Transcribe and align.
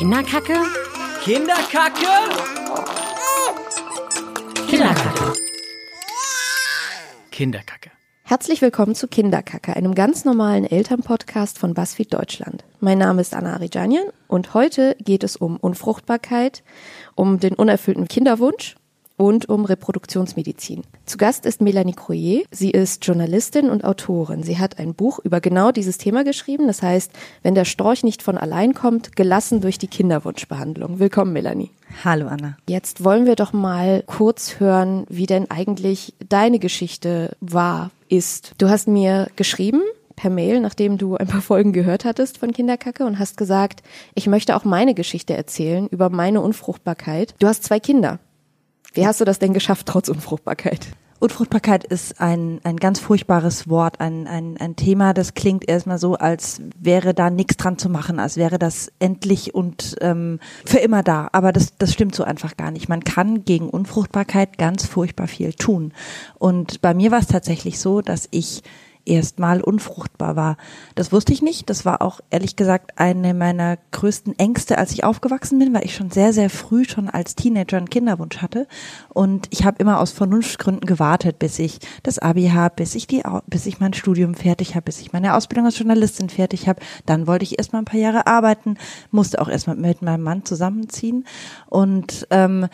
Kinderkacke? 0.00 0.54
Kinderkacke? 1.22 2.06
Kinderkacke. 4.66 5.32
Kinderkacke. 7.30 7.90
Herzlich 8.22 8.62
willkommen 8.62 8.94
zu 8.94 9.08
Kinderkacke, 9.08 9.76
einem 9.76 9.94
ganz 9.94 10.24
normalen 10.24 10.64
Elternpodcast 10.64 11.58
von 11.58 11.74
BuzzFeed 11.74 12.14
Deutschland. 12.14 12.64
Mein 12.80 12.96
Name 12.96 13.20
ist 13.20 13.34
Anna 13.34 13.52
Arijanian 13.52 14.06
und 14.26 14.54
heute 14.54 14.96
geht 15.04 15.22
es 15.22 15.36
um 15.36 15.58
Unfruchtbarkeit, 15.58 16.62
um 17.14 17.38
den 17.38 17.52
unerfüllten 17.52 18.08
Kinderwunsch 18.08 18.76
und 19.20 19.50
um 19.50 19.66
Reproduktionsmedizin. 19.66 20.80
Zu 21.04 21.18
Gast 21.18 21.44
ist 21.44 21.60
Melanie 21.60 21.92
Croyer. 21.92 22.40
Sie 22.50 22.70
ist 22.70 23.04
Journalistin 23.04 23.68
und 23.68 23.84
Autorin. 23.84 24.42
Sie 24.42 24.58
hat 24.58 24.78
ein 24.78 24.94
Buch 24.94 25.18
über 25.18 25.42
genau 25.42 25.72
dieses 25.72 25.98
Thema 25.98 26.24
geschrieben. 26.24 26.66
Das 26.66 26.80
heißt, 26.80 27.12
wenn 27.42 27.54
der 27.54 27.66
Storch 27.66 28.02
nicht 28.02 28.22
von 28.22 28.38
allein 28.38 28.72
kommt, 28.72 29.16
gelassen 29.16 29.60
durch 29.60 29.76
die 29.76 29.88
Kinderwunschbehandlung. 29.88 31.00
Willkommen, 31.00 31.34
Melanie. 31.34 31.70
Hallo 32.02 32.28
Anna. 32.28 32.56
Jetzt 32.66 33.04
wollen 33.04 33.26
wir 33.26 33.36
doch 33.36 33.52
mal 33.52 34.04
kurz 34.06 34.58
hören, 34.58 35.04
wie 35.10 35.26
denn 35.26 35.50
eigentlich 35.50 36.14
deine 36.26 36.58
Geschichte 36.58 37.36
war, 37.40 37.90
ist. 38.08 38.54
Du 38.56 38.70
hast 38.70 38.88
mir 38.88 39.28
geschrieben, 39.36 39.82
per 40.16 40.30
Mail, 40.30 40.60
nachdem 40.60 40.96
du 40.96 41.16
ein 41.16 41.26
paar 41.26 41.42
Folgen 41.42 41.74
gehört 41.74 42.06
hattest 42.06 42.38
von 42.38 42.52
Kinderkacke 42.52 43.04
und 43.04 43.18
hast 43.18 43.36
gesagt, 43.36 43.82
ich 44.14 44.28
möchte 44.28 44.56
auch 44.56 44.64
meine 44.64 44.94
Geschichte 44.94 45.34
erzählen 45.36 45.88
über 45.88 46.08
meine 46.08 46.40
Unfruchtbarkeit. 46.40 47.34
Du 47.38 47.46
hast 47.46 47.64
zwei 47.64 47.80
Kinder. 47.80 48.18
Wie 48.92 49.06
hast 49.06 49.20
du 49.20 49.24
das 49.24 49.38
denn 49.38 49.52
geschafft, 49.52 49.86
trotz 49.86 50.08
Unfruchtbarkeit? 50.08 50.88
Unfruchtbarkeit 51.20 51.84
ist 51.84 52.18
ein, 52.18 52.60
ein 52.64 52.78
ganz 52.78 52.98
furchtbares 52.98 53.68
Wort, 53.68 54.00
ein, 54.00 54.26
ein, 54.26 54.56
ein 54.58 54.74
Thema, 54.74 55.12
das 55.12 55.34
klingt 55.34 55.68
erstmal 55.68 55.98
so, 55.98 56.14
als 56.14 56.62
wäre 56.80 57.12
da 57.12 57.28
nichts 57.28 57.58
dran 57.58 57.76
zu 57.76 57.90
machen, 57.90 58.18
als 58.18 58.38
wäre 58.38 58.58
das 58.58 58.90
endlich 59.00 59.54
und 59.54 59.96
ähm, 60.00 60.40
für 60.64 60.78
immer 60.78 61.02
da. 61.02 61.28
Aber 61.32 61.52
das, 61.52 61.76
das 61.76 61.92
stimmt 61.92 62.14
so 62.14 62.24
einfach 62.24 62.56
gar 62.56 62.70
nicht. 62.70 62.88
Man 62.88 63.04
kann 63.04 63.44
gegen 63.44 63.68
Unfruchtbarkeit 63.68 64.56
ganz 64.56 64.86
furchtbar 64.86 65.28
viel 65.28 65.52
tun. 65.52 65.92
Und 66.38 66.80
bei 66.80 66.94
mir 66.94 67.10
war 67.10 67.18
es 67.18 67.26
tatsächlich 67.26 67.78
so, 67.80 68.00
dass 68.00 68.26
ich 68.30 68.62
erstmal 69.10 69.60
unfruchtbar 69.60 70.36
war. 70.36 70.56
Das 70.94 71.12
wusste 71.12 71.32
ich 71.32 71.42
nicht. 71.42 71.68
Das 71.68 71.84
war 71.84 72.00
auch 72.00 72.20
ehrlich 72.30 72.56
gesagt 72.56 72.92
eine 72.98 73.34
meiner 73.34 73.76
größten 73.90 74.38
Ängste, 74.38 74.78
als 74.78 74.92
ich 74.92 75.04
aufgewachsen 75.04 75.58
bin, 75.58 75.74
weil 75.74 75.84
ich 75.84 75.94
schon 75.94 76.10
sehr, 76.10 76.32
sehr 76.32 76.48
früh 76.48 76.84
schon 76.84 77.10
als 77.10 77.34
Teenager 77.34 77.76
einen 77.76 77.90
Kinderwunsch 77.90 78.38
hatte. 78.38 78.66
Und 79.08 79.48
ich 79.50 79.64
habe 79.64 79.78
immer 79.80 80.00
aus 80.00 80.12
Vernunftgründen 80.12 80.86
gewartet, 80.86 81.38
bis 81.38 81.58
ich 81.58 81.80
das 82.02 82.18
Abi 82.18 82.48
habe, 82.48 82.76
bis 82.76 82.94
ich 82.94 83.06
die, 83.06 83.22
bis 83.46 83.66
ich 83.66 83.80
mein 83.80 83.92
Studium 83.92 84.34
fertig 84.34 84.76
habe, 84.76 84.84
bis 84.84 85.00
ich 85.00 85.12
meine 85.12 85.34
Ausbildung 85.34 85.66
als 85.66 85.78
Journalistin 85.78 86.28
fertig 86.28 86.68
habe. 86.68 86.80
Dann 87.06 87.26
wollte 87.26 87.44
ich 87.44 87.58
erstmal 87.58 87.82
ein 87.82 87.86
paar 87.86 88.00
Jahre 88.00 88.26
arbeiten, 88.26 88.76
musste 89.10 89.40
auch 89.40 89.48
erstmal 89.48 89.76
mit 89.76 90.02
meinem 90.02 90.22
Mann 90.22 90.44
zusammenziehen 90.44 91.24
und 91.68 92.26
ähm, 92.30 92.68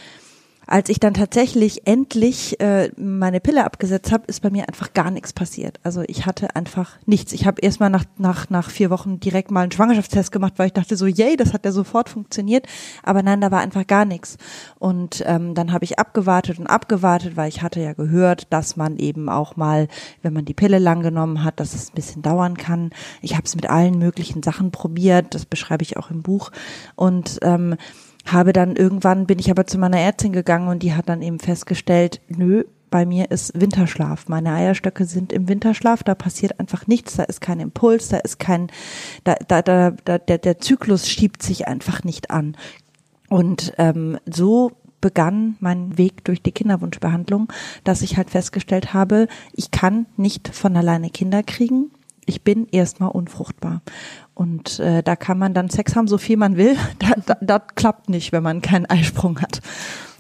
als 0.67 0.89
ich 0.89 0.99
dann 0.99 1.15
tatsächlich 1.15 1.87
endlich 1.87 2.61
äh, 2.61 2.91
meine 2.97 3.41
Pille 3.41 3.65
abgesetzt 3.65 4.11
habe, 4.11 4.25
ist 4.27 4.43
bei 4.43 4.51
mir 4.51 4.69
einfach 4.69 4.93
gar 4.93 5.13
nichts 5.13 5.33
passiert. 5.33 5.79
Also 5.85 6.03
ich 6.09 6.27
hatte 6.27 6.57
einfach 6.57 6.99
nichts. 7.07 7.33
Ich 7.33 7.47
habe 7.47 7.61
erstmal 7.61 7.89
nach, 7.89 8.05
nach, 8.19 8.51
nach 8.51 8.71
vier 8.71 8.91
Wochen 8.91 9.21
direkt 9.21 9.53
mal 9.53 9.63
einen 9.63 9.71
Schwangerschaftstest 9.71 10.33
gemacht, 10.33 10.55
weil 10.57 10.67
ich 10.67 10.73
dachte 10.73 10.97
so, 10.97 11.07
yay, 11.07 11.37
das 11.37 11.53
hat 11.53 11.65
ja 11.65 11.71
sofort 11.71 12.09
funktioniert. 12.09 12.67
Aber 13.05 13.23
nein, 13.23 13.41
da 13.41 13.53
war 13.53 13.61
einfach 13.61 13.87
gar 13.87 14.05
nichts. 14.05 14.39
Und 14.81 15.23
ähm, 15.27 15.55
dann 15.55 15.73
habe 15.73 15.85
ich 15.85 16.01
abgewartet 16.01 16.59
und 16.59 16.67
abgewartet, 16.67 17.37
weil 17.37 17.49
ich 17.49 17.63
hatte 17.63 17.81
ja 17.81 17.93
gehört, 17.93 18.53
dass 18.53 18.77
man 18.77 18.97
eben 18.97 19.29
auch 19.29 19.55
mal, 19.55 19.87
wenn 20.23 20.33
man 20.33 20.45
die 20.45 20.55
Pille 20.55 20.81
lang 20.81 21.03
genommen 21.03 21.45
hat, 21.45 21.61
dass 21.61 21.75
es 21.75 21.91
ein 21.91 21.95
bisschen 21.95 22.23
dauern 22.23 22.57
kann. 22.57 22.91
Ich 23.23 23.35
habe 23.35 23.45
es 23.45 23.55
mit 23.55 23.71
allen 23.71 23.99
möglichen 23.99 24.43
Sachen 24.43 24.73
probiert, 24.73 25.33
das 25.35 25.47
beschreibe 25.47 25.85
ich 25.85 25.97
auch 25.97 26.11
im 26.11 26.23
Buch. 26.23 26.51
Und 26.97 27.39
ähm, 27.43 27.77
habe 28.33 28.53
dann 28.53 28.77
irgendwann 28.77 29.27
bin 29.27 29.39
ich 29.39 29.51
aber 29.51 29.67
zu 29.67 29.79
meiner 29.79 29.99
Ärztin 29.99 30.33
gegangen 30.33 30.69
und 30.69 30.83
die 30.83 30.95
hat 30.95 31.09
dann 31.09 31.23
eben 31.23 31.39
festgestellt, 31.39 32.21
nö, 32.29 32.65
bei 32.91 33.05
mir 33.05 33.31
ist 33.31 33.61
Winterschlaf. 33.61 34.29
Meine 34.29 34.53
Eierstöcke 34.53 35.05
sind 35.05 35.33
im 35.33 35.49
Winterschlaf, 35.49 36.03
da 36.03 36.15
passiert 36.15 36.59
einfach 36.61 36.87
nichts, 36.87 37.17
da 37.17 37.25
ist 37.25 37.41
kein 37.41 37.61
Impuls, 37.61 38.09
da 38.09 38.19
ist 38.19 38.39
kein, 38.39 38.69
da, 39.25 39.35
da, 39.49 39.63
da, 39.63 39.91
da 40.05 40.19
der, 40.19 40.39
der 40.39 40.59
Zyklus 40.59 41.09
schiebt 41.09 41.43
sich 41.43 41.67
einfach 41.69 42.05
nicht 42.05 42.31
an. 42.31 42.57
Und 43.29 43.75
ähm, 43.79 44.19
so 44.25 44.73
begann 45.01 45.57
mein 45.61 45.99
Weg 45.99 46.25
durch 46.25 46.43
die 46.43 46.53
Kinderwunschbehandlung, 46.53 47.53
dass 47.85 48.03
ich 48.03 48.17
halt 48.17 48.31
festgestellt 48.31 48.95
habe, 48.95 49.29
ich 49.53 49.71
kann 49.71 50.07
nicht 50.17 50.49
von 50.49 50.77
alleine 50.77 51.11
Kinder 51.11 51.43
kriegen. 51.43 51.91
Ich 52.27 52.43
bin 52.43 52.67
erstmal 52.71 53.11
unfruchtbar. 53.11 53.83
Und 54.35 54.79
äh, 54.81 55.03
da 55.03 55.17
kann 55.17 55.39
man 55.39 55.55
dann 55.55 55.71
Sex 55.71 55.97
haben, 55.97 56.09
so 56.09 56.19
viel 56.19 56.37
man 56.37 56.57
will. 56.57 56.77
Das 56.99 57.11
da, 57.27 57.37
da 57.41 57.59
klappt 57.59 58.09
nicht, 58.09 58.33
wenn 58.33 58.43
man 58.43 58.61
keinen 58.61 58.87
Eisprung 58.87 59.41
hat. 59.41 59.61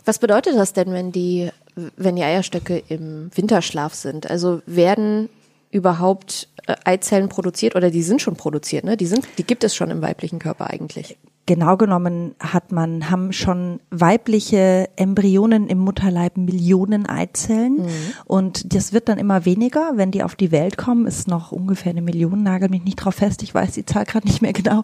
Was 0.04 0.18
bedeutet 0.18 0.56
das 0.56 0.72
denn, 0.72 0.92
wenn 0.92 1.12
die, 1.12 1.50
wenn 1.96 2.16
die 2.16 2.22
Eierstöcke 2.22 2.82
im 2.88 3.30
Winterschlaf 3.34 3.92
sind? 3.92 4.30
Also 4.30 4.62
werden 4.66 5.28
überhaupt 5.70 6.48
äh, 6.66 6.76
Eizellen 6.84 7.28
produziert 7.28 7.74
oder 7.74 7.90
die 7.90 8.02
sind 8.02 8.22
schon 8.22 8.36
produziert, 8.36 8.84
ne? 8.84 8.96
Die 8.96 9.06
sind, 9.06 9.26
die 9.36 9.44
gibt 9.44 9.64
es 9.64 9.74
schon 9.74 9.90
im 9.90 10.00
weiblichen 10.00 10.38
Körper 10.38 10.70
eigentlich 10.70 11.18
genau 11.46 11.76
genommen 11.76 12.34
hat 12.40 12.72
man, 12.72 13.08
haben 13.10 13.32
schon 13.32 13.80
weibliche 13.90 14.88
Embryonen 14.96 15.68
im 15.68 15.78
Mutterleib 15.78 16.36
Millionen 16.36 17.06
Eizellen 17.06 17.82
mhm. 17.82 18.12
und 18.24 18.74
das 18.74 18.92
wird 18.92 19.08
dann 19.08 19.18
immer 19.18 19.44
weniger, 19.44 19.92
wenn 19.94 20.10
die 20.10 20.24
auf 20.24 20.34
die 20.34 20.50
Welt 20.50 20.76
kommen, 20.76 21.06
ist 21.06 21.28
noch 21.28 21.52
ungefähr 21.52 21.90
eine 21.90 22.02
Million, 22.02 22.42
nagel 22.42 22.68
mich 22.68 22.84
nicht 22.84 22.96
drauf 22.96 23.14
fest, 23.14 23.42
ich 23.42 23.54
weiß 23.54 23.72
die 23.72 23.86
Zahl 23.86 24.04
gerade 24.04 24.26
nicht 24.26 24.42
mehr 24.42 24.52
genau. 24.52 24.82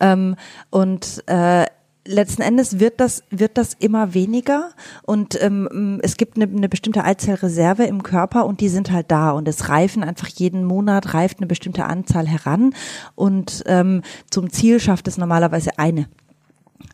Ähm, 0.00 0.34
und 0.70 1.22
äh, 1.26 1.66
letzten 2.06 2.42
Endes 2.42 2.80
wird 2.80 3.00
das, 3.00 3.22
wird 3.30 3.58
das 3.58 3.74
immer 3.74 4.14
weniger 4.14 4.70
und 5.02 5.40
ähm, 5.42 6.00
es 6.02 6.16
gibt 6.16 6.36
eine, 6.36 6.46
eine 6.46 6.68
bestimmte 6.68 7.04
Eizellreserve 7.04 7.84
im 7.84 8.02
Körper 8.02 8.46
und 8.46 8.60
die 8.60 8.68
sind 8.68 8.90
halt 8.90 9.10
da 9.10 9.30
und 9.30 9.46
es 9.48 9.68
reifen 9.68 10.02
einfach 10.02 10.28
jeden 10.28 10.64
Monat 10.64 11.14
reift 11.14 11.38
eine 11.38 11.46
bestimmte 11.46 11.84
Anzahl 11.84 12.26
heran 12.26 12.74
und 13.14 13.62
ähm, 13.66 14.02
zum 14.30 14.50
Ziel 14.50 14.80
schafft 14.80 15.08
es 15.08 15.18
normalerweise 15.18 15.78
eine. 15.78 16.08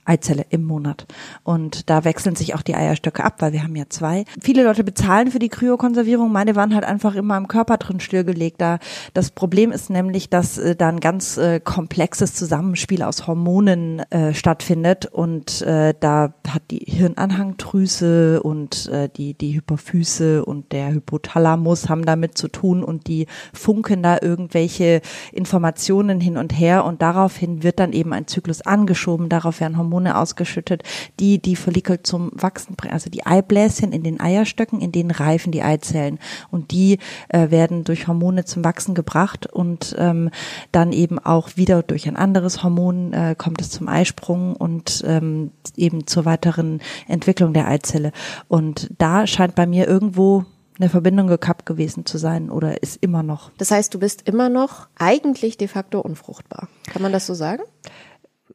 Eizelle 0.06 0.46
im 0.50 0.64
Monat. 0.64 1.06
Und 1.42 1.90
da 1.90 2.04
wechseln 2.04 2.36
sich 2.36 2.54
auch 2.54 2.62
die 2.62 2.74
Eierstöcke 2.74 3.24
ab, 3.24 3.36
weil 3.40 3.52
wir 3.52 3.62
haben 3.62 3.76
ja 3.76 3.84
zwei. 3.88 4.24
Viele 4.40 4.64
Leute 4.64 4.84
bezahlen 4.84 5.30
für 5.30 5.38
die 5.38 5.48
Kryokonservierung. 5.48 6.30
Meine 6.32 6.56
waren 6.56 6.74
halt 6.74 6.84
einfach 6.84 7.14
immer 7.14 7.36
im 7.36 7.48
Körper 7.48 7.76
drin 7.76 8.00
stillgelegt. 8.00 8.60
Da 8.60 8.78
das 9.14 9.30
Problem 9.30 9.72
ist 9.72 9.90
nämlich, 9.90 10.30
dass 10.30 10.58
äh, 10.58 10.76
da 10.76 10.88
ein 10.88 11.00
ganz 11.00 11.36
äh, 11.36 11.60
komplexes 11.60 12.34
Zusammenspiel 12.34 13.02
aus 13.02 13.26
Hormonen 13.26 14.00
äh, 14.10 14.34
stattfindet 14.34 15.06
und 15.06 15.62
äh, 15.62 15.94
da 15.98 16.34
hat 16.48 16.62
die 16.70 16.84
Hirnanhangdrüse 16.86 18.42
und 18.42 18.88
äh, 18.88 19.08
die 19.08 19.34
die 19.34 19.54
Hypophyse 19.54 20.44
und 20.44 20.72
der 20.72 20.92
Hypothalamus 20.92 21.88
haben 21.88 22.04
damit 22.04 22.38
zu 22.38 22.48
tun 22.48 22.82
und 22.84 23.06
die 23.08 23.26
funken 23.52 24.02
da 24.02 24.18
irgendwelche 24.20 25.00
Informationen 25.32 26.20
hin 26.20 26.36
und 26.36 26.52
her 26.52 26.84
und 26.84 27.02
daraufhin 27.02 27.62
wird 27.62 27.78
dann 27.78 27.92
eben 27.92 28.12
ein 28.12 28.26
Zyklus 28.26 28.62
angeschoben. 28.62 29.28
Darauf 29.28 29.60
werden 29.60 29.76
Hormone 29.76 29.95
Hormone 29.96 30.16
ausgeschüttet, 30.16 30.82
die 31.18 31.40
die 31.40 31.56
Follikel 31.56 32.02
zum 32.02 32.30
Wachsen 32.34 32.76
bringen, 32.76 32.92
also 32.92 33.08
die 33.10 33.24
Eibläschen 33.24 33.92
in 33.92 34.02
den 34.02 34.20
Eierstöcken, 34.20 34.80
in 34.80 34.92
denen 34.92 35.10
reifen 35.10 35.52
die 35.52 35.62
Eizellen 35.62 36.18
und 36.50 36.70
die 36.70 36.98
äh, 37.28 37.50
werden 37.50 37.84
durch 37.84 38.06
Hormone 38.06 38.44
zum 38.44 38.64
Wachsen 38.64 38.94
gebracht 38.94 39.46
und 39.46 39.96
ähm, 39.98 40.30
dann 40.72 40.92
eben 40.92 41.18
auch 41.18 41.56
wieder 41.56 41.82
durch 41.82 42.06
ein 42.06 42.16
anderes 42.16 42.62
Hormon 42.62 43.12
äh, 43.12 43.34
kommt 43.36 43.60
es 43.60 43.70
zum 43.70 43.88
Eisprung 43.88 44.54
und 44.54 45.02
ähm, 45.06 45.50
eben 45.76 46.06
zur 46.06 46.24
weiteren 46.24 46.80
Entwicklung 47.08 47.54
der 47.54 47.68
Eizelle. 47.68 48.12
Und 48.48 48.90
da 48.98 49.26
scheint 49.26 49.54
bei 49.54 49.66
mir 49.66 49.86
irgendwo 49.86 50.44
eine 50.78 50.90
Verbindung 50.90 51.26
gekappt 51.26 51.64
gewesen 51.64 52.04
zu 52.04 52.18
sein 52.18 52.50
oder 52.50 52.82
ist 52.82 53.02
immer 53.02 53.22
noch. 53.22 53.50
Das 53.56 53.70
heißt, 53.70 53.94
du 53.94 53.98
bist 53.98 54.28
immer 54.28 54.50
noch 54.50 54.88
eigentlich 54.98 55.56
de 55.56 55.68
facto 55.68 56.00
unfruchtbar. 56.00 56.68
Kann 56.86 57.00
man 57.00 57.12
das 57.12 57.26
so 57.26 57.32
sagen? 57.32 57.62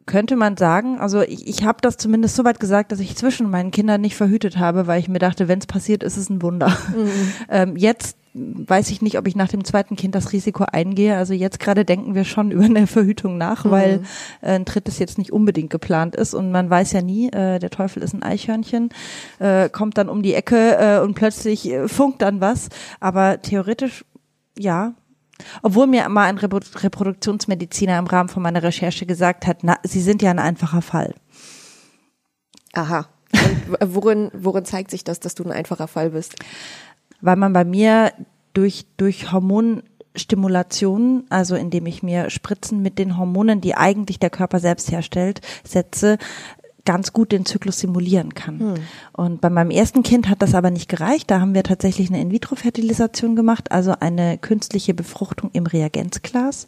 Könnte 0.06 0.36
man 0.36 0.58
sagen, 0.58 1.00
also 1.00 1.22
ich, 1.22 1.48
ich 1.48 1.64
habe 1.64 1.80
das 1.82 1.98
zumindest 1.98 2.36
so 2.36 2.44
weit 2.44 2.60
gesagt, 2.60 2.92
dass 2.92 3.00
ich 3.00 3.16
zwischen 3.16 3.50
meinen 3.50 3.72
Kindern 3.72 4.02
nicht 4.02 4.16
verhütet 4.16 4.58
habe, 4.58 4.88
weil 4.88 5.00
ich 5.00 5.08
mir 5.08 5.20
dachte, 5.20 5.48
wenn 5.48 5.60
es 5.60 5.68
passiert, 5.68 6.04
ist 6.04 6.18
es 6.18 6.30
ein 6.30 6.42
Wunder. 6.42 6.70
Mhm. 6.70 7.12
Ähm, 7.50 7.76
jetzt 7.76 8.18
weiß 8.34 8.92
ich 8.92 9.02
nicht, 9.02 9.18
ob 9.18 9.28
ich 9.28 9.36
nach 9.36 9.50
dem 9.50 9.66
zweiten 9.66 9.96
Kind 9.96 10.16
das 10.16 10.32
Risiko 10.32 10.64
eingehe. 10.64 11.18
Also 11.18 11.34
jetzt 11.34 11.60
gerade 11.60 11.84
denken 11.84 12.16
wir 12.16 12.24
schon 12.24 12.52
über 12.52 12.64
eine 12.64 12.88
Verhütung 12.88 13.38
nach, 13.38 13.66
mhm. 13.66 13.72
weil 13.72 14.04
äh, 14.42 14.52
ein 14.52 14.66
drittes 14.66 15.00
jetzt 15.00 15.18
nicht 15.18 15.34
unbedingt 15.34 15.70
geplant 15.70 16.16
ist 16.16 16.34
und 16.34 16.52
man 16.52 16.70
weiß 16.70 16.94
ja 16.94 17.02
nie, 17.02 17.28
äh, 17.30 17.60
der 17.60 17.70
Teufel 17.70 18.04
ist 18.04 18.14
ein 18.14 18.24
Eichhörnchen, 18.24 18.90
äh, 19.40 19.70
kommt 19.70 19.98
dann 19.98 20.10
um 20.10 20.22
die 20.22 20.34
Ecke 20.34 20.78
äh, 20.78 21.00
und 21.00 21.14
plötzlich 21.14 21.70
äh, 21.70 21.88
funkt 21.88 22.22
dann 22.22 22.42
was. 22.42 22.70
Aber 23.00 23.42
theoretisch 23.42 24.06
ja, 24.58 24.94
obwohl 25.62 25.88
mir 25.88 26.08
mal 26.10 26.26
ein 26.26 26.38
Reproduktionsmediziner 26.38 27.98
im 27.98 28.08
Rahmen 28.08 28.30
von 28.30 28.44
meiner 28.44 28.64
Recherche 28.64 29.06
gesagt 29.06 29.48
hat, 29.48 29.64
na, 29.64 29.78
Sie 29.84 30.02
sind 30.02 30.22
ja 30.22 30.32
ein 30.32 30.40
einfacher 30.40 30.82
Fall. 30.82 31.14
Aha. 32.74 33.08
Und 33.80 33.96
worin, 33.96 34.32
worin 34.34 34.66
zeigt 34.66 34.92
sich 34.92 35.04
das, 35.04 35.20
dass 35.20 35.36
du 35.36 35.44
ein 35.44 35.52
einfacher 35.52 35.88
Fall 35.88 36.12
bist? 36.12 36.36
Weil 37.22 37.36
man 37.36 37.54
bei 37.54 37.64
mir 37.64 38.12
durch, 38.54 38.86
durch 38.98 39.32
Hormon 39.32 39.84
Stimulation, 40.16 41.24
also 41.30 41.56
indem 41.56 41.86
ich 41.86 42.04
mir 42.04 42.30
Spritzen 42.30 42.82
mit 42.82 43.00
den 43.00 43.18
Hormonen, 43.18 43.62
die 43.62 43.76
eigentlich 43.76 44.20
der 44.20 44.30
Körper 44.30 44.60
selbst 44.60 44.92
herstellt, 44.92 45.40
setze, 45.64 46.18
ganz 46.86 47.14
gut 47.14 47.32
den 47.32 47.46
Zyklus 47.46 47.80
simulieren 47.80 48.34
kann. 48.34 48.60
Hm. 48.60 48.74
Und 49.14 49.42
bei 49.42 49.50
meinem 49.50 49.72
ersten 49.72 50.04
Kind 50.04 50.30
hat 50.30 50.42
das 50.42 50.56
aber 50.56 50.72
nicht 50.72 50.90
gereicht. 50.90 51.30
Da 51.30 51.40
haben 51.40 51.54
wir 51.54 51.64
tatsächlich 51.64 52.10
eine 52.10 52.22
In-vitro-Fertilisation 52.22 53.36
gemacht, 53.36 53.72
also 53.72 53.94
eine 54.00 54.38
künstliche 54.38 54.94
Befruchtung 54.94 55.52
im 55.54 55.66
Reagenzglas. 55.66 56.68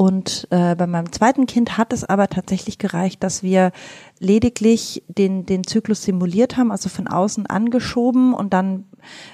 Und 0.00 0.48
äh, 0.48 0.74
bei 0.76 0.86
meinem 0.86 1.12
zweiten 1.12 1.44
Kind 1.44 1.76
hat 1.76 1.92
es 1.92 2.04
aber 2.04 2.28
tatsächlich 2.28 2.78
gereicht, 2.78 3.22
dass 3.22 3.42
wir 3.42 3.70
lediglich 4.18 5.02
den, 5.08 5.44
den 5.44 5.62
Zyklus 5.62 6.04
simuliert 6.04 6.56
haben, 6.56 6.72
also 6.72 6.88
von 6.88 7.06
außen 7.06 7.44
angeschoben 7.44 8.32
und 8.32 8.54
dann 8.54 8.86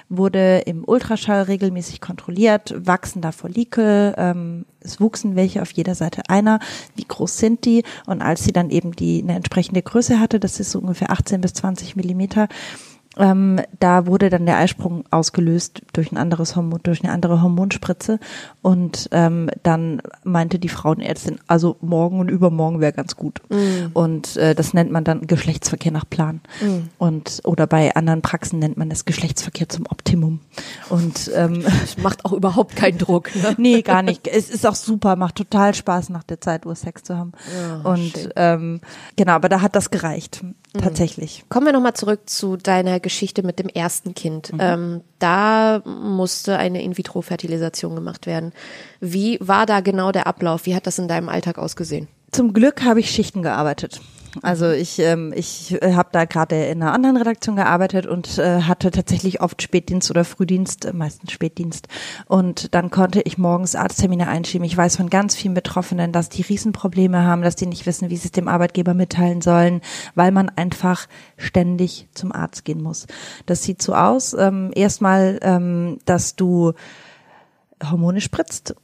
wurde 0.09 0.63
im 0.65 0.83
Ultraschall 0.85 1.43
regelmäßig 1.43 2.01
kontrolliert, 2.01 2.75
wachsen 2.77 3.21
da 3.21 3.31
Follikel, 3.31 4.13
ähm, 4.17 4.65
es 4.81 4.99
wuchsen 4.99 5.37
welche 5.37 5.61
auf 5.61 5.71
jeder 5.71 5.95
Seite 5.95 6.23
einer, 6.27 6.59
wie 6.95 7.05
groß 7.05 7.37
sind 7.37 7.63
die? 7.63 7.83
Und 8.05 8.21
als 8.21 8.43
sie 8.43 8.51
dann 8.51 8.69
eben 8.69 8.91
die 8.91 9.23
eine 9.23 9.35
entsprechende 9.35 9.81
Größe 9.81 10.19
hatte, 10.19 10.37
das 10.37 10.59
ist 10.59 10.71
so 10.71 10.79
ungefähr 10.79 11.11
18 11.11 11.39
bis 11.39 11.53
20 11.53 11.95
Millimeter, 11.95 12.49
ähm, 13.17 13.59
da 13.79 14.05
wurde 14.05 14.29
dann 14.29 14.45
der 14.45 14.57
Eisprung 14.57 15.03
ausgelöst 15.11 15.81
durch 15.93 16.11
ein 16.11 16.17
anderes 16.17 16.55
Hormon, 16.55 16.79
durch 16.83 17.03
eine 17.03 17.11
andere 17.11 17.41
Hormonspritze. 17.41 18.19
Und 18.61 19.09
ähm, 19.11 19.49
dann 19.63 20.01
meinte 20.23 20.59
die 20.59 20.69
Frauenärztin, 20.69 21.39
also 21.47 21.77
morgen 21.81 22.19
und 22.19 22.29
übermorgen 22.29 22.79
wäre 22.79 22.93
ganz 22.93 23.15
gut. 23.15 23.41
Mm. 23.49 23.91
Und 23.93 24.37
äh, 24.37 24.55
das 24.55 24.73
nennt 24.73 24.91
man 24.91 25.03
dann 25.03 25.27
Geschlechtsverkehr 25.27 25.91
nach 25.91 26.09
Plan. 26.09 26.41
Mm. 26.61 26.89
Und 26.97 27.41
oder 27.43 27.67
bei 27.67 27.95
anderen 27.95 28.21
Praxen 28.21 28.59
nennt 28.59 28.77
man 28.77 28.89
das 28.89 29.05
Geschlechtsverkehr 29.05 29.69
zum 29.69 29.85
Optimum. 29.87 30.39
Und 30.89 31.31
ähm, 31.35 31.63
das 31.63 31.97
macht 31.97 32.25
auch 32.25 32.33
überhaupt 32.33 32.75
keinen 32.75 32.97
Druck. 32.97 33.29
Ne? 33.37 33.53
nee, 33.57 33.81
gar 33.83 34.01
nicht. 34.01 34.27
Es 34.27 34.49
ist 34.49 34.65
auch 34.65 34.73
super, 34.73 35.15
macht 35.15 35.35
total 35.35 35.75
Spaß 35.75 36.09
nach 36.09 36.23
der 36.23 36.41
Zeit, 36.41 36.65
wo 36.65 36.73
Sex 36.73 37.03
zu 37.03 37.15
haben. 37.15 37.33
Ja, 37.55 37.91
und 37.91 38.29
ähm, 38.35 38.81
genau, 39.15 39.33
aber 39.33 39.47
da 39.47 39.61
hat 39.61 39.75
das 39.75 39.91
gereicht. 39.91 40.43
Mhm. 40.77 40.81
Tatsächlich. 40.81 41.45
Kommen 41.49 41.65
wir 41.65 41.73
nochmal 41.73 41.93
zurück 41.93 42.29
zu 42.29 42.57
deiner 42.57 42.99
Geschichte 43.07 43.41
mit 43.41 43.57
dem 43.57 43.69
ersten 43.69 44.13
Kind. 44.13 44.51
Mhm. 44.51 44.59
Ähm, 44.61 45.01
da 45.19 45.81
musste 45.85 46.57
eine 46.57 46.81
In-vitro-Fertilisation 46.83 47.95
gemacht 47.95 48.25
werden. 48.25 48.51
Wie 48.99 49.37
war 49.39 49.65
da 49.65 49.79
genau 49.79 50.11
der 50.11 50.27
Ablauf? 50.27 50.65
Wie 50.65 50.75
hat 50.75 50.87
das 50.87 50.99
in 50.99 51.07
deinem 51.07 51.29
Alltag 51.29 51.57
ausgesehen? 51.57 52.09
Zum 52.31 52.51
Glück 52.51 52.83
habe 52.83 52.99
ich 52.99 53.09
Schichten 53.09 53.41
gearbeitet. 53.43 54.01
Also 54.41 54.71
ich, 54.71 54.99
ähm, 54.99 55.33
ich 55.35 55.81
äh, 55.81 55.93
habe 55.93 56.09
da 56.11 56.25
gerade 56.25 56.65
in 56.65 56.81
einer 56.81 56.93
anderen 56.93 57.17
Redaktion 57.17 57.55
gearbeitet 57.55 58.05
und 58.05 58.37
äh, 58.37 58.61
hatte 58.61 58.91
tatsächlich 58.91 59.41
oft 59.41 59.61
Spätdienst 59.61 60.09
oder 60.11 60.25
Frühdienst, 60.25 60.85
äh, 60.85 60.93
meistens 60.93 61.31
Spätdienst. 61.31 61.87
Und 62.27 62.73
dann 62.73 62.89
konnte 62.89 63.21
ich 63.21 63.37
morgens 63.37 63.75
Arzttermine 63.75 64.27
einschieben. 64.27 64.65
Ich 64.65 64.75
weiß 64.75 64.97
von 64.97 65.09
ganz 65.09 65.35
vielen 65.35 65.53
Betroffenen, 65.53 66.11
dass 66.11 66.29
die 66.29 66.41
Riesenprobleme 66.41 67.23
haben, 67.23 67.41
dass 67.41 67.55
die 67.55 67.67
nicht 67.67 67.85
wissen, 67.85 68.09
wie 68.09 68.17
sie 68.17 68.27
es 68.27 68.31
dem 68.31 68.47
Arbeitgeber 68.47 68.93
mitteilen 68.93 69.41
sollen, 69.41 69.81
weil 70.15 70.31
man 70.31 70.49
einfach 70.49 71.07
ständig 71.37 72.07
zum 72.13 72.31
Arzt 72.31 72.65
gehen 72.65 72.81
muss. 72.81 73.07
Das 73.45 73.63
sieht 73.63 73.81
so 73.81 73.93
aus. 73.93 74.33
Ähm, 74.33 74.71
erstmal, 74.75 75.39
ähm, 75.41 75.99
dass 76.05 76.35
du 76.35 76.73
Hormone 77.83 78.21
spritzt, 78.21 78.75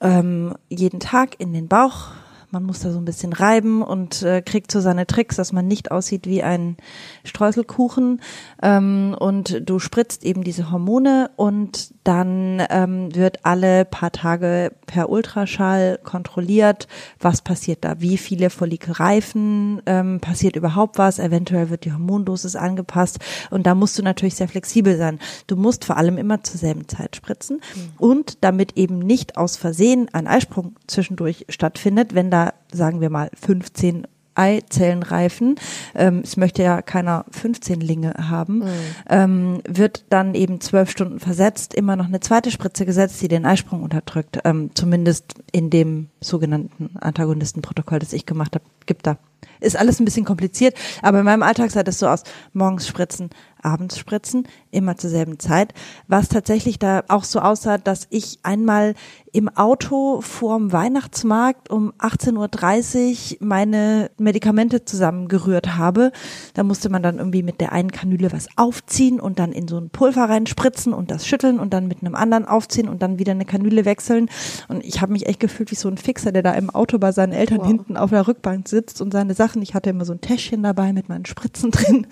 ähm, 0.00 0.54
jeden 0.68 1.00
Tag 1.00 1.36
in 1.38 1.52
den 1.52 1.68
Bauch 1.68 2.10
man 2.52 2.64
muss 2.64 2.80
da 2.80 2.92
so 2.92 2.98
ein 2.98 3.06
bisschen 3.06 3.32
reiben 3.32 3.82
und 3.82 4.22
äh, 4.22 4.42
kriegt 4.42 4.70
so 4.70 4.80
seine 4.80 5.06
Tricks, 5.06 5.36
dass 5.36 5.52
man 5.52 5.66
nicht 5.66 5.90
aussieht 5.90 6.26
wie 6.26 6.42
ein 6.42 6.76
Streuselkuchen. 7.24 8.20
Ähm, 8.62 9.16
und 9.18 9.62
du 9.68 9.78
spritzt 9.78 10.22
eben 10.22 10.44
diese 10.44 10.70
Hormone 10.70 11.30
und 11.36 11.94
dann 12.04 12.62
ähm, 12.68 13.14
wird 13.14 13.46
alle 13.46 13.86
paar 13.86 14.12
Tage 14.12 14.72
per 14.86 15.08
Ultraschall 15.08 15.98
kontrolliert, 16.04 16.88
was 17.18 17.40
passiert 17.40 17.84
da, 17.84 18.00
wie 18.00 18.18
viele 18.18 18.50
Follikel 18.50 18.92
reifen, 18.92 19.80
ähm, 19.86 20.20
passiert 20.20 20.56
überhaupt 20.56 20.98
was, 20.98 21.18
eventuell 21.18 21.70
wird 21.70 21.86
die 21.86 21.92
Hormondosis 21.92 22.56
angepasst 22.56 23.18
und 23.50 23.66
da 23.66 23.74
musst 23.74 23.98
du 23.98 24.02
natürlich 24.02 24.34
sehr 24.34 24.48
flexibel 24.48 24.98
sein. 24.98 25.20
Du 25.46 25.56
musst 25.56 25.84
vor 25.86 25.96
allem 25.96 26.18
immer 26.18 26.42
zur 26.42 26.58
selben 26.58 26.86
Zeit 26.88 27.16
spritzen 27.16 27.62
mhm. 27.74 27.92
und 27.98 28.44
damit 28.44 28.76
eben 28.76 28.98
nicht 28.98 29.38
aus 29.38 29.56
Versehen 29.56 30.08
ein 30.12 30.26
Eisprung 30.26 30.76
zwischendurch 30.86 31.46
stattfindet, 31.48 32.14
wenn 32.14 32.30
da 32.30 32.41
sagen 32.72 33.00
wir 33.00 33.10
mal, 33.10 33.30
15 33.34 34.06
Eizellen 34.34 35.02
reifen, 35.02 35.56
ähm, 35.94 36.20
es 36.24 36.36
möchte 36.36 36.62
ja 36.62 36.82
keiner 36.82 37.24
15 37.30 37.80
Linge 37.80 38.14
haben, 38.28 38.60
mhm. 38.60 38.68
ähm, 39.08 39.60
wird 39.68 40.04
dann 40.08 40.34
eben 40.34 40.60
zwölf 40.60 40.90
Stunden 40.90 41.20
versetzt, 41.20 41.74
immer 41.74 41.96
noch 41.96 42.06
eine 42.06 42.20
zweite 42.20 42.50
Spritze 42.50 42.86
gesetzt, 42.86 43.20
die 43.20 43.28
den 43.28 43.44
Eisprung 43.44 43.82
unterdrückt. 43.82 44.38
Ähm, 44.44 44.70
zumindest 44.74 45.34
in 45.52 45.70
dem 45.70 46.08
sogenannten 46.20 46.96
Antagonistenprotokoll, 46.98 47.98
das 47.98 48.12
ich 48.12 48.26
gemacht 48.26 48.54
habe, 48.54 48.64
gibt 48.86 49.06
da. 49.06 49.18
Ist 49.60 49.76
alles 49.76 50.00
ein 50.00 50.04
bisschen 50.04 50.24
kompliziert, 50.24 50.76
aber 51.02 51.20
in 51.20 51.24
meinem 51.24 51.42
Alltag 51.42 51.70
sah 51.70 51.82
das 51.82 51.98
so 51.98 52.08
aus, 52.08 52.22
morgens 52.52 52.88
spritzen, 52.88 53.30
abends 53.62 53.98
spritzen, 53.98 54.46
immer 54.70 54.96
zur 54.96 55.10
selben 55.10 55.38
Zeit, 55.38 55.74
was 56.08 56.28
tatsächlich 56.28 56.78
da 56.78 57.04
auch 57.08 57.24
so 57.24 57.40
aussah, 57.40 57.78
dass 57.78 58.06
ich 58.10 58.38
einmal 58.42 58.94
im 59.32 59.48
Auto 59.48 60.20
vorm 60.20 60.72
Weihnachtsmarkt 60.72 61.70
um 61.70 61.92
18.30 61.98 63.40
Uhr 63.40 63.46
meine 63.46 64.10
Medikamente 64.18 64.84
zusammengerührt 64.84 65.76
habe. 65.76 66.12
Da 66.52 66.62
musste 66.62 66.90
man 66.90 67.02
dann 67.02 67.18
irgendwie 67.18 67.42
mit 67.42 67.60
der 67.60 67.72
einen 67.72 67.90
Kanüle 67.90 68.30
was 68.30 68.48
aufziehen 68.56 69.20
und 69.20 69.38
dann 69.38 69.52
in 69.52 69.68
so 69.68 69.78
ein 69.78 69.88
Pulver 69.88 70.28
reinspritzen 70.28 70.92
und 70.92 71.10
das 71.10 71.26
schütteln 71.26 71.58
und 71.58 71.72
dann 71.72 71.88
mit 71.88 72.02
einem 72.02 72.14
anderen 72.14 72.44
aufziehen 72.44 72.88
und 72.88 73.00
dann 73.00 73.18
wieder 73.18 73.32
eine 73.32 73.46
Kanüle 73.46 73.86
wechseln. 73.86 74.28
Und 74.68 74.84
ich 74.84 75.00
habe 75.00 75.12
mich 75.12 75.26
echt 75.26 75.40
gefühlt 75.40 75.70
wie 75.70 75.76
so 75.76 75.88
ein 75.88 75.96
Fixer, 75.96 76.32
der 76.32 76.42
da 76.42 76.52
im 76.52 76.68
Auto 76.68 76.98
bei 76.98 77.12
seinen 77.12 77.32
Eltern 77.32 77.60
wow. 77.60 77.66
hinten 77.66 77.96
auf 77.96 78.10
der 78.10 78.28
Rückbank 78.28 78.68
sitzt 78.68 79.00
und 79.00 79.12
seine 79.12 79.32
Sachen. 79.32 79.62
Ich 79.62 79.74
hatte 79.74 79.90
immer 79.90 80.04
so 80.04 80.12
ein 80.12 80.20
Täschchen 80.20 80.62
dabei 80.62 80.92
mit 80.92 81.08
meinen 81.08 81.24
Spritzen 81.24 81.70
drin. 81.70 82.06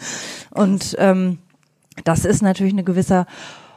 Und 0.52 0.97
ähm, 0.99 1.39
das 2.04 2.25
ist 2.25 2.42
natürlich 2.42 2.72
eine 2.72 2.84
gewisser 2.84 3.26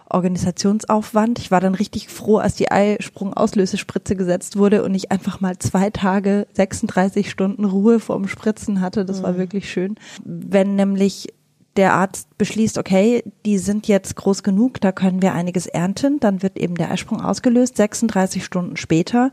Organisationsaufwand. 0.09 1.39
Ich 1.39 1.51
war 1.51 1.59
dann 1.59 1.75
richtig 1.75 2.09
froh, 2.09 2.37
als 2.37 2.55
die 2.55 2.69
Eisprung-Auslösespritze 2.71 4.15
gesetzt 4.15 4.57
wurde 4.57 4.83
und 4.83 4.93
ich 4.93 5.11
einfach 5.11 5.41
mal 5.41 5.57
zwei 5.57 5.89
Tage 5.89 6.47
36 6.53 7.29
Stunden 7.29 7.65
Ruhe 7.65 7.99
vorm 7.99 8.27
Spritzen 8.27 8.81
hatte. 8.81 9.05
Das 9.05 9.19
mhm. 9.19 9.23
war 9.23 9.37
wirklich 9.37 9.71
schön. 9.71 9.95
Wenn 10.23 10.75
nämlich 10.75 11.33
der 11.75 11.93
Arzt 11.93 12.37
beschließt, 12.37 12.77
okay, 12.77 13.23
die 13.45 13.57
sind 13.57 13.87
jetzt 13.87 14.15
groß 14.15 14.43
genug, 14.43 14.79
da 14.79 14.91
können 14.91 15.23
wir 15.23 15.33
einiges 15.33 15.65
ernten, 15.65 16.19
dann 16.19 16.43
wird 16.43 16.59
eben 16.59 16.75
der 16.75 16.91
Eisprung 16.91 17.19
ausgelöst. 17.19 17.77
36 17.77 18.45
Stunden 18.45 18.77
später 18.77 19.31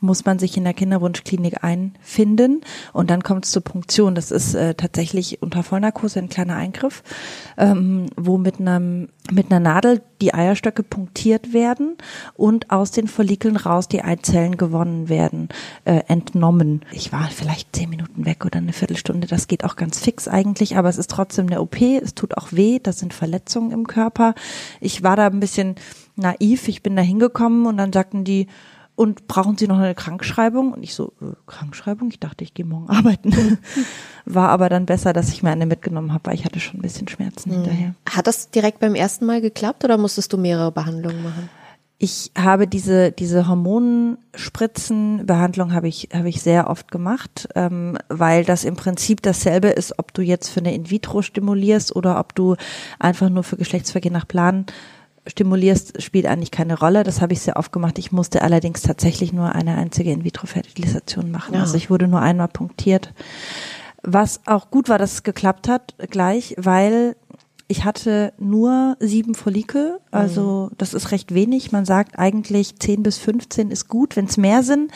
muss 0.00 0.24
man 0.24 0.38
sich 0.38 0.56
in 0.56 0.64
der 0.64 0.74
Kinderwunschklinik 0.74 1.62
einfinden 1.62 2.62
und 2.92 3.10
dann 3.10 3.22
kommt 3.22 3.44
es 3.44 3.52
zur 3.52 3.62
Punktion. 3.62 4.14
Das 4.14 4.30
ist 4.30 4.54
äh, 4.54 4.74
tatsächlich 4.74 5.42
unter 5.42 5.62
Vollnarkose 5.62 6.18
ein 6.18 6.28
kleiner 6.28 6.56
Eingriff, 6.56 7.02
ähm, 7.56 8.06
wo 8.16 8.38
mit 8.38 8.60
einem 8.60 9.08
mit 9.30 9.50
einer 9.50 9.60
Nadel 9.60 10.02
die 10.20 10.34
Eierstöcke 10.34 10.82
punktiert 10.82 11.52
werden 11.52 11.96
und 12.34 12.70
aus 12.70 12.90
den 12.90 13.06
Follikeln 13.06 13.56
raus 13.56 13.88
die 13.88 14.02
Eizellen 14.02 14.56
gewonnen 14.56 15.08
werden, 15.08 15.48
äh, 15.84 16.00
entnommen. 16.08 16.84
Ich 16.92 17.12
war 17.12 17.28
vielleicht 17.28 17.74
zehn 17.74 17.90
Minuten 17.90 18.24
weg 18.24 18.44
oder 18.44 18.58
eine 18.58 18.72
Viertelstunde. 18.72 19.26
Das 19.26 19.46
geht 19.46 19.64
auch 19.64 19.76
ganz 19.76 19.98
fix 19.98 20.28
eigentlich, 20.28 20.76
aber 20.76 20.88
es 20.88 20.98
ist 20.98 21.10
trotzdem 21.10 21.46
eine 21.46 21.60
OP. 21.60 21.80
Es 21.80 22.14
tut 22.14 22.36
auch 22.36 22.52
weh. 22.52 22.80
Das 22.82 22.98
sind 22.98 23.14
Verletzungen 23.14 23.70
im 23.70 23.86
Körper. 23.86 24.34
Ich 24.80 25.02
war 25.02 25.16
da 25.16 25.26
ein 25.26 25.40
bisschen 25.40 25.76
naiv. 26.16 26.68
Ich 26.68 26.82
bin 26.82 26.96
da 26.96 27.02
hingekommen 27.02 27.66
und 27.66 27.76
dann 27.76 27.92
sagten 27.92 28.24
die, 28.24 28.46
und 29.00 29.26
brauchen 29.28 29.56
Sie 29.56 29.66
noch 29.66 29.78
eine 29.78 29.94
Krankschreibung? 29.94 30.74
Und 30.74 30.82
ich 30.82 30.94
so, 30.94 31.14
äh, 31.22 31.32
Krankschreibung? 31.46 32.10
Ich 32.10 32.20
dachte, 32.20 32.44
ich 32.44 32.52
gehe 32.52 32.66
morgen 32.66 32.90
arbeiten. 32.90 33.56
War 34.26 34.50
aber 34.50 34.68
dann 34.68 34.84
besser, 34.84 35.14
dass 35.14 35.30
ich 35.30 35.42
mir 35.42 35.48
eine 35.48 35.64
mitgenommen 35.64 36.12
habe, 36.12 36.26
weil 36.26 36.34
ich 36.34 36.44
hatte 36.44 36.60
schon 36.60 36.80
ein 36.80 36.82
bisschen 36.82 37.08
Schmerzen 37.08 37.48
mhm. 37.48 37.54
hinterher. 37.54 37.94
Hat 38.10 38.26
das 38.26 38.50
direkt 38.50 38.78
beim 38.78 38.94
ersten 38.94 39.24
Mal 39.24 39.40
geklappt 39.40 39.84
oder 39.84 39.96
musstest 39.96 40.34
du 40.34 40.36
mehrere 40.36 40.70
Behandlungen 40.70 41.22
machen? 41.22 41.48
Ich 41.96 42.30
habe 42.36 42.68
diese 42.68 43.10
diese 43.10 43.48
Hormonspritzenbehandlung 43.48 45.72
habe 45.72 45.88
ich 45.88 46.10
habe 46.12 46.28
ich 46.28 46.42
sehr 46.42 46.68
oft 46.68 46.90
gemacht, 46.90 47.48
ähm, 47.54 47.96
weil 48.10 48.44
das 48.44 48.64
im 48.64 48.76
Prinzip 48.76 49.22
dasselbe 49.22 49.68
ist, 49.68 49.98
ob 49.98 50.12
du 50.12 50.20
jetzt 50.20 50.50
für 50.50 50.60
eine 50.60 50.74
In 50.74 50.90
vitro 50.90 51.22
stimulierst 51.22 51.96
oder 51.96 52.20
ob 52.20 52.34
du 52.34 52.56
einfach 52.98 53.30
nur 53.30 53.44
für 53.44 53.56
Geschlechtsverkehr 53.56 54.12
nach 54.12 54.28
Plan 54.28 54.66
stimulierst, 55.26 56.02
spielt 56.02 56.26
eigentlich 56.26 56.50
keine 56.50 56.78
Rolle. 56.78 57.04
Das 57.04 57.20
habe 57.20 57.32
ich 57.32 57.40
sehr 57.40 57.56
oft 57.56 57.72
gemacht. 57.72 57.98
Ich 57.98 58.12
musste 58.12 58.42
allerdings 58.42 58.82
tatsächlich 58.82 59.32
nur 59.32 59.54
eine 59.54 59.76
einzige 59.76 60.10
In-vitro-Fertilisation 60.12 61.30
machen. 61.30 61.54
Ja. 61.54 61.60
Also 61.60 61.76
ich 61.76 61.90
wurde 61.90 62.08
nur 62.08 62.20
einmal 62.20 62.48
punktiert. 62.48 63.12
Was 64.02 64.40
auch 64.46 64.70
gut 64.70 64.88
war, 64.88 64.98
dass 64.98 65.12
es 65.12 65.22
geklappt 65.22 65.68
hat, 65.68 65.94
gleich, 66.10 66.54
weil 66.56 67.16
ich 67.68 67.84
hatte 67.84 68.32
nur 68.38 68.96
sieben 68.98 69.36
Follikel, 69.36 70.00
also 70.10 70.70
mhm. 70.70 70.74
das 70.78 70.92
ist 70.92 71.12
recht 71.12 71.32
wenig. 71.34 71.70
Man 71.70 71.84
sagt 71.84 72.18
eigentlich 72.18 72.80
zehn 72.80 73.04
bis 73.04 73.18
15 73.18 73.70
ist 73.70 73.86
gut. 73.86 74.16
Wenn 74.16 74.24
es 74.24 74.36
mehr 74.36 74.64
sind, 74.64 74.90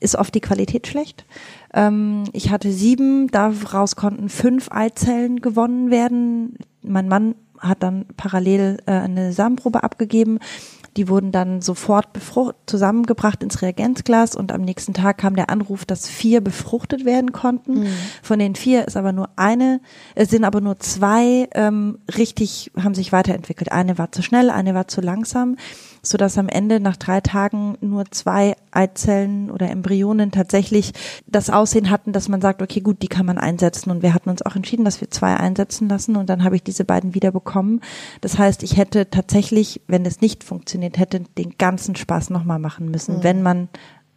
ist 0.00 0.16
oft 0.16 0.34
die 0.34 0.40
Qualität 0.40 0.88
schlecht. 0.88 1.24
Ähm, 1.72 2.24
ich 2.32 2.50
hatte 2.50 2.72
sieben, 2.72 3.28
daraus 3.28 3.94
konnten 3.94 4.30
fünf 4.30 4.68
Eizellen 4.72 5.40
gewonnen 5.40 5.92
werden. 5.92 6.56
Mein 6.82 7.06
Mann 7.06 7.36
hat 7.60 7.82
dann 7.82 8.06
parallel 8.16 8.78
äh, 8.86 8.92
eine 8.92 9.32
Samenprobe 9.32 9.82
abgegeben. 9.82 10.38
Die 10.96 11.08
wurden 11.08 11.30
dann 11.30 11.60
sofort 11.60 12.08
zusammengebracht 12.66 13.42
ins 13.42 13.62
Reagenzglas 13.62 14.34
und 14.34 14.50
am 14.50 14.62
nächsten 14.62 14.94
Tag 14.94 15.18
kam 15.18 15.36
der 15.36 15.48
Anruf, 15.48 15.84
dass 15.84 16.08
vier 16.08 16.40
befruchtet 16.40 17.04
werden 17.04 17.30
konnten. 17.30 17.80
Mhm. 17.80 17.88
Von 18.22 18.40
den 18.40 18.56
vier 18.56 18.88
ist 18.88 18.96
aber 18.96 19.12
nur 19.12 19.28
eine, 19.36 19.80
es 20.16 20.30
sind 20.30 20.44
aber 20.44 20.60
nur 20.60 20.80
zwei 20.80 21.48
ähm, 21.54 21.98
richtig, 22.16 22.72
haben 22.82 22.94
sich 22.94 23.12
weiterentwickelt. 23.12 23.70
Eine 23.70 23.96
war 23.96 24.10
zu 24.10 24.22
schnell, 24.22 24.50
eine 24.50 24.74
war 24.74 24.88
zu 24.88 25.00
langsam 25.00 25.56
so 26.02 26.18
dass 26.18 26.38
am 26.38 26.48
Ende 26.48 26.80
nach 26.80 26.96
drei 26.96 27.20
Tagen 27.20 27.76
nur 27.80 28.04
zwei 28.10 28.56
Eizellen 28.70 29.50
oder 29.50 29.70
Embryonen 29.70 30.30
tatsächlich 30.30 30.92
das 31.26 31.50
Aussehen 31.50 31.90
hatten, 31.90 32.12
dass 32.12 32.28
man 32.28 32.40
sagt, 32.40 32.62
okay, 32.62 32.80
gut, 32.80 33.02
die 33.02 33.08
kann 33.08 33.26
man 33.26 33.38
einsetzen. 33.38 33.90
Und 33.90 34.02
wir 34.02 34.14
hatten 34.14 34.30
uns 34.30 34.42
auch 34.42 34.56
entschieden, 34.56 34.84
dass 34.84 35.00
wir 35.00 35.10
zwei 35.10 35.36
einsetzen 35.36 35.88
lassen 35.88 36.16
und 36.16 36.28
dann 36.28 36.44
habe 36.44 36.56
ich 36.56 36.62
diese 36.62 36.84
beiden 36.84 37.14
wieder 37.14 37.32
bekommen. 37.32 37.80
Das 38.20 38.38
heißt, 38.38 38.62
ich 38.62 38.76
hätte 38.76 39.10
tatsächlich, 39.10 39.80
wenn 39.86 40.04
es 40.06 40.20
nicht 40.20 40.44
funktioniert 40.44 40.98
hätte, 40.98 41.20
den 41.20 41.56
ganzen 41.58 41.96
Spaß 41.96 42.30
nochmal 42.30 42.58
machen 42.58 42.90
müssen. 42.90 43.18
Mhm. 43.18 43.22
Wenn 43.22 43.42
man 43.42 43.68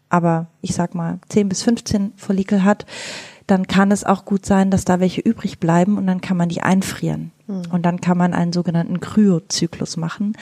aber, 0.10 0.48
ich 0.62 0.76
sag 0.76 0.94
mal, 0.94 1.20
10 1.30 1.50
bis 1.50 1.64
15 1.64 2.14
Follikel 2.18 2.64
hat, 2.64 2.86
dann 3.48 3.68
kann 3.68 3.92
es 3.92 4.04
auch 4.04 4.26
gut 4.26 4.46
sein, 4.46 4.72
dass 4.72 4.86
da 4.86 5.00
welche 5.00 5.22
übrig 5.22 5.60
bleiben 5.60 5.98
und 5.98 6.08
dann 6.08 6.22
kann 6.22 6.38
man 6.38 6.50
die 6.50 6.62
einfrieren. 6.62 7.32
Mhm. 7.52 7.64
Und 7.72 7.86
dann 7.86 8.02
kann 8.02 8.18
man 8.18 8.34
einen 8.34 8.54
sogenannten 8.54 9.00
Kryozyklus 9.00 9.98
machen. 9.98 10.34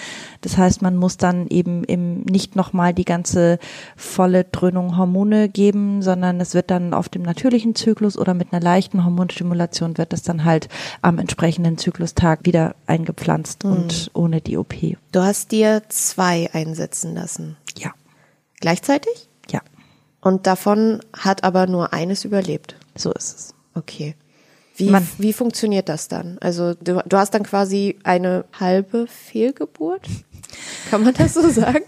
Das 0.41 0.57
heißt, 0.57 0.81
man 0.81 0.95
muss 0.95 1.17
dann 1.17 1.47
eben 1.47 1.83
im, 1.83 2.21
nicht 2.21 2.55
nochmal 2.55 2.93
die 2.93 3.05
ganze 3.05 3.59
volle 3.95 4.43
Dröhnung 4.43 4.97
Hormone 4.97 5.49
geben, 5.49 6.01
sondern 6.01 6.39
es 6.39 6.53
wird 6.53 6.69
dann 6.71 6.93
auf 6.93 7.09
dem 7.09 7.23
natürlichen 7.23 7.75
Zyklus 7.75 8.17
oder 8.17 8.33
mit 8.33 8.53
einer 8.53 8.61
leichten 8.61 9.03
Hormonstimulation 9.03 9.97
wird 9.97 10.13
es 10.13 10.23
dann 10.23 10.45
halt 10.45 10.69
am 11.01 11.17
entsprechenden 11.19 11.77
Zyklustag 11.77 12.41
wieder 12.43 12.75
eingepflanzt 12.85 13.63
mhm. 13.63 13.71
und 13.71 14.11
ohne 14.13 14.41
die 14.41 14.57
OP. 14.57 14.75
Du 15.11 15.21
hast 15.21 15.51
dir 15.51 15.83
zwei 15.89 16.49
einsetzen 16.53 17.15
lassen. 17.15 17.57
Ja. 17.77 17.91
Gleichzeitig? 18.59 19.29
Ja. 19.49 19.61
Und 20.21 20.47
davon 20.47 20.99
hat 21.17 21.43
aber 21.43 21.65
nur 21.65 21.93
eines 21.93 22.25
überlebt. 22.25 22.75
So 22.99 23.11
ist 23.13 23.35
es. 23.35 23.55
Okay. 23.75 24.15
Wie, 24.75 24.93
wie 25.17 25.33
funktioniert 25.33 25.89
das 25.89 26.07
dann? 26.07 26.37
Also 26.39 26.73
du, 26.73 27.01
du 27.05 27.17
hast 27.17 27.33
dann 27.33 27.43
quasi 27.43 27.97
eine 28.03 28.45
halbe 28.57 29.07
Fehlgeburt? 29.07 30.07
Kann 30.89 31.03
man 31.03 31.13
das 31.13 31.35
so 31.35 31.47
sagen? 31.49 31.83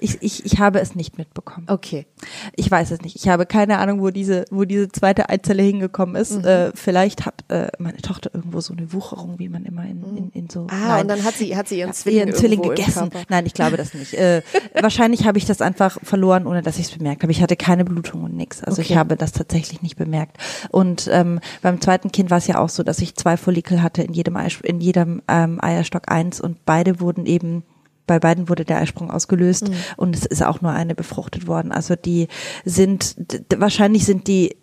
Ich, 0.00 0.18
ich, 0.22 0.44
ich 0.46 0.58
habe 0.58 0.80
es 0.80 0.94
nicht 0.94 1.18
mitbekommen. 1.18 1.66
Okay. 1.68 2.06
Ich 2.54 2.70
weiß 2.70 2.90
es 2.90 3.02
nicht. 3.02 3.16
Ich 3.16 3.28
habe 3.28 3.46
keine 3.46 3.78
Ahnung, 3.78 4.00
wo 4.00 4.10
diese, 4.10 4.44
wo 4.50 4.64
diese 4.64 4.88
zweite 4.88 5.28
Eizelle 5.28 5.62
hingekommen 5.62 6.16
ist. 6.16 6.38
Mhm. 6.38 6.44
Äh, 6.44 6.70
vielleicht 6.74 7.26
hat 7.26 7.44
äh, 7.48 7.68
meine 7.78 7.98
Tochter 7.98 8.30
irgendwo 8.32 8.60
so 8.60 8.72
eine 8.72 8.92
Wucherung, 8.92 9.38
wie 9.38 9.48
man 9.48 9.64
immer 9.64 9.84
in, 9.84 10.02
in, 10.16 10.30
in 10.30 10.50
so. 10.50 10.66
Ah, 10.70 10.88
nein, 10.88 11.02
und 11.02 11.08
dann 11.08 11.24
hat 11.24 11.34
sie, 11.34 11.56
hat 11.56 11.68
sie 11.68 11.78
ihren 11.78 11.92
Zwilling, 11.92 12.28
ihren 12.28 12.34
Zwilling 12.34 12.62
gegessen. 12.62 13.10
Nein, 13.28 13.46
ich 13.46 13.54
glaube 13.54 13.76
das 13.76 13.94
nicht. 13.94 14.14
Äh, 14.14 14.42
wahrscheinlich 14.80 15.26
habe 15.26 15.38
ich 15.38 15.44
das 15.44 15.60
einfach 15.60 15.98
verloren, 16.02 16.46
ohne 16.46 16.62
dass 16.62 16.78
ich 16.78 16.86
es 16.86 16.90
bemerkt 16.92 17.22
habe. 17.22 17.32
Ich 17.32 17.42
hatte 17.42 17.56
keine 17.56 17.84
Blutung 17.84 18.22
und 18.22 18.34
nichts. 18.34 18.62
Also 18.62 18.80
okay. 18.80 18.92
ich 18.92 18.98
habe 18.98 19.16
das 19.16 19.32
tatsächlich 19.32 19.82
nicht 19.82 19.96
bemerkt. 19.96 20.38
Und 20.70 21.08
ähm, 21.12 21.40
beim 21.62 21.80
zweiten 21.80 22.12
Kind 22.12 22.30
war 22.30 22.38
es 22.38 22.46
ja 22.46 22.58
auch 22.58 22.68
so, 22.68 22.82
dass 22.82 22.98
ich 23.00 23.16
zwei 23.16 23.36
Follikel 23.36 23.82
hatte 23.82 24.02
in 24.02 24.12
jedem, 24.12 24.36
Ei, 24.36 24.48
in 24.62 24.80
jedem 24.80 25.22
ähm, 25.28 25.58
Eierstock 25.62 26.10
eins 26.10 26.40
und 26.40 26.64
beide 26.64 27.00
wurden 27.00 27.26
eben 27.26 27.64
bei 28.06 28.18
beiden 28.18 28.48
wurde 28.48 28.64
der 28.64 28.78
Eisprung 28.78 29.10
ausgelöst 29.10 29.68
mhm. 29.68 29.74
und 29.96 30.16
es 30.16 30.26
ist 30.26 30.42
auch 30.42 30.60
nur 30.60 30.72
eine 30.72 30.94
befruchtet 30.94 31.46
worden. 31.46 31.72
Also 31.72 31.96
die 31.96 32.28
sind, 32.64 33.16
wahrscheinlich 33.56 34.04
sind 34.04 34.28
die 34.28 34.56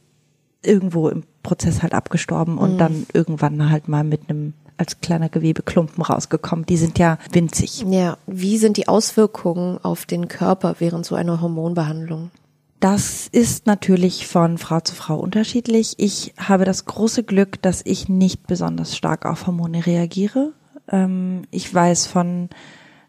irgendwo 0.62 1.10
im 1.10 1.24
Prozess 1.44 1.82
halt 1.84 1.94
abgestorben 1.94 2.58
und 2.58 2.74
mhm. 2.74 2.78
dann 2.78 3.06
irgendwann 3.14 3.70
halt 3.70 3.88
mal 3.88 4.04
mit 4.04 4.30
einem 4.30 4.54
als 4.78 5.02
kleiner 5.02 5.30
Gewebeklumpen 5.30 6.04
rausgekommen. 6.04 6.66
Die 6.66 6.78
sind 6.78 6.98
ja 6.98 7.18
winzig. 7.32 7.86
Ja, 7.88 8.18
wie 8.26 8.58
sind 8.58 8.78
die 8.78 8.88
Auswirkungen 8.88 9.78
auf 9.84 10.06
den 10.06 10.28
Körper 10.28 10.76
während 10.80 11.06
so 11.06 11.16
einer 11.16 11.42
Hormonbehandlung? 11.42 12.32
Das 12.80 13.30
ist 13.32 13.66
natürlich 13.66 14.28
von 14.28 14.58
Frau 14.58 14.82
zu 14.82 14.94
Frau 14.94 15.18
unterschiedlich. 15.18 15.94
Ich 15.98 16.34
habe 16.38 16.66
das 16.66 16.86
große 16.86 17.24
Glück, 17.24 17.62
dass 17.62 17.82
ich 17.86 18.10
nicht 18.10 18.46
besonders 18.46 18.98
stark 18.98 19.26
auf 19.26 19.48
Hormone 19.48 19.86
reagiere. 19.86 20.52
Ähm, 20.92 21.44
ich 21.50 21.74
weiß 21.74 22.08
von 22.08 22.50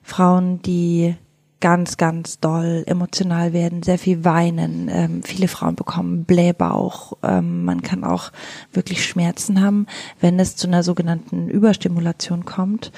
Frauen, 0.05 0.63
die 0.63 1.17
ganz, 1.65 1.97
ganz 1.97 2.41
doll 2.41 2.85
emotional 2.87 3.55
werden, 3.55 3.83
sehr 3.83 3.99
viel 3.99 4.23
weinen. 4.23 4.91
Ähm, 4.93 5.23
viele 5.23 5.49
Frauen 5.49 5.77
bekommen 5.77 6.25
Blähbauch. 6.25 7.15
Ähm, 7.23 7.65
man 7.65 7.81
kann 7.81 8.05
auch 8.05 8.33
wirklich 8.71 9.03
Schmerzen 9.03 9.63
haben, 9.63 9.87
wenn 10.21 10.39
es 10.39 10.57
zu 10.57 10.67
einer 10.67 10.83
sogenannten 10.83 11.49
Überstimulation 11.49 12.45
kommt 12.45 12.93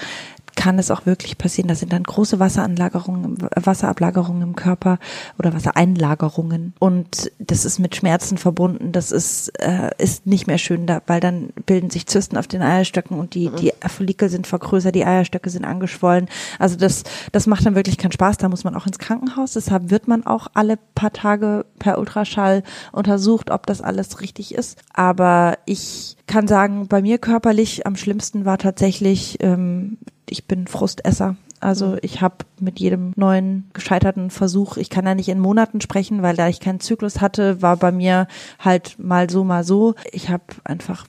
kann 0.57 0.79
es 0.79 0.91
auch 0.91 1.07
wirklich 1.07 1.39
passieren. 1.39 1.69
Das 1.69 1.81
sind 1.81 1.93
dann 1.93 2.03
große 2.03 2.41
Wasseranlagerungen, 2.41 3.39
Wasserablagerungen 3.55 4.43
im 4.43 4.57
Körper 4.57 4.99
oder 5.39 5.55
Wassereinlagerungen. 5.55 6.75
Und 6.79 7.31
das 7.39 7.65
ist 7.65 7.79
mit 7.79 7.95
Schmerzen 7.95 8.39
verbunden. 8.39 8.91
Das 8.91 9.13
ist, 9.13 9.49
äh, 9.61 9.91
ist 9.99 10.27
nicht 10.27 10.47
mehr 10.47 10.59
schön, 10.59 10.87
da, 10.87 11.03
weil 11.07 11.21
dann 11.21 11.51
bilden 11.67 11.91
sich 11.91 12.07
Zysten 12.07 12.37
auf 12.37 12.47
den 12.47 12.63
Eierstöcken 12.63 13.19
und 13.19 13.35
die, 13.35 13.51
mhm. 13.51 13.57
die 13.57 13.73
Follikel 13.87 14.29
sind 14.29 14.47
vergrößert, 14.47 14.95
die 14.95 15.05
Eierstöcke 15.05 15.51
sind 15.51 15.65
angeschwollen. 15.65 16.29
Also 16.59 16.77
das, 16.77 17.05
das 17.33 17.47
macht 17.47 17.65
dann 17.67 17.75
wirklich 17.75 17.99
keinen 17.99 18.13
Spaß. 18.13 18.39
Da 18.39 18.49
muss 18.49 18.65
man 18.65 18.75
auch 18.75 18.87
ins 18.87 18.99
Krankenhaus. 18.99 19.53
Deshalb 19.53 19.91
wird 19.91 20.09
man 20.09 20.27
auch 20.27 20.49
alle 20.55 20.79
paar 20.95 21.13
Tage 21.13 21.67
per 21.79 21.99
Ultraschall 21.99 22.63
untersucht, 22.93 23.51
ob 23.51 23.67
das 23.67 23.83
alles 23.83 24.21
richtig 24.21 24.55
ist. 24.55 24.79
Aber 24.95 25.59
ich 25.67 26.17
kann 26.27 26.49
sagen, 26.49 26.89
bei 26.89 27.03
mir 27.03 27.19
körperlich 27.19 27.87
am 27.87 27.97
schlimmsten 27.97 28.45
war 28.45 28.59
tatsächlich 28.59 29.37
ähm, 29.41 29.99
ich 30.29 30.47
bin 30.47 30.67
Frustesser. 30.67 31.37
Also 31.61 31.89
mhm. 31.89 31.99
ich 32.03 32.21
habe 32.21 32.37
mit 32.61 32.79
jedem 32.81 33.13
neuen 33.17 33.71
gescheiterten 33.73 34.31
Versuch, 34.31 34.77
ich 34.77 34.91
kann 34.91 35.07
ja 35.07 35.15
nicht 35.15 35.29
in 35.29 35.39
Monaten 35.39 35.81
sprechen, 35.81 36.23
weil 36.23 36.37
da 36.37 36.49
ich 36.49 36.61
keinen 36.61 36.81
Zyklus 36.81 37.21
hatte, 37.21 37.63
war 37.63 37.77
bei 37.77 37.93
mir 37.93 38.29
halt 38.59 38.99
mal 38.99 39.31
so, 39.31 39.45
mal 39.45 39.65
so. 39.65 39.95
Ich 40.13 40.29
habe 40.29 40.45
einfach 40.65 41.07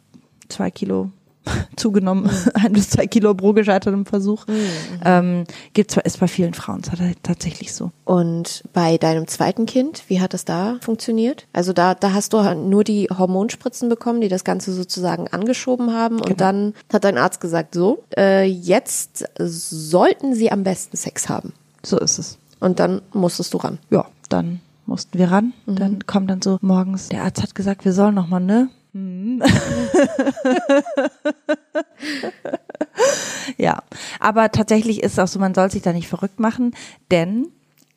zwei 0.50 0.72
Kilo 0.72 1.12
zugenommen, 1.76 2.24
mhm. 2.26 2.52
ein 2.54 2.74
bis 2.74 2.90
zwei 2.90 3.08
Kilo 3.08 3.34
pro 3.34 3.54
gescheitertem 3.54 4.06
Versuch. 4.06 4.48
Mhm. 4.48 4.54
Ähm, 5.04 5.44
gibt 5.74 5.92
zwar 5.92 6.06
ist 6.06 6.20
bei 6.20 6.28
vielen 6.28 6.54
Frauen 6.54 6.82
tatsächlich 7.24 7.74
so. 7.74 7.92
Und 8.06 8.64
bei 8.74 8.98
deinem 8.98 9.28
zweiten 9.28 9.66
Kind, 9.66 10.04
wie 10.08 10.22
hat 10.22 10.34
das 10.34 10.46
da 10.46 10.78
funktioniert? 10.82 11.48
Also 11.54 11.74
da, 11.74 11.96
da 11.96 12.14
hast 12.14 12.34
du 12.34 12.42
nur 12.56 12.84
die 12.84 13.08
Hormonspritzen 13.16 13.90
bekommen, 13.90 14.22
die 14.22 14.30
das 14.30 14.44
Ganze 14.44 14.74
sozusagen 14.74 15.28
angeschoben 15.28 15.94
haben. 15.94 16.16
Und 16.16 16.26
genau. 16.26 16.38
dann 16.38 16.74
hat 16.92 17.04
dein 17.04 17.18
Arzt 17.18 17.42
gesagt, 17.42 17.74
so, 17.74 18.04
äh, 18.18 18.44
jetzt 18.44 19.26
sollten 19.38 20.34
sie 20.34 20.52
am 20.52 20.64
besten 20.64 20.98
Sex 20.98 21.30
haben. 21.30 21.54
So 21.84 22.00
ist 22.00 22.20
es. 22.20 22.38
Und 22.60 22.80
dann 22.80 23.02
musstest 23.14 23.54
du 23.54 23.58
ran. 23.58 23.80
Ja, 23.90 24.06
dann 24.30 24.62
mussten 24.86 25.18
wir 25.20 25.32
ran. 25.32 25.54
Mhm. 25.66 25.76
Dann 25.76 26.06
kommt 26.08 26.30
dann 26.30 26.42
so 26.42 26.58
morgens, 26.62 27.10
der 27.10 27.24
Arzt 27.24 27.44
hat 27.44 27.56
gesagt, 27.56 27.86
wir 27.86 27.94
sollen 27.94 28.16
noch 28.16 28.28
mal, 28.28 28.40
ne? 28.40 28.70
Mhm. 28.94 29.44
ja, 33.58 33.84
aber 34.20 34.52
tatsächlich 34.52 35.04
ist 35.04 35.14
es 35.14 35.20
auch 35.20 35.28
so, 35.28 35.40
man 35.40 35.54
soll 35.54 35.72
sich 35.72 35.82
da 35.82 35.94
nicht 35.94 36.08
verrückt 36.08 36.40
machen, 36.40 36.72
denn, 37.12 37.48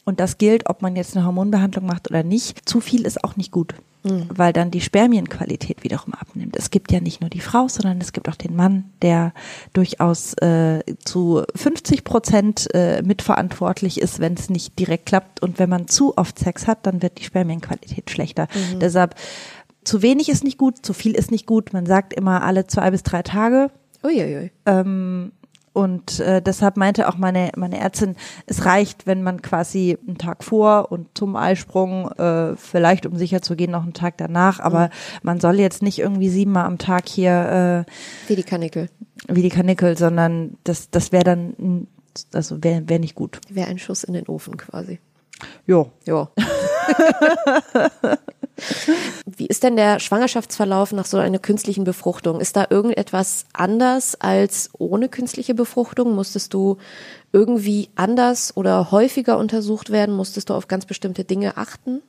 und 0.05 0.21
das 0.21 0.39
gilt, 0.39 0.69
ob 0.69 0.83
man 0.83 0.97
jetzt 0.97 1.17
eine 1.17 1.27
Hormonbehandlung 1.27 1.87
macht 1.87 2.11
oder 2.11 2.23
nicht, 2.23 2.69
zu 2.69 2.81
viel 2.81 3.07
ist 3.07 3.25
auch 3.25 3.37
nicht 3.37 3.53
gut. 3.53 3.75
Mhm. 4.03 4.29
Weil 4.35 4.53
dann 4.53 4.71
die 4.71 4.81
Spermienqualität 4.81 5.85
wiederum 5.85 6.15
abnimmt. 6.15 6.57
Es 6.57 6.71
gibt 6.71 6.91
ja 6.91 7.01
nicht 7.01 7.21
nur 7.21 7.29
die 7.29 7.41
Frau, 7.41 7.69
sondern 7.69 8.01
es 8.01 8.13
gibt 8.13 8.29
auch 8.29 8.37
den 8.37 8.57
Mann, 8.57 8.85
der 9.03 9.35
durchaus 9.75 10.33
äh, 10.35 10.81
zu 11.05 11.43
50 11.55 12.05
Prozent 12.05 12.69
äh, 12.73 13.03
mitverantwortlich 13.03 14.01
ist, 14.01 14.19
wenn 14.19 14.35
es 14.35 14.49
nicht 14.49 14.79
direkt 14.79 15.07
klappt. 15.07 15.43
Und 15.43 15.59
wenn 15.59 15.69
man 15.69 15.87
zu 15.87 16.17
oft 16.17 16.39
Sex 16.39 16.67
hat, 16.67 16.87
dann 16.87 17.03
wird 17.03 17.19
die 17.19 17.25
Spermienqualität 17.25 18.11
schlechter. 18.11 18.49
Mhm. 18.55 18.81
Deshalb 18.81 19.15
zu 19.85 20.03
wenig 20.03 20.29
ist 20.29 20.45
nicht 20.45 20.59
gut, 20.59 20.85
zu 20.85 20.93
viel 20.93 21.15
ist 21.15 21.31
nicht 21.31 21.47
gut. 21.47 21.73
Man 21.73 21.87
sagt 21.87 22.13
immer 22.13 22.43
alle 22.43 22.67
zwei 22.67 22.91
bis 22.91 23.03
drei 23.03 23.23
Tage. 23.23 23.71
Uiuiui. 24.03 24.51
Ähm, 24.67 25.33
und 25.73 26.19
äh, 26.19 26.43
deshalb 26.43 26.77
meinte 26.77 27.09
auch 27.09 27.17
meine, 27.17 27.53
meine 27.57 27.79
Ärztin, 27.79 28.17
es 28.47 28.65
reicht, 28.65 29.07
wenn 29.07 29.23
man 29.23 29.41
quasi 29.41 29.97
einen 30.07 30.19
Tag 30.19 30.43
vor 30.43 30.91
und 30.91 31.17
zum 31.17 31.37
Eisprung, 31.37 32.11
äh, 32.13 32.57
vielleicht 32.57 33.07
um 33.07 33.17
sicher 33.17 33.41
zu 33.41 33.55
gehen, 33.55 33.71
noch 33.71 33.85
einen 33.85 33.93
Tag 33.93 34.19
danach, 34.19 34.59
aber 34.59 34.87
mhm. 34.87 35.21
man 35.23 35.41
soll 35.41 35.61
jetzt 35.61 35.83
nicht 35.83 36.01
irgendwie 36.01 36.29
siebenmal 36.29 36.67
am 36.67 36.79
Tag 36.79 37.09
hier 37.09 37.87
äh, 37.87 37.91
wie 38.29 38.37
die 38.37 38.43
Kanickel. 38.43 38.89
Wie 39.29 39.43
die 39.43 39.49
Kanickel, 39.49 39.97
sondern 39.97 40.57
das, 40.65 40.91
das 40.91 41.13
wäre 41.13 41.25
dann, 41.25 41.87
also 42.33 42.65
wäre 42.65 42.89
wär 42.89 42.99
nicht 42.99 43.15
gut. 43.15 43.41
Wäre 43.49 43.69
ein 43.69 43.79
Schuss 43.79 44.03
in 44.03 44.15
den 44.15 44.27
Ofen 44.27 44.57
quasi. 44.57 44.99
Jo. 45.67 45.93
Jo. 46.05 46.29
Wie 49.26 49.47
ist 49.47 49.62
denn 49.62 49.76
der 49.76 50.00
Schwangerschaftsverlauf 50.00 50.93
nach 50.93 51.07
so 51.07 51.19
einer 51.19 51.38
künstlichen 51.38 51.85
Befruchtung? 51.85 52.40
Ist 52.40 52.57
da 52.57 52.67
irgendetwas 52.71 53.47
anders 53.52 54.21
als 54.21 54.71
ohne 54.79 55.09
künstliche 55.09 55.55
Befruchtung? 55.55 56.14
Musstest 56.14 56.55
du 56.55 56.79
irgendwie 57.33 57.90
anders 57.95 58.57
oder 58.57 58.90
häufiger 58.90 59.38
untersucht 59.38 59.90
werden? 59.90 60.14
Musstest 60.14 60.50
du 60.50 60.55
auf 60.55 60.69
ganz 60.69 60.87
bestimmte 60.87 61.25
Dinge 61.25 61.57
achten? 61.57 62.02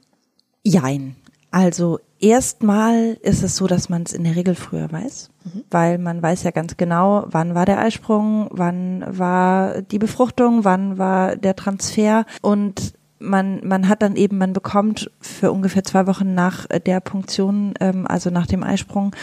Jein. 0.64 1.16
Also 1.52 2.00
Erstmal 2.22 3.18
ist 3.24 3.42
es 3.42 3.56
so, 3.56 3.66
dass 3.66 3.90
man 3.90 4.04
es 4.04 4.14
in 4.14 4.24
der 4.24 4.36
Regel 4.36 4.54
früher 4.54 4.92
weiß, 4.92 5.32
mhm. 5.44 5.64
weil 5.72 5.98
man 5.98 6.22
weiß 6.22 6.44
ja 6.44 6.52
ganz 6.52 6.78
genau, 6.78 7.26
wann 7.26 7.56
war 7.56 7.66
der 7.66 7.80
Eisprung, 7.80 8.48
wann 8.52 9.04
war 9.08 9.82
die 9.82 9.98
Befruchtung, 9.98 10.64
wann 10.64 11.00
war 11.00 11.36
der 11.36 11.56
Transfer 11.56 12.28
und 12.42 12.94
man, 13.22 13.66
man 13.66 13.88
hat 13.88 14.02
dann 14.02 14.16
eben, 14.16 14.38
man 14.38 14.54
bekommt 14.54 15.12
für 15.22 15.52
ungefähr 15.52 15.84
zwei 15.84 16.08
Wochen 16.08 16.34
nach 16.34 16.66
der 16.68 17.00
Punktion, 17.00 17.74
ähm, 17.80 18.08
also 18.08 18.30
nach 18.30 18.48
dem 18.48 18.64
Eisprung, 18.64 19.16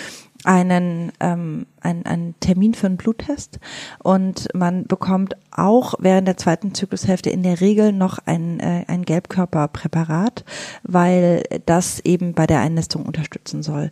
einen, 0.44 1.12
ähm, 1.20 1.66
einen, 1.80 2.06
einen 2.06 2.34
Termin 2.40 2.74
für 2.74 2.86
einen 2.86 2.96
Bluttest. 2.96 3.58
Und 4.02 4.48
man 4.54 4.86
bekommt 4.86 5.36
auch 5.50 5.94
während 5.98 6.28
der 6.28 6.36
zweiten 6.36 6.74
Zyklushälfte 6.74 7.30
in 7.30 7.42
der 7.42 7.60
Regel 7.60 7.92
noch 7.92 8.18
ein, 8.24 8.60
äh, 8.60 8.84
ein 8.86 9.04
Gelbkörperpräparat, 9.04 10.44
weil 10.84 11.42
das 11.66 12.00
eben 12.00 12.34
bei 12.34 12.46
der 12.46 12.60
Einnistung 12.60 13.04
unterstützen 13.04 13.62
soll 13.62 13.90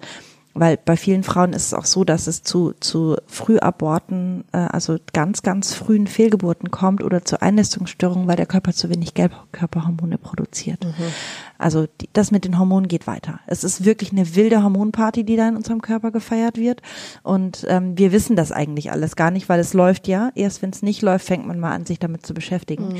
weil 0.58 0.78
bei 0.82 0.96
vielen 0.96 1.22
Frauen 1.22 1.52
ist 1.52 1.66
es 1.66 1.74
auch 1.74 1.84
so, 1.84 2.04
dass 2.04 2.26
es 2.26 2.42
zu, 2.42 2.72
zu 2.80 3.16
Frühaborten, 3.26 4.44
äh, 4.52 4.58
also 4.58 4.96
ganz, 5.12 5.42
ganz 5.42 5.74
frühen 5.74 6.06
Fehlgeburten 6.06 6.70
kommt 6.70 7.02
oder 7.02 7.24
zu 7.24 7.42
Einnistungsstörungen, 7.42 8.26
weil 8.26 8.36
der 8.36 8.46
Körper 8.46 8.72
zu 8.72 8.88
wenig 8.88 9.14
Gelbkörperhormone 9.14 10.18
produziert. 10.18 10.84
Mhm. 10.84 11.12
Also 11.58 11.86
die, 12.00 12.08
das 12.12 12.30
mit 12.30 12.44
den 12.44 12.58
Hormonen 12.58 12.88
geht 12.88 13.06
weiter. 13.06 13.40
Es 13.46 13.64
ist 13.64 13.84
wirklich 13.84 14.12
eine 14.12 14.34
wilde 14.34 14.62
Hormonparty, 14.62 15.24
die 15.24 15.36
da 15.36 15.48
in 15.48 15.56
unserem 15.56 15.82
Körper 15.82 16.10
gefeiert 16.10 16.58
wird. 16.58 16.82
Und 17.22 17.66
ähm, 17.68 17.96
wir 17.96 18.12
wissen 18.12 18.36
das 18.36 18.52
eigentlich 18.52 18.90
alles 18.90 19.16
gar 19.16 19.30
nicht, 19.30 19.48
weil 19.48 19.60
es 19.60 19.74
läuft 19.74 20.08
ja. 20.08 20.30
Erst 20.34 20.62
wenn 20.62 20.70
es 20.70 20.82
nicht 20.82 21.02
läuft, 21.02 21.26
fängt 21.26 21.46
man 21.46 21.60
mal 21.60 21.72
an, 21.72 21.86
sich 21.86 21.98
damit 21.98 22.26
zu 22.26 22.34
beschäftigen. 22.34 22.88
Mhm. 22.88 22.96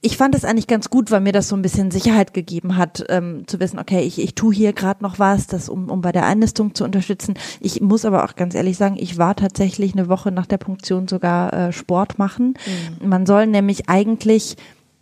Ich 0.00 0.16
fand 0.16 0.34
es 0.34 0.44
eigentlich 0.44 0.68
ganz 0.68 0.88
gut, 0.88 1.10
weil 1.10 1.20
mir 1.20 1.32
das 1.32 1.48
so 1.48 1.56
ein 1.56 1.62
bisschen 1.62 1.90
Sicherheit 1.90 2.32
gegeben 2.32 2.76
hat, 2.76 3.04
ähm, 3.08 3.42
zu 3.48 3.58
wissen, 3.58 3.78
okay, 3.78 4.02
ich, 4.02 4.20
ich 4.20 4.34
tue 4.34 4.54
hier 4.54 4.72
gerade 4.72 5.02
noch 5.02 5.18
was, 5.18 5.48
das 5.48 5.68
um, 5.68 5.90
um 5.90 6.00
bei 6.00 6.12
der 6.12 6.26
Einnistung 6.26 6.74
zu 6.74 6.84
unterstützen. 6.84 7.34
Ich 7.60 7.80
muss 7.80 8.04
aber 8.04 8.24
auch 8.24 8.36
ganz 8.36 8.54
ehrlich 8.54 8.76
sagen, 8.76 8.96
ich 8.98 9.18
war 9.18 9.34
tatsächlich 9.34 9.94
eine 9.94 10.08
Woche 10.08 10.30
nach 10.30 10.46
der 10.46 10.58
Punktion 10.58 11.08
sogar 11.08 11.52
äh, 11.52 11.72
Sport 11.72 12.18
machen. 12.18 12.54
Mhm. 13.00 13.08
Man 13.08 13.26
soll 13.26 13.46
nämlich 13.46 13.88
eigentlich 13.88 14.56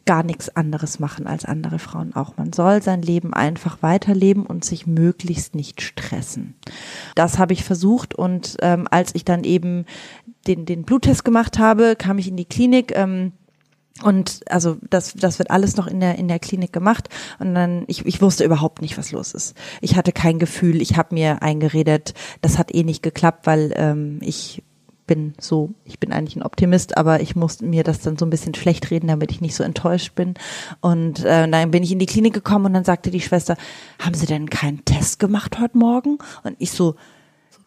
gar 0.07 0.23
nichts 0.23 0.55
anderes 0.55 0.99
machen 0.99 1.27
als 1.27 1.45
andere 1.45 1.79
Frauen 1.79 2.15
auch. 2.15 2.37
Man 2.37 2.53
soll 2.53 2.83
sein 2.83 3.03
Leben 3.03 3.33
einfach 3.33 3.83
weiterleben 3.83 4.45
und 4.45 4.65
sich 4.65 4.87
möglichst 4.87 5.55
nicht 5.55 5.81
stressen. 5.81 6.55
Das 7.15 7.39
habe 7.39 7.53
ich 7.53 7.65
versucht 7.65 8.15
und 8.15 8.57
ähm, 8.61 8.87
als 8.91 9.15
ich 9.15 9.25
dann 9.25 9.45
eben 9.45 9.87
den, 10.47 10.67
den 10.67 10.85
Bluttest 10.85 11.25
gemacht 11.25 11.59
habe, 11.59 11.97
kam 11.97 12.19
ich 12.19 12.29
in 12.29 12.37
die 12.37 12.45
Klinik. 12.45 12.95
Ähm, 12.95 13.33
und 14.03 14.41
also 14.49 14.77
das, 14.91 15.15
das 15.15 15.39
wird 15.39 15.51
alles 15.53 15.77
noch 15.77 15.87
in 15.87 16.01
der 16.01 16.19
in 16.19 16.27
der 16.27 16.41
Klinik 16.41 16.73
gemacht 16.73 17.09
und 17.39 17.55
dann 17.55 17.85
ich, 17.87 18.05
ich 18.05 18.21
wusste 18.21 18.43
überhaupt 18.45 18.83
nicht, 18.83 18.99
was 18.99 19.13
los 19.13 19.33
ist. 19.33 19.57
Ich 19.81 19.95
hatte 19.95 20.11
kein 20.11 20.41
Gefühl. 20.41 20.83
Ich 20.83 20.97
habe 20.97 21.15
mir 21.15 21.43
eingeredet, 21.43 22.13
das 22.41 22.59
hat 22.59 22.75
eh 22.75 22.83
nicht 22.83 23.05
geklappt, 23.05 23.47
weil 23.47 23.73
ähm, 23.77 24.19
ich 24.21 24.65
bin 25.07 25.35
so, 25.39 25.75
ich 25.85 25.99
bin 25.99 26.13
eigentlich 26.13 26.37
ein 26.37 26.43
Optimist, 26.43 26.97
aber 26.97 27.21
ich 27.21 27.37
musste 27.37 27.65
mir 27.65 27.85
das 27.85 28.01
dann 28.01 28.17
so 28.17 28.27
ein 28.27 28.31
bisschen 28.31 28.55
schlecht 28.55 28.91
reden, 28.91 29.09
damit 29.09 29.31
ich 29.31 29.41
nicht 29.41 29.55
so 29.55 29.63
enttäuscht 29.65 30.15
bin. 30.15 30.35
Und 30.81 31.25
äh, 31.25 31.49
dann 31.49 31.71
bin 31.71 31.83
ich 31.83 31.93
in 31.93 31.99
die 31.99 32.07
Klinik 32.07 32.35
gekommen 32.35 32.67
und 32.67 32.75
dann 32.75 32.85
sagte 32.85 33.11
die 33.11 33.21
Schwester, 33.21 33.57
haben 33.99 34.15
Sie 34.15 34.27
denn 34.27 34.49
keinen 34.51 34.85
Test 34.85 35.19
gemacht 35.19 35.59
heute 35.61 35.79
Morgen? 35.79 36.19
Und 36.43 36.57
ich 36.59 36.71
so, 36.71 36.97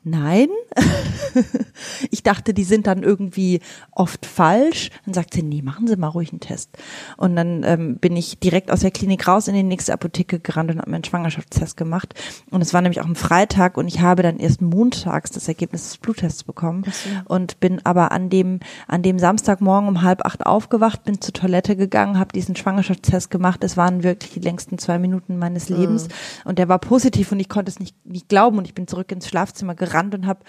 nein. 0.10 0.50
ich 2.12 2.24
dachte, 2.24 2.54
die 2.54 2.64
sind 2.64 2.88
dann 2.88 3.04
irgendwie 3.04 3.62
oft 3.92 4.26
falsch. 4.26 4.90
Dann 5.06 5.14
sagt 5.14 5.34
sie, 5.34 5.44
nee, 5.44 5.62
machen 5.62 5.88
Sie 5.88 5.96
mal 5.96 6.08
ruhig 6.08 6.32
einen 6.32 6.40
Test. 6.40 6.78
Und 7.18 7.36
dann 7.36 7.64
ähm, 7.64 7.98
bin 7.98 8.16
ich 8.16 8.40
direkt 8.40 8.72
aus 8.72 8.82
der 8.82 8.92
Klinik 8.92 9.28
raus 9.28 9.48
in 9.48 9.56
die 9.56 9.64
nächste 9.64 9.94
Apotheke 9.94 10.40
gerannt 10.40 10.72
und 10.72 10.80
habe 10.80 10.90
mir 10.90 10.96
einen 10.96 11.04
Schwangerschaftstest 11.04 11.78
gemacht. 11.78 12.14
Und 12.50 12.62
es 12.62 12.74
war 12.74 12.82
nämlich 12.82 13.02
auch 13.02 13.06
ein 13.06 13.16
Freitag 13.16 13.78
und 13.78 13.88
ich 13.88 14.00
habe 14.02 14.24
dann 14.24 14.38
erst 14.38 14.62
montags 14.62 15.32
das 15.32 15.48
Ergebnis 15.48 15.84
des 15.84 15.98
Bluttests 15.98 16.44
bekommen 16.44 16.86
und 17.26 17.60
bin 17.60 17.86
aber 17.86 18.12
an 18.12 18.30
dem 18.30 18.60
an 18.88 19.02
dem 19.02 19.20
Samstagmorgen 19.20 19.90
um 19.90 20.02
halb 20.02 20.26
acht 20.26 20.46
aufgewacht, 20.46 21.04
bin 21.04 21.22
zur 21.22 21.34
Toilette 21.34 21.76
gegangen, 21.76 22.20
habe 22.20 22.34
diesen 22.34 22.56
Schwangerschaftstest 22.56 23.30
gemacht. 23.30 23.64
Es 23.64 23.78
waren 23.78 24.04
wirklich 24.04 24.34
die 24.34 24.40
längsten 24.40 24.78
zwei 24.78 24.98
Minuten 25.00 25.38
meines 25.38 25.70
Lebens 25.70 26.08
mhm. 26.08 26.50
und 26.50 26.60
der 26.60 26.70
war 26.70 26.80
positiv 26.80 27.32
und 27.32 27.40
ich 27.40 27.50
konnte 27.50 27.70
es 27.70 27.80
nicht 27.80 27.96
nicht 28.06 28.30
glauben 28.30 28.58
und 28.58 28.66
ich 28.66 28.74
bin 28.74 28.88
zurück 28.88 29.12
ins 29.12 29.28
Schlafzimmer 29.28 29.76
gerannt 29.76 29.97
gerannt 29.98 30.16
und 30.16 30.28
habe 30.28 30.40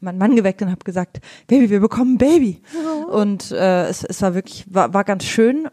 meinen 0.00 0.18
Mann 0.18 0.36
geweckt 0.36 0.62
und 0.62 0.70
habe 0.70 0.84
gesagt, 0.84 1.20
Baby, 1.46 1.70
wir 1.70 1.80
bekommen 1.80 2.14
ein 2.14 2.18
Baby. 2.18 2.62
Oh. 2.74 3.20
Und 3.20 3.50
äh, 3.50 3.86
es, 3.86 4.04
es 4.04 4.22
war 4.22 4.34
wirklich, 4.34 4.64
war, 4.70 4.94
war 4.94 5.04
ganz 5.04 5.24
schön. 5.24 5.68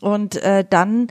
Und 0.00 0.36
äh, 0.42 0.64
dann 0.68 1.08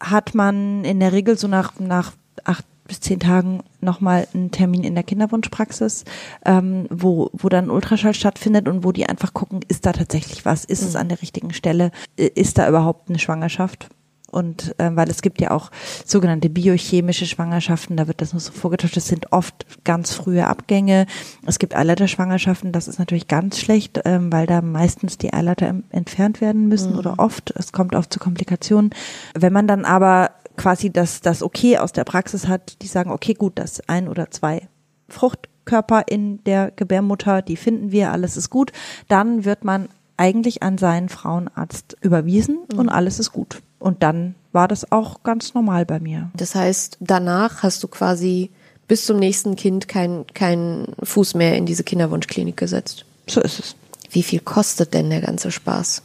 hat 0.00 0.34
man 0.34 0.84
in 0.84 1.00
der 1.00 1.12
Regel 1.12 1.36
so 1.38 1.48
nach, 1.48 1.78
nach 1.78 2.12
acht 2.44 2.64
bis 2.86 3.00
zehn 3.00 3.20
Tagen 3.20 3.62
nochmal 3.80 4.26
einen 4.34 4.50
Termin 4.50 4.82
in 4.82 4.96
der 4.96 5.04
Kinderwunschpraxis, 5.04 6.04
ähm, 6.44 6.86
wo, 6.90 7.30
wo 7.32 7.48
dann 7.48 7.70
Ultraschall 7.70 8.14
stattfindet 8.14 8.66
und 8.68 8.82
wo 8.82 8.90
die 8.90 9.08
einfach 9.08 9.32
gucken, 9.32 9.60
ist 9.68 9.86
da 9.86 9.92
tatsächlich 9.92 10.44
was, 10.44 10.64
ist 10.64 10.82
mhm. 10.82 10.88
es 10.88 10.96
an 10.96 11.08
der 11.08 11.22
richtigen 11.22 11.52
Stelle, 11.52 11.92
ist 12.16 12.58
da 12.58 12.68
überhaupt 12.68 13.08
eine 13.08 13.20
Schwangerschaft? 13.20 13.90
Und 14.30 14.74
äh, 14.78 14.90
weil 14.94 15.10
es 15.10 15.22
gibt 15.22 15.40
ja 15.40 15.50
auch 15.50 15.70
sogenannte 16.04 16.48
biochemische 16.48 17.26
Schwangerschaften, 17.26 17.96
da 17.96 18.08
wird 18.08 18.20
das 18.20 18.32
nur 18.32 18.40
so 18.40 18.52
vorgetäuscht, 18.52 18.96
das 18.96 19.08
sind 19.08 19.32
oft 19.32 19.66
ganz 19.84 20.12
frühe 20.12 20.46
Abgänge. 20.46 21.06
Es 21.46 21.58
gibt 21.58 21.76
Eileiterschwangerschaften, 21.76 22.72
das 22.72 22.88
ist 22.88 22.98
natürlich 22.98 23.28
ganz 23.28 23.58
schlecht, 23.58 24.00
ähm, 24.04 24.32
weil 24.32 24.46
da 24.46 24.62
meistens 24.62 25.18
die 25.18 25.32
Eileiter 25.32 25.74
entfernt 25.90 26.40
werden 26.40 26.68
müssen 26.68 26.92
mhm. 26.92 26.98
oder 26.98 27.14
oft. 27.18 27.52
Es 27.56 27.72
kommt 27.72 27.94
oft 27.94 28.12
zu 28.12 28.18
Komplikationen. 28.18 28.90
Wenn 29.34 29.52
man 29.52 29.66
dann 29.66 29.84
aber 29.84 30.30
quasi 30.56 30.90
das, 30.90 31.20
das 31.20 31.42
Okay 31.42 31.78
aus 31.78 31.92
der 31.92 32.04
Praxis 32.04 32.46
hat, 32.46 32.82
die 32.82 32.86
sagen, 32.86 33.10
okay, 33.10 33.34
gut, 33.34 33.58
das 33.58 33.80
ein 33.88 34.08
oder 34.08 34.30
zwei 34.30 34.68
Fruchtkörper 35.08 36.04
in 36.08 36.42
der 36.44 36.70
Gebärmutter, 36.70 37.42
die 37.42 37.56
finden 37.56 37.92
wir, 37.92 38.12
alles 38.12 38.36
ist 38.36 38.50
gut, 38.50 38.72
dann 39.08 39.44
wird 39.44 39.64
man 39.64 39.88
eigentlich 40.16 40.62
an 40.62 40.76
seinen 40.76 41.08
Frauenarzt 41.08 41.96
überwiesen 42.02 42.58
mhm. 42.70 42.78
und 42.78 42.88
alles 42.90 43.18
ist 43.18 43.32
gut. 43.32 43.62
Und 43.80 44.04
dann 44.04 44.36
war 44.52 44.68
das 44.68 44.92
auch 44.92 45.24
ganz 45.24 45.54
normal 45.54 45.84
bei 45.86 45.98
mir. 45.98 46.30
Das 46.34 46.54
heißt, 46.54 46.98
danach 47.00 47.64
hast 47.64 47.82
du 47.82 47.88
quasi 47.88 48.50
bis 48.86 49.06
zum 49.06 49.18
nächsten 49.18 49.56
Kind 49.56 49.88
keinen 49.88 50.26
kein 50.28 50.86
Fuß 51.02 51.34
mehr 51.34 51.56
in 51.56 51.66
diese 51.66 51.82
Kinderwunschklinik 51.82 52.56
gesetzt. 52.56 53.04
So 53.26 53.40
ist 53.40 53.58
es. 53.58 53.76
Wie 54.10 54.22
viel 54.22 54.40
kostet 54.40 54.94
denn 54.94 55.10
der 55.10 55.20
ganze 55.20 55.50
Spaß? 55.50 56.02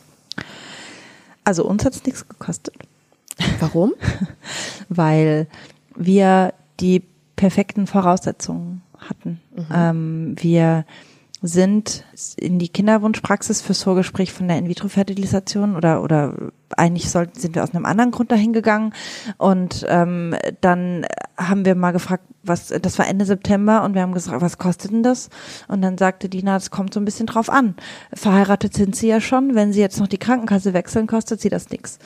Also 1.44 1.66
uns 1.66 1.84
hat 1.84 1.96
es 1.96 2.04
nichts 2.04 2.28
gekostet. 2.28 2.76
Warum? 3.60 3.94
Weil 4.90 5.48
wir 5.96 6.54
die 6.80 7.04
perfekten 7.36 7.88
Voraussetzungen 7.88 8.84
hatten. 8.98 9.42
Mhm. 9.56 9.66
Ähm, 9.74 10.36
wir 10.40 10.86
sind 11.48 12.04
in 12.38 12.60
die 12.60 12.70
Kinderwunschpraxis 12.70 13.62
fürs 13.62 13.84
Vorgespräch 13.84 14.34
von 14.34 14.48
der 14.48 14.58
In-vitro-Fertilisation 14.58 15.76
oder 15.76 16.02
oder 16.02 16.52
eigentlich 16.78 17.10
sollten 17.10 17.40
sind 17.40 17.56
wir 17.56 17.64
aus 17.64 17.74
einem 17.74 17.86
anderen 17.86 18.12
Grund 18.12 18.32
dahin 18.32 18.54
gegangen 18.54 18.94
und 19.38 19.86
ähm, 19.88 20.36
dann 20.62 21.06
haben 21.38 21.66
wir 21.66 21.76
mal 21.76 21.92
gefragt, 21.92 22.24
was 22.44 22.68
das 22.68 22.98
war 22.98 23.08
Ende 23.08 23.26
September 23.26 23.84
und 23.84 23.94
wir 23.94 24.02
haben 24.02 24.14
gesagt, 24.14 24.42
was 24.42 24.58
kostet 24.58 24.92
denn 24.92 25.04
das? 25.04 25.30
Und 25.68 25.82
dann 25.82 25.98
sagte 25.98 26.30
Dina, 26.30 26.54
das 26.54 26.72
kommt 26.72 26.94
so 26.94 27.00
ein 27.00 27.06
bisschen 27.06 27.28
drauf 27.28 27.50
an. 27.50 27.76
Verheiratet 28.14 28.74
sind 28.74 28.96
sie 28.96 29.08
ja 29.08 29.22
schon, 29.22 29.56
wenn 29.56 29.74
sie 29.74 29.82
jetzt 29.82 30.00
noch 30.00 30.08
die 30.08 30.18
Krankenkasse 30.18 30.74
wechseln, 30.74 31.08
kostet 31.08 31.42
sie 31.42 31.50
das 31.50 31.70
nichts. 31.70 32.00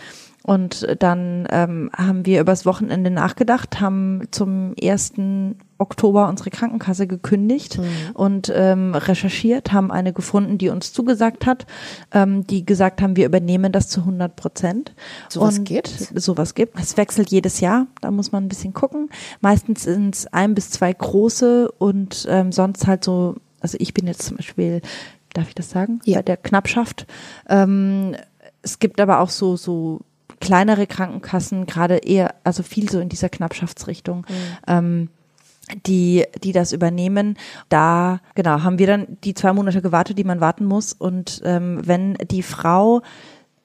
Und 0.44 0.88
dann 1.00 1.48
ähm, 1.52 1.92
haben 1.96 2.26
wir 2.26 2.42
übers 2.42 2.66
Wochenende 2.66 3.12
nachgedacht, 3.12 3.82
haben 3.82 4.22
zum 4.32 4.74
ersten 4.76 5.58
Oktober 5.78 6.28
unsere 6.28 6.50
Krankenkasse 6.50 7.08
gekündigt 7.08 7.78
mhm. 7.78 7.86
und 8.14 8.52
ähm, 8.54 8.94
recherchiert, 8.96 9.72
haben 9.72 9.92
eine 9.92 10.14
gefunden, 10.14 10.58
die 10.58 10.70
uns 10.70 10.92
zugesagt 10.92 11.46
hat, 11.46 11.66
ähm, 12.14 12.46
die 12.46 12.66
gesagt 12.66 13.02
haben, 13.02 13.16
wir 13.16 13.26
übernehmen 13.26 13.72
das 13.72 13.88
zu 13.88 14.02
100 14.02 14.36
Prozent. 14.36 14.94
Sowas 15.30 15.64
gibt 15.64 15.88
Sowas 15.88 16.54
gibt. 16.54 16.80
Es 16.80 16.98
wechselt 16.98 17.32
jedes 17.32 17.60
Jahr, 17.62 17.88
da 18.02 18.12
muss 18.12 18.32
man 18.32 18.46
ein 18.46 18.50
bisschen 18.50 18.74
gucken. 18.74 19.10
Meistens 19.42 19.84
sind 19.84 20.16
es 20.16 20.28
ein 20.28 20.54
bis 20.54 20.70
zwei 20.70 20.92
große 20.92 21.72
und 21.78 22.28
ähm, 22.30 22.52
sonst 22.52 22.88
halt 22.88 23.04
so, 23.04 23.36
also 23.62 23.78
ich 23.80 23.94
bin 23.94 24.08
jetzt 24.08 24.24
zum 24.24 24.38
Beispiel, 24.38 24.82
darf 25.34 25.48
ich 25.48 25.56
das 25.56 25.70
sagen? 25.70 26.02
Ja. 26.04 26.18
Bei 26.18 26.24
der 26.24 26.38
Knappschaft. 26.38 27.08
Ähm, 27.48 28.16
es 28.62 28.80
gibt 28.80 29.00
aber 29.00 29.20
auch 29.22 29.30
so, 29.30 29.56
so 29.56 30.02
kleinere 30.40 30.88
Krankenkassen, 30.88 31.66
gerade 31.66 31.98
eher, 31.98 32.36
also 32.44 32.64
viel 32.64 32.90
so 32.90 33.00
in 33.00 33.10
dieser 33.10 33.30
Knappschaftsrichtung. 33.30 34.26
Mhm. 34.28 34.58
Ähm, 34.68 35.10
die, 35.86 36.26
die 36.44 36.52
das 36.52 36.72
übernehmen. 36.72 37.38
Da, 37.70 38.22
genau, 38.34 38.64
haben 38.64 38.80
wir 38.80 38.88
dann 38.88 39.18
die 39.24 39.36
zwei 39.36 39.54
Monate 39.54 39.84
gewartet, 39.84 40.18
die 40.18 40.24
man 40.24 40.42
warten 40.42 40.66
muss. 40.66 40.94
Und 40.94 41.42
ähm, 41.46 41.82
wenn 41.86 42.16
die 42.16 42.42
Frau 42.42 43.02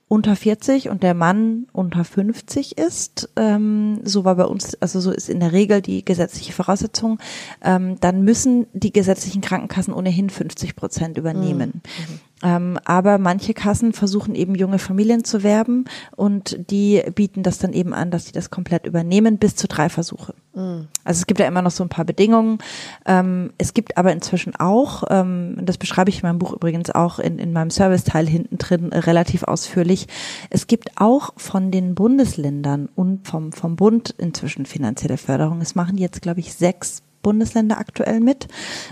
unter 0.06 0.36
40 0.36 0.90
und 0.90 1.02
der 1.02 1.14
Mann 1.14 1.66
unter 1.72 2.04
50 2.04 2.76
ist, 2.76 3.30
ähm, 3.36 4.00
so 4.04 4.24
war 4.24 4.36
bei 4.36 4.44
uns, 4.44 4.74
also 4.80 5.00
so 5.00 5.10
ist 5.10 5.30
in 5.30 5.40
der 5.40 5.52
Regel 5.52 5.80
die 5.80 6.04
gesetzliche 6.04 6.52
Voraussetzung, 6.52 7.18
ähm, 7.62 7.98
dann 8.00 8.22
müssen 8.22 8.66
die 8.72 8.92
gesetzlichen 8.92 9.40
Krankenkassen 9.40 9.94
ohnehin 9.94 10.30
50 10.30 10.76
Prozent 10.76 11.18
übernehmen. 11.18 11.82
Mhm. 11.82 12.20
Ähm, 12.44 12.78
aber 12.84 13.16
manche 13.16 13.54
Kassen 13.54 13.94
versuchen 13.94 14.34
eben 14.34 14.54
junge 14.54 14.78
Familien 14.78 15.24
zu 15.24 15.42
werben 15.42 15.86
und 16.14 16.58
die 16.70 17.02
bieten 17.14 17.42
das 17.42 17.58
dann 17.58 17.72
eben 17.72 17.94
an, 17.94 18.10
dass 18.10 18.26
sie 18.26 18.32
das 18.32 18.50
komplett 18.50 18.86
übernehmen 18.86 19.38
bis 19.38 19.56
zu 19.56 19.66
drei 19.66 19.88
Versuche. 19.88 20.34
Mhm. 20.54 20.88
Also 21.04 21.20
es 21.20 21.26
gibt 21.26 21.40
ja 21.40 21.46
immer 21.46 21.62
noch 21.62 21.70
so 21.70 21.82
ein 21.82 21.88
paar 21.88 22.04
Bedingungen. 22.04 22.58
Ähm, 23.06 23.52
es 23.56 23.72
gibt 23.72 23.96
aber 23.96 24.12
inzwischen 24.12 24.54
auch, 24.56 25.04
ähm, 25.08 25.56
das 25.62 25.78
beschreibe 25.78 26.10
ich 26.10 26.16
in 26.16 26.28
meinem 26.28 26.38
Buch 26.38 26.52
übrigens 26.52 26.90
auch 26.90 27.18
in, 27.18 27.38
in 27.38 27.54
meinem 27.54 27.70
Serviceteil 27.70 28.28
hinten 28.28 28.58
drin 28.58 28.92
äh, 28.92 28.98
relativ 28.98 29.44
ausführlich. 29.44 30.06
Es 30.50 30.66
gibt 30.66 30.90
auch 30.96 31.32
von 31.38 31.70
den 31.70 31.94
Bundesländern 31.94 32.90
und 32.94 33.26
vom, 33.26 33.52
vom 33.52 33.76
Bund 33.76 34.14
inzwischen 34.18 34.66
finanzielle 34.66 35.16
Förderung. 35.16 35.62
Es 35.62 35.74
machen 35.74 35.96
jetzt, 35.96 36.20
glaube 36.20 36.40
ich, 36.40 36.52
sechs 36.52 37.02
Bundesländer 37.24 37.78
aktuell 37.78 38.20
mit 38.20 38.46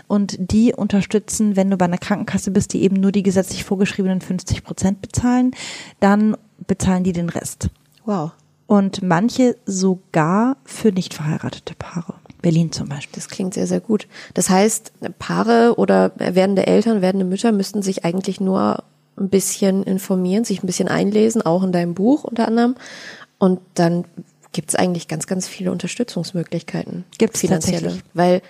und 0.09 0.37
die 0.38 0.75
unterstützen, 0.75 1.55
wenn 1.55 1.71
du 1.71 1.77
bei 1.77 1.85
einer 1.85 1.99
Krankenkasse 1.99 2.51
bist, 2.51 2.73
die 2.73 2.83
eben 2.83 2.97
nur 2.97 3.12
die 3.12 3.23
gesetzlich 3.23 3.62
vorgeschriebenen 3.62 4.21
50 4.21 4.64
Prozent 4.64 5.01
bezahlen, 5.01 5.53
dann 6.01 6.37
bezahlen 6.66 7.05
die 7.05 7.12
den 7.12 7.29
Rest. 7.29 7.68
Wow. 8.05 8.33
Und 8.66 9.03
manche 9.03 9.57
sogar 9.66 10.57
für 10.64 10.90
nicht 10.90 11.14
verheiratete 11.14 11.75
Paare. 11.77 12.14
Berlin 12.40 12.73
zum 12.73 12.88
Beispiel. 12.88 13.14
Das 13.14 13.29
klingt 13.29 13.55
sehr, 13.55 13.68
sehr 13.68 13.81
gut. 13.81 14.09
Das 14.35 14.51
heißt, 14.51 14.92
Paare 15.18 15.75
oder 15.77 16.12
werdende 16.16 16.66
Eltern, 16.66 17.01
werdende 17.01 17.25
Mütter 17.25 17.53
müssten 17.53 17.83
sich 17.83 18.05
eigentlich 18.05 18.40
nur 18.40 18.83
ein 19.16 19.29
bisschen 19.29 19.83
informieren, 19.85 20.45
sich 20.45 20.62
ein 20.62 20.66
bisschen 20.66 20.88
einlesen, 20.88 21.42
auch 21.42 21.62
in 21.62 21.73
deinem 21.73 21.95
Buch 21.95 22.25
unter 22.25 22.49
anderem. 22.49 22.75
Und 23.38 23.61
dann 23.75 24.05
gibt 24.53 24.71
es 24.71 24.75
eigentlich 24.75 25.09
ganz, 25.09 25.27
ganz 25.27 25.49
viele 25.49 25.73
Unterstützungsmöglichkeiten. 25.73 27.05
Gibt 27.19 27.38
finanzielle. 27.38 27.99
Weil 28.15 28.43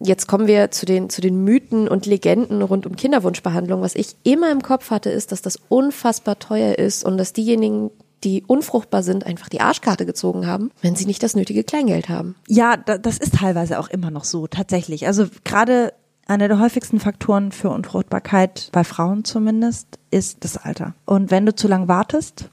jetzt 0.00 0.26
kommen 0.26 0.46
wir 0.46 0.70
zu 0.70 0.86
den, 0.86 1.10
zu 1.10 1.20
den 1.20 1.44
Mythen 1.44 1.88
und 1.88 2.06
Legenden 2.06 2.62
rund 2.62 2.86
um 2.86 2.96
Kinderwunschbehandlung. 2.96 3.80
Was 3.80 3.94
ich 3.94 4.16
immer 4.22 4.50
im 4.50 4.62
Kopf 4.62 4.90
hatte, 4.90 5.10
ist, 5.10 5.32
dass 5.32 5.42
das 5.42 5.58
unfassbar 5.68 6.38
teuer 6.38 6.78
ist 6.78 7.04
und 7.04 7.16
dass 7.16 7.32
diejenigen, 7.32 7.90
die 8.22 8.42
unfruchtbar 8.46 9.02
sind, 9.02 9.26
einfach 9.26 9.48
die 9.48 9.60
Arschkarte 9.60 10.06
gezogen 10.06 10.46
haben, 10.46 10.70
wenn 10.80 10.96
sie 10.96 11.06
nicht 11.06 11.22
das 11.22 11.36
nötige 11.36 11.62
Kleingeld 11.62 12.08
haben. 12.08 12.36
Ja, 12.48 12.76
das 12.76 13.18
ist 13.18 13.34
teilweise 13.34 13.78
auch 13.78 13.88
immer 13.88 14.10
noch 14.10 14.24
so, 14.24 14.46
tatsächlich. 14.46 15.06
Also 15.06 15.26
gerade 15.44 15.92
einer 16.26 16.48
der 16.48 16.58
häufigsten 16.58 17.00
Faktoren 17.00 17.52
für 17.52 17.68
Unfruchtbarkeit, 17.68 18.70
bei 18.72 18.82
Frauen 18.82 19.24
zumindest, 19.24 19.98
ist 20.10 20.42
das 20.42 20.56
Alter. 20.56 20.94
Und 21.04 21.30
wenn 21.30 21.44
du 21.44 21.54
zu 21.54 21.68
lang 21.68 21.86
wartest, 21.86 22.48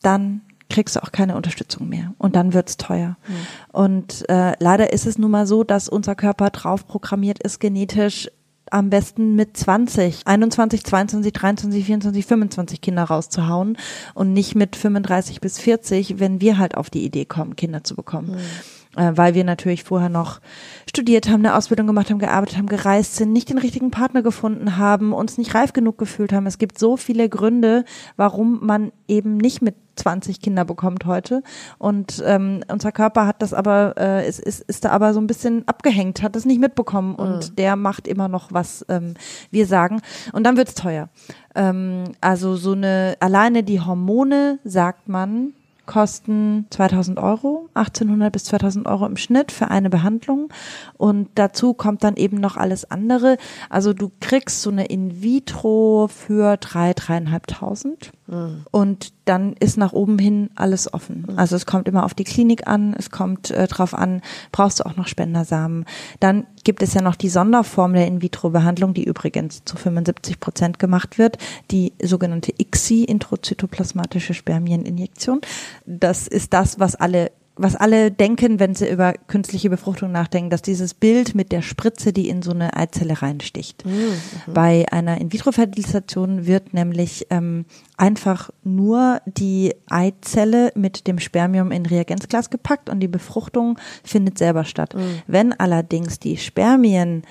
dann 0.00 0.40
kriegst 0.70 0.96
du 0.96 1.02
auch 1.02 1.12
keine 1.12 1.36
Unterstützung 1.36 1.88
mehr 1.88 2.14
und 2.18 2.36
dann 2.36 2.54
wird's 2.54 2.76
teuer. 2.76 3.16
Mhm. 3.26 3.34
Und 3.72 4.28
äh, 4.30 4.54
leider 4.58 4.92
ist 4.92 5.06
es 5.06 5.18
nun 5.18 5.30
mal 5.30 5.46
so, 5.46 5.64
dass 5.64 5.88
unser 5.88 6.14
Körper 6.14 6.50
drauf 6.50 6.86
programmiert 6.86 7.42
ist, 7.42 7.60
genetisch 7.60 8.30
am 8.70 8.88
besten 8.88 9.34
mit 9.34 9.56
20, 9.56 10.26
21, 10.26 10.84
22, 10.84 11.32
23, 11.32 11.84
24, 11.84 12.26
25 12.26 12.80
Kinder 12.80 13.02
rauszuhauen 13.02 13.76
und 14.14 14.32
nicht 14.32 14.54
mit 14.54 14.76
35 14.76 15.40
bis 15.40 15.58
40, 15.58 16.20
wenn 16.20 16.40
wir 16.40 16.56
halt 16.56 16.76
auf 16.76 16.88
die 16.88 17.04
Idee 17.04 17.24
kommen, 17.24 17.56
Kinder 17.56 17.84
zu 17.84 17.96
bekommen. 17.96 18.32
Mhm 18.32 18.79
äh, 18.96 19.12
weil 19.14 19.34
wir 19.34 19.44
natürlich 19.44 19.84
vorher 19.84 20.08
noch 20.08 20.40
studiert 20.88 21.28
haben, 21.28 21.46
eine 21.46 21.54
Ausbildung 21.54 21.86
gemacht 21.86 22.10
haben, 22.10 22.18
gearbeitet 22.18 22.58
haben, 22.58 22.66
gereist 22.66 23.16
sind, 23.16 23.32
nicht 23.32 23.48
den 23.48 23.58
richtigen 23.58 23.90
Partner 23.90 24.22
gefunden 24.22 24.76
haben, 24.76 25.12
uns 25.12 25.38
nicht 25.38 25.54
reif 25.54 25.72
genug 25.72 25.96
gefühlt 25.98 26.32
haben. 26.32 26.46
Es 26.46 26.58
gibt 26.58 26.78
so 26.78 26.96
viele 26.96 27.28
Gründe, 27.28 27.84
warum 28.16 28.66
man 28.66 28.90
eben 29.06 29.36
nicht 29.36 29.62
mit 29.62 29.76
20 29.94 30.40
Kinder 30.40 30.64
bekommt 30.64 31.04
heute. 31.04 31.42
Und 31.78 32.22
ähm, 32.26 32.64
unser 32.68 32.90
Körper 32.90 33.26
hat 33.26 33.42
das 33.42 33.54
aber, 33.54 33.94
äh, 33.96 34.28
ist, 34.28 34.40
ist, 34.40 34.62
ist 34.62 34.84
da 34.84 34.90
aber 34.90 35.14
so 35.14 35.20
ein 35.20 35.26
bisschen 35.26 35.68
abgehängt, 35.68 36.22
hat 36.22 36.34
das 36.34 36.44
nicht 36.44 36.60
mitbekommen 36.60 37.14
und 37.14 37.50
mhm. 37.50 37.56
der 37.56 37.76
macht 37.76 38.08
immer 38.08 38.26
noch, 38.26 38.52
was 38.52 38.84
ähm, 38.88 39.14
wir 39.50 39.66
sagen. 39.66 40.00
Und 40.32 40.44
dann 40.44 40.56
wird's 40.56 40.74
teuer. 40.74 41.10
Ähm, 41.54 42.04
also 42.20 42.56
so 42.56 42.72
eine, 42.72 43.16
alleine 43.20 43.62
die 43.62 43.80
Hormone, 43.80 44.58
sagt 44.64 45.08
man, 45.08 45.52
kosten 45.90 46.66
2000 46.70 47.18
Euro, 47.18 47.68
1800 47.74 48.32
bis 48.32 48.44
2000 48.44 48.86
Euro 48.86 49.06
im 49.06 49.16
Schnitt 49.16 49.50
für 49.50 49.72
eine 49.72 49.90
Behandlung. 49.90 50.48
Und 50.96 51.28
dazu 51.34 51.74
kommt 51.74 52.04
dann 52.04 52.14
eben 52.14 52.36
noch 52.36 52.56
alles 52.56 52.88
andere. 52.88 53.38
Also 53.70 53.92
du 53.92 54.12
kriegst 54.20 54.62
so 54.62 54.70
eine 54.70 54.86
In-vitro 54.86 56.06
für 56.06 56.56
drei, 56.58 56.94
dreieinhalbtausend. 56.94 58.12
Mhm. 58.28 58.66
Und 58.70 59.12
dann 59.30 59.52
ist 59.60 59.76
nach 59.76 59.92
oben 59.92 60.18
hin 60.18 60.50
alles 60.56 60.92
offen. 60.92 61.24
Mhm. 61.28 61.38
Also 61.38 61.54
es 61.54 61.64
kommt 61.64 61.86
immer 61.86 62.04
auf 62.04 62.14
die 62.14 62.24
Klinik 62.24 62.66
an, 62.66 62.96
es 62.98 63.10
kommt 63.10 63.52
äh, 63.52 63.68
drauf 63.68 63.94
an, 63.94 64.22
brauchst 64.50 64.80
du 64.80 64.86
auch 64.86 64.96
noch 64.96 65.06
Spendersamen. 65.06 65.84
Dann 66.18 66.48
gibt 66.64 66.82
es 66.82 66.94
ja 66.94 67.00
noch 67.00 67.14
die 67.14 67.28
Sonderform 67.28 67.92
der 67.92 68.08
In-vitro-Behandlung, 68.08 68.92
die 68.92 69.04
übrigens 69.04 69.64
zu 69.64 69.76
75 69.76 70.40
Prozent 70.40 70.78
gemacht 70.80 71.16
wird, 71.16 71.38
die 71.70 71.92
sogenannte 72.02 72.52
ICSI, 72.58 73.04
introzytoplasmatische 73.04 74.34
Spermieninjektion. 74.34 75.42
Das 75.86 76.26
ist 76.26 76.52
das, 76.52 76.80
was 76.80 76.96
alle 76.96 77.30
was 77.62 77.76
alle 77.76 78.10
denken, 78.10 78.58
wenn 78.58 78.74
sie 78.74 78.88
über 78.88 79.12
künstliche 79.12 79.68
Befruchtung 79.68 80.10
nachdenken, 80.12 80.48
dass 80.48 80.62
dieses 80.62 80.94
Bild 80.94 81.34
mit 81.34 81.52
der 81.52 81.60
Spritze, 81.60 82.12
die 82.12 82.28
in 82.28 82.40
so 82.40 82.52
eine 82.52 82.74
Eizelle 82.74 83.20
reinsticht. 83.20 83.84
Mhm. 83.84 83.92
mhm. 83.92 84.52
Bei 84.52 84.86
einer 84.90 85.20
In-vitro-Fertilisation 85.20 86.46
wird 86.46 86.72
nämlich 86.72 87.26
ähm, 87.28 87.66
einfach 87.98 88.50
nur 88.64 89.20
die 89.26 89.74
Eizelle 89.88 90.72
mit 90.74 91.06
dem 91.06 91.18
Spermium 91.18 91.70
in 91.70 91.84
Reagenzglas 91.84 92.48
gepackt 92.48 92.88
und 92.88 93.00
die 93.00 93.08
Befruchtung 93.08 93.78
findet 94.04 94.38
selber 94.38 94.64
statt. 94.64 94.94
Mhm. 94.94 95.22
Wenn 95.26 95.52
allerdings 95.52 96.18
die 96.18 96.38
Spermien 96.38 97.24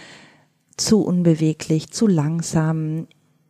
zu 0.77 1.03
unbeweglich, 1.03 1.89
zu 1.89 2.05
langsam, 2.05 3.07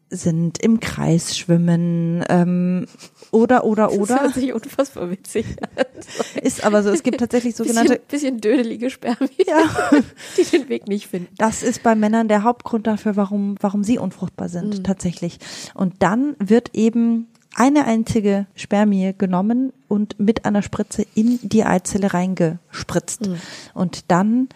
sind, 0.10 0.58
im 0.60 0.80
Kreis 0.80 1.38
schwimmen 1.38 2.24
ähm, 2.30 2.88
oder 3.32 3.63
oder 3.63 3.92
oder. 3.92 4.15
Das 4.15 4.22
hört 4.22 4.34
sich 4.34 4.54
unfassbar 4.54 5.10
witzig 5.10 5.46
an. 5.62 5.86
Ist 6.42 6.64
aber 6.64 6.84
so, 6.84 6.90
es 6.90 7.04
gibt 7.04 7.20
tatsächlich 7.20 7.56
sogenannte 7.56 8.00
bisschen, 8.08 8.38
bisschen 8.38 8.42
dödelige 8.42 8.90
Spermien, 8.90 9.32
ja. 9.48 9.70
die 10.38 10.44
den 10.44 10.70
Weg 10.70 10.88
nicht 10.88 11.08
finden. 11.08 11.34
Das 11.38 11.64
ist 11.64 11.84
bei 11.84 11.96
Männern 11.96 12.28
der 12.28 12.44
Hauptgrund 12.44 12.88
dafür, 12.88 13.16
warum 13.16 13.56
warum 13.60 13.84
sie 13.84 13.98
unfruchtbar 13.98 14.50
sind 14.50 14.80
mhm. 14.80 14.84
tatsächlich. 14.84 15.40
Und 15.74 15.96
dann 16.00 16.36
wird 16.40 16.72
eben 16.74 17.28
eine 17.56 17.86
einzige 17.86 18.48
Spermie 18.56 19.14
genommen 19.18 19.74
und 19.88 20.20
mit 20.20 20.46
einer 20.46 20.62
Spritze 20.62 21.06
in 21.16 21.40
die 21.42 21.64
Eizelle 21.64 22.14
reingespritzt. 22.14 23.28
Mhm. 23.28 23.36
Und 23.74 24.12
dann 24.12 24.50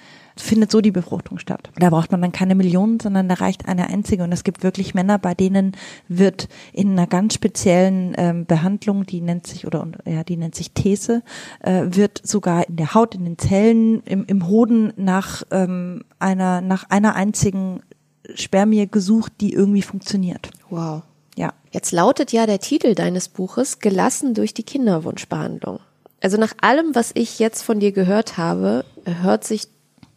findet 0.43 0.71
so 0.71 0.81
die 0.81 0.91
Befruchtung 0.91 1.39
statt. 1.39 1.69
Da 1.75 1.89
braucht 1.89 2.11
man 2.11 2.21
dann 2.21 2.31
keine 2.31 2.55
Millionen, 2.55 2.99
sondern 2.99 3.29
da 3.29 3.35
reicht 3.35 3.67
eine 3.67 3.87
einzige. 3.87 4.23
Und 4.23 4.31
es 4.31 4.43
gibt 4.43 4.63
wirklich 4.63 4.93
Männer, 4.93 5.17
bei 5.17 5.33
denen 5.33 5.71
wird 6.07 6.49
in 6.73 6.91
einer 6.91 7.07
ganz 7.07 7.33
speziellen 7.33 8.13
ähm, 8.17 8.45
Behandlung, 8.45 9.05
die 9.05 9.21
nennt 9.21 9.47
sich 9.47 9.65
oder 9.65 9.87
ja, 10.05 10.23
die 10.23 10.37
nennt 10.37 10.55
sich 10.55 10.71
These, 10.71 11.23
äh, 11.61 11.83
wird 11.85 12.21
sogar 12.23 12.67
in 12.67 12.75
der 12.75 12.93
Haut, 12.93 13.15
in 13.15 13.23
den 13.23 13.37
Zellen, 13.37 14.03
im, 14.03 14.25
im 14.25 14.47
Hoden 14.47 14.93
nach 14.97 15.43
ähm, 15.51 16.03
einer 16.19 16.61
nach 16.61 16.89
einer 16.89 17.15
einzigen 17.15 17.81
Spermie 18.35 18.87
gesucht, 18.87 19.33
die 19.41 19.53
irgendwie 19.53 19.81
funktioniert. 19.81 20.49
Wow. 20.69 21.03
Ja. 21.35 21.53
Jetzt 21.71 21.91
lautet 21.91 22.31
ja 22.31 22.45
der 22.45 22.59
Titel 22.59 22.95
deines 22.95 23.29
Buches 23.29 23.79
Gelassen 23.79 24.33
durch 24.33 24.53
die 24.53 24.63
Kinderwunschbehandlung. 24.63 25.79
Also 26.21 26.37
nach 26.37 26.53
allem, 26.61 26.95
was 26.95 27.11
ich 27.15 27.39
jetzt 27.39 27.63
von 27.63 27.79
dir 27.79 27.91
gehört 27.91 28.37
habe, 28.37 28.85
hört 29.05 29.43
sich 29.43 29.67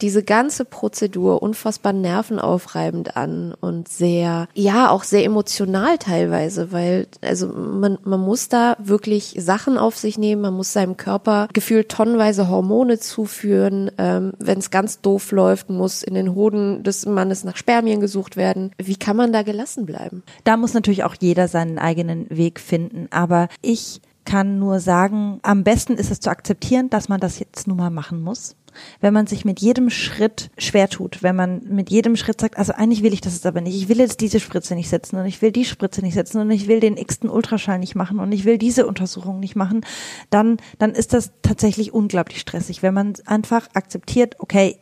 diese 0.01 0.23
ganze 0.23 0.65
Prozedur 0.65 1.43
unfassbar 1.43 1.93
nervenaufreibend 1.93 3.17
an 3.17 3.55
und 3.61 3.89
sehr, 3.89 4.49
ja, 4.55 4.91
auch 4.91 5.05
sehr 5.05 5.25
emotional 5.25 5.99
teilweise, 5.99 6.73
weil, 6.73 7.07
also 7.23 7.49
man, 7.49 7.99
man 8.05 8.21
muss 8.21 8.49
da 8.49 8.77
wirklich 8.79 9.37
Sachen 9.39 9.79
auf 9.79 9.97
sich 9.97 10.19
nehmen, 10.19 10.43
man 10.43 10.55
muss 10.55 10.73
seinem 10.73 10.97
Körper 10.97 11.49
gefühlt 11.53 11.89
tonnenweise 11.89 12.49
Hormone 12.49 12.99
zuführen, 12.99 13.91
ähm, 13.99 14.33
wenn 14.39 14.59
es 14.59 14.71
ganz 14.71 15.01
doof 15.01 15.33
läuft, 15.33 15.71
muss 15.71 16.03
in 16.03 16.15
den 16.15 16.35
Hoden 16.35 16.83
des 16.83 17.07
Mannes 17.07 17.45
nach 17.45 17.57
Spermien 17.57 18.01
gesucht 18.01 18.37
werden. 18.37 18.73
Wie 18.79 18.97
kann 18.97 19.17
man 19.17 19.33
da 19.33 19.43
gelassen 19.43 19.87
bleiben? 19.87 20.23
Da 20.45 20.57
muss 20.57 20.75
natürlich 20.75 21.05
auch 21.05 21.15
jeder 21.19 21.49
seinen 21.49 21.79
eigenen 21.79 22.27
Weg 22.31 22.61
finden, 22.61 23.09
aber 23.11 23.49
ich 23.63 24.01
kann 24.25 24.59
nur 24.59 24.81
sagen, 24.81 25.39
am 25.43 25.63
besten 25.63 25.95
ist 25.95 26.11
es 26.11 26.21
zu 26.21 26.31
akzeptieren, 26.31 26.91
dass 26.91 27.09
man 27.09 27.21
das 27.21 27.39
jetzt 27.39 27.69
nun 27.69 27.77
mal 27.77 27.91
machen 27.91 28.21
muss 28.21 28.56
wenn 29.01 29.15
man 29.15 29.27
sich 29.27 29.45
mit 29.45 29.61
jedem 29.61 29.91
Schritt 29.91 30.51
schwer 30.59 30.89
tut, 30.89 31.23
wenn 31.23 31.37
man 31.37 31.63
mit 31.69 31.91
jedem 31.91 32.17
Schritt 32.17 32.41
sagt, 32.41 32.59
also 32.59 32.73
eigentlich 32.73 33.03
will 33.03 33.13
ich 33.13 33.21
das 33.21 33.35
jetzt 33.35 33.47
aber 33.47 33.61
nicht, 33.61 33.77
ich 33.77 33.89
will 33.89 33.99
jetzt 33.99 34.21
diese 34.21 34.41
Spritze 34.41 34.75
nicht 34.75 34.89
setzen 34.89 35.17
und 35.17 35.27
ich 35.27 35.43
will 35.43 35.53
die 35.53 35.65
Spritze 35.65 36.03
nicht 36.03 36.15
setzen 36.15 36.41
und 36.41 36.51
ich 36.51 36.69
will 36.69 36.81
den 36.81 36.97
x-ten 36.97 37.31
Ultraschall 37.31 37.79
nicht 37.79 37.95
machen 37.95 38.19
und 38.19 38.33
ich 38.33 38.45
will 38.45 38.59
diese 38.59 38.87
Untersuchung 38.87 39.41
nicht 39.41 39.57
machen, 39.57 39.85
dann, 40.31 40.59
dann 40.79 40.93
ist 40.93 41.13
das 41.13 41.33
tatsächlich 41.43 41.93
unglaublich 41.93 42.41
stressig, 42.41 42.83
wenn 42.83 42.95
man 42.95 43.15
einfach 43.27 43.69
akzeptiert, 43.75 44.37
okay, 44.39 44.79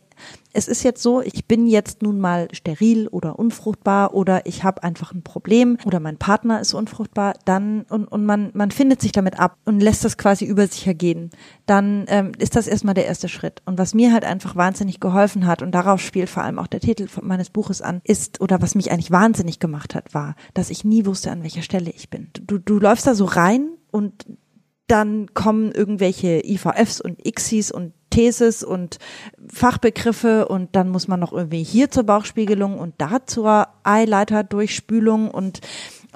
es 0.55 0.69
ist 0.69 0.83
jetzt 0.83 1.03
so, 1.03 1.21
ich 1.21 1.47
bin 1.47 1.67
jetzt 1.67 2.01
nun 2.01 2.19
mal 2.19 2.47
steril 2.53 3.07
oder 3.09 3.37
unfruchtbar 3.37 4.13
oder 4.13 4.45
ich 4.45 4.63
habe 4.63 4.83
einfach 4.83 5.11
ein 5.11 5.21
Problem 5.21 5.77
oder 5.83 5.99
mein 5.99 6.17
Partner 6.17 6.61
ist 6.61 6.73
unfruchtbar, 6.73 7.33
dann 7.43 7.81
und, 7.89 8.05
und 8.05 8.25
man, 8.25 8.51
man 8.53 8.71
findet 8.71 9.01
sich 9.01 9.11
damit 9.11 9.37
ab 9.37 9.57
und 9.65 9.81
lässt 9.81 10.05
das 10.05 10.17
quasi 10.17 10.45
über 10.45 10.65
sich 10.65 10.87
ergehen, 10.87 11.29
dann 11.65 12.05
ähm, 12.07 12.31
ist 12.37 12.55
das 12.55 12.67
erstmal 12.67 12.93
der 12.93 13.05
erste 13.05 13.27
Schritt. 13.27 13.61
Und 13.65 13.77
was 13.77 13.93
mir 13.93 14.13
halt 14.13 14.23
einfach 14.23 14.55
wahnsinnig 14.55 15.01
geholfen 15.01 15.45
hat, 15.45 15.61
und 15.61 15.71
darauf 15.71 15.99
spielt 15.99 16.29
vor 16.29 16.43
allem 16.43 16.57
auch 16.57 16.67
der 16.67 16.79
Titel 16.79 17.07
meines 17.21 17.49
Buches 17.49 17.81
an, 17.81 17.99
ist, 18.05 18.39
oder 18.39 18.61
was 18.61 18.75
mich 18.75 18.91
eigentlich 18.91 19.11
wahnsinnig 19.11 19.59
gemacht 19.59 19.93
hat, 19.93 20.13
war, 20.13 20.35
dass 20.53 20.69
ich 20.69 20.85
nie 20.85 21.05
wusste, 21.05 21.31
an 21.31 21.43
welcher 21.43 21.63
Stelle 21.63 21.91
ich 21.91 22.09
bin. 22.09 22.29
Du, 22.33 22.59
du 22.59 22.79
läufst 22.79 23.05
da 23.05 23.13
so 23.13 23.25
rein 23.25 23.71
und 23.91 24.25
dann 24.87 25.33
kommen 25.33 25.71
irgendwelche 25.71 26.45
IVFs 26.45 27.01
und 27.01 27.25
ICSIs 27.25 27.71
und 27.71 27.93
Thesis 28.15 28.63
und 28.63 28.97
Fachbegriffe 29.51 30.47
und 30.47 30.73
dann 30.77 30.87
muss 30.87 31.09
man 31.09 31.19
noch 31.19 31.33
irgendwie 31.33 31.63
hier 31.63 31.91
zur 31.91 32.03
Bauchspiegelung 32.03 32.79
und 32.79 32.93
da 32.97 33.25
zur 33.25 33.67
Eileiterdurchspülung 33.83 35.29
und 35.29 35.59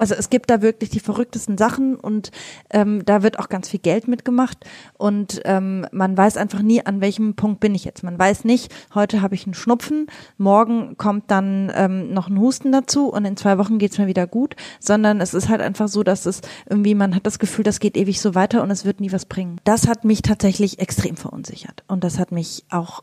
also 0.00 0.14
es 0.14 0.30
gibt 0.30 0.50
da 0.50 0.62
wirklich 0.62 0.90
die 0.90 1.00
verrücktesten 1.00 1.58
Sachen 1.58 1.96
und 1.96 2.30
ähm, 2.70 3.04
da 3.04 3.22
wird 3.22 3.38
auch 3.38 3.48
ganz 3.48 3.68
viel 3.68 3.80
Geld 3.80 4.08
mitgemacht 4.08 4.64
und 4.96 5.42
ähm, 5.44 5.86
man 5.92 6.16
weiß 6.16 6.36
einfach 6.36 6.62
nie, 6.62 6.84
an 6.84 7.00
welchem 7.00 7.34
Punkt 7.34 7.60
bin 7.60 7.74
ich 7.74 7.84
jetzt. 7.84 8.02
Man 8.02 8.18
weiß 8.18 8.44
nicht, 8.44 8.72
heute 8.94 9.20
habe 9.20 9.34
ich 9.34 9.44
einen 9.46 9.54
Schnupfen, 9.54 10.06
morgen 10.38 10.96
kommt 10.96 11.30
dann 11.30 11.70
ähm, 11.74 12.12
noch 12.14 12.28
ein 12.28 12.40
Husten 12.40 12.72
dazu 12.72 13.12
und 13.12 13.24
in 13.24 13.36
zwei 13.36 13.58
Wochen 13.58 13.78
geht's 13.78 13.98
mir 13.98 14.06
wieder 14.06 14.26
gut, 14.26 14.56
sondern 14.78 15.20
es 15.20 15.34
ist 15.34 15.48
halt 15.48 15.60
einfach 15.60 15.88
so, 15.88 16.02
dass 16.02 16.24
es 16.24 16.40
irgendwie, 16.68 16.94
man 16.94 17.14
hat 17.14 17.26
das 17.26 17.38
Gefühl, 17.38 17.64
das 17.64 17.78
geht 17.78 17.96
ewig 17.96 18.20
so 18.20 18.34
weiter 18.34 18.62
und 18.62 18.70
es 18.70 18.84
wird 18.84 19.00
nie 19.00 19.12
was 19.12 19.26
bringen. 19.26 19.60
Das 19.64 19.86
hat 19.86 20.04
mich 20.04 20.22
tatsächlich 20.22 20.78
extrem 20.78 21.16
verunsichert 21.16 21.84
und 21.88 22.04
das 22.04 22.18
hat 22.18 22.32
mich 22.32 22.64
auch 22.70 23.02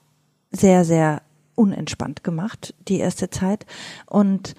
sehr, 0.52 0.84
sehr 0.84 1.22
unentspannt 1.58 2.24
gemacht, 2.24 2.76
die 2.88 3.00
erste 3.00 3.30
Zeit. 3.30 3.66
Und 4.06 4.54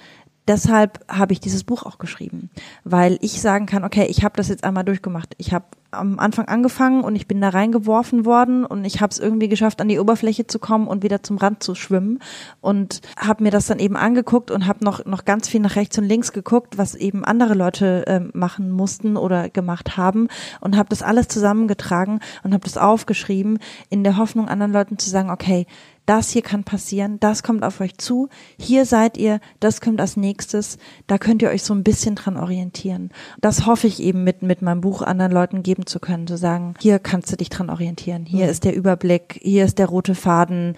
deshalb 0.49 1.01
habe 1.09 1.33
ich 1.33 1.41
dieses 1.41 1.63
Buch 1.65 1.85
auch 1.85 1.99
geschrieben, 1.99 2.51
weil 2.85 3.19
ich 3.21 3.41
sagen 3.41 3.67
kann, 3.67 3.85
okay, 3.85 4.07
ich 4.09 4.25
habe 4.25 4.37
das 4.37 4.49
jetzt 4.49 4.65
einmal 4.65 4.85
durchgemacht. 4.85 5.35
Ich 5.39 5.53
habe 5.53 5.67
am 5.91 6.19
Anfang 6.19 6.47
angefangen 6.49 7.03
und 7.03 7.17
ich 7.17 7.27
bin 7.27 7.41
da 7.41 7.49
reingeworfen 7.49 8.27
worden 8.27 8.67
und 8.67 8.85
ich 8.85 9.01
habe 9.01 9.11
es 9.11 9.19
irgendwie 9.19 9.49
geschafft, 9.49 9.81
an 9.81 9.89
die 9.89 9.99
Oberfläche 9.99 10.47
zu 10.47 10.59
kommen 10.59 10.87
und 10.87 11.03
wieder 11.03 11.23
zum 11.23 11.39
Rand 11.39 11.63
zu 11.63 11.75
schwimmen 11.75 12.19
und 12.61 13.01
habe 13.19 13.43
mir 13.43 13.51
das 13.51 13.67
dann 13.67 13.79
eben 13.79 13.97
angeguckt 13.97 14.51
und 14.51 14.67
habe 14.67 14.85
noch 14.85 15.07
noch 15.07 15.25
ganz 15.25 15.49
viel 15.49 15.61
nach 15.61 15.77
rechts 15.77 15.97
und 15.97 16.05
links 16.05 16.33
geguckt, 16.33 16.77
was 16.77 16.95
eben 16.95 17.25
andere 17.25 17.55
Leute 17.55 18.07
äh, 18.07 18.21
machen 18.35 18.71
mussten 18.71 19.17
oder 19.17 19.49
gemacht 19.49 19.97
haben 19.97 20.29
und 20.61 20.77
habe 20.77 20.91
das 20.91 21.03
alles 21.03 21.29
zusammengetragen 21.29 22.21
und 22.43 22.53
habe 22.53 22.65
das 22.65 22.77
aufgeschrieben 22.77 23.59
in 23.89 24.05
der 24.05 24.19
Hoffnung 24.19 24.49
anderen 24.49 24.73
Leuten 24.73 24.99
zu 24.99 25.09
sagen, 25.09 25.31
okay, 25.31 25.67
das 26.09 26.31
hier 26.31 26.43
kann 26.43 26.65
passieren, 26.65 27.21
das 27.21 27.43
kommt 27.43 27.63
auf 27.63 27.81
euch 27.81 27.99
zu, 27.99 28.29
hier 28.59 28.87
seid 28.87 29.19
ihr, 29.19 29.41
das 29.61 29.81
kommt 29.83 30.01
als 30.01 30.17
nächstes, 30.17 30.79
da 31.07 31.19
könnt 31.19 31.43
ihr 31.43 31.51
euch 31.51 31.63
so 31.63 31.75
ein 31.75 31.85
bisschen 31.85 32.15
dran 32.15 32.39
orientieren. 32.39 33.11
Das 33.41 33.67
hoffe 33.67 33.87
ich 33.87 34.03
eben 34.03 34.25
mit, 34.25 34.43
mit 34.43 34.63
meinem 34.63 34.81
Buch 34.81 35.03
anderen 35.03 35.33
Leuten 35.33 35.63
geben 35.63 35.87
zu 35.87 36.01
können, 36.01 36.27
zu 36.27 36.39
sagen, 36.39 36.75
hier 36.81 36.99
kannst 36.99 37.31
du 37.31 37.37
dich 37.37 37.51
dran 37.51 37.69
orientieren, 37.69 38.25
hier 38.25 38.47
mhm. 38.47 38.51
ist 38.51 38.65
der 38.65 38.75
Überblick, 38.75 39.39
hier 39.43 39.67
ist 39.67 39.79
der 39.79 39.87
rote 39.87 40.15
Faden. 40.15 40.77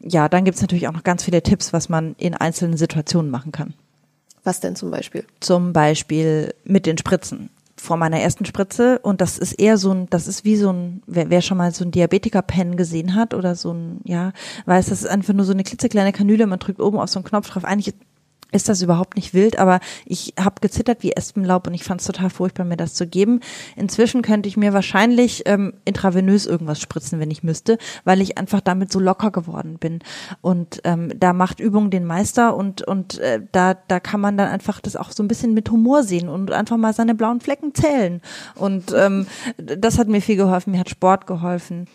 Ja, 0.00 0.28
dann 0.28 0.44
gibt's 0.44 0.60
natürlich 0.60 0.88
auch 0.88 0.92
noch 0.92 1.04
ganz 1.04 1.24
viele 1.24 1.42
Tipps, 1.42 1.72
was 1.72 1.88
man 1.88 2.14
in 2.18 2.34
einzelnen 2.34 2.76
Situationen 2.76 3.30
machen 3.30 3.52
kann. 3.52 3.72
Was 4.44 4.60
denn 4.60 4.76
zum 4.76 4.90
Beispiel? 4.90 5.24
Zum 5.40 5.72
Beispiel 5.72 6.54
mit 6.64 6.84
den 6.84 6.98
Spritzen 6.98 7.48
vor 7.78 7.96
meiner 7.96 8.20
ersten 8.20 8.44
Spritze 8.44 8.98
und 9.00 9.20
das 9.20 9.38
ist 9.38 9.52
eher 9.52 9.76
so 9.78 9.92
ein, 9.92 10.08
das 10.10 10.28
ist 10.28 10.44
wie 10.44 10.56
so 10.56 10.72
ein, 10.72 11.02
wer, 11.06 11.30
wer 11.30 11.42
schon 11.42 11.58
mal 11.58 11.72
so 11.72 11.84
ein 11.84 11.90
Diabetiker-Pen 11.90 12.76
gesehen 12.76 13.14
hat 13.14 13.34
oder 13.34 13.54
so 13.54 13.72
ein, 13.72 14.00
ja, 14.04 14.32
weiß, 14.64 14.86
das 14.86 15.02
ist 15.02 15.08
einfach 15.08 15.34
nur 15.34 15.44
so 15.44 15.52
eine 15.52 15.62
klitzekleine 15.62 16.12
Kanüle, 16.12 16.46
man 16.46 16.58
drückt 16.58 16.80
oben 16.80 16.98
auf 16.98 17.10
so 17.10 17.18
einen 17.18 17.24
Knopf 17.24 17.50
drauf. 17.50 17.64
Eigentlich 17.64 17.94
ist 18.56 18.68
das 18.68 18.82
überhaupt 18.82 19.16
nicht 19.16 19.34
wild, 19.34 19.58
aber 19.58 19.80
ich 20.04 20.34
habe 20.38 20.60
gezittert 20.60 21.02
wie 21.02 21.12
Espenlaub 21.12 21.66
und 21.66 21.74
ich 21.74 21.84
fand 21.84 22.00
es 22.00 22.06
total 22.06 22.30
furchtbar, 22.30 22.64
mir 22.64 22.76
das 22.76 22.94
zu 22.94 23.06
geben. 23.06 23.40
Inzwischen 23.76 24.22
könnte 24.22 24.48
ich 24.48 24.56
mir 24.56 24.72
wahrscheinlich 24.72 25.42
ähm, 25.46 25.74
intravenös 25.84 26.46
irgendwas 26.46 26.80
spritzen, 26.80 27.20
wenn 27.20 27.30
ich 27.30 27.42
müsste, 27.42 27.78
weil 28.04 28.20
ich 28.20 28.38
einfach 28.38 28.60
damit 28.60 28.90
so 28.90 28.98
locker 28.98 29.30
geworden 29.30 29.78
bin. 29.78 30.00
Und 30.40 30.80
ähm, 30.84 31.12
da 31.18 31.32
macht 31.32 31.60
Übung 31.60 31.90
den 31.90 32.04
Meister 32.04 32.56
und 32.56 32.82
und 32.82 33.18
äh, 33.18 33.40
da 33.52 33.74
da 33.74 34.00
kann 34.00 34.20
man 34.20 34.36
dann 34.36 34.48
einfach 34.48 34.80
das 34.80 34.96
auch 34.96 35.12
so 35.12 35.22
ein 35.22 35.28
bisschen 35.28 35.54
mit 35.54 35.70
Humor 35.70 36.02
sehen 36.02 36.28
und 36.28 36.50
einfach 36.50 36.76
mal 36.76 36.94
seine 36.94 37.14
blauen 37.14 37.40
Flecken 37.40 37.74
zählen. 37.74 38.20
Und 38.54 38.92
ähm, 38.96 39.26
das 39.56 39.98
hat 39.98 40.08
mir 40.08 40.22
viel 40.22 40.36
geholfen. 40.36 40.72
Mir 40.72 40.80
hat 40.80 40.90
Sport 40.90 41.26
geholfen 41.26 41.86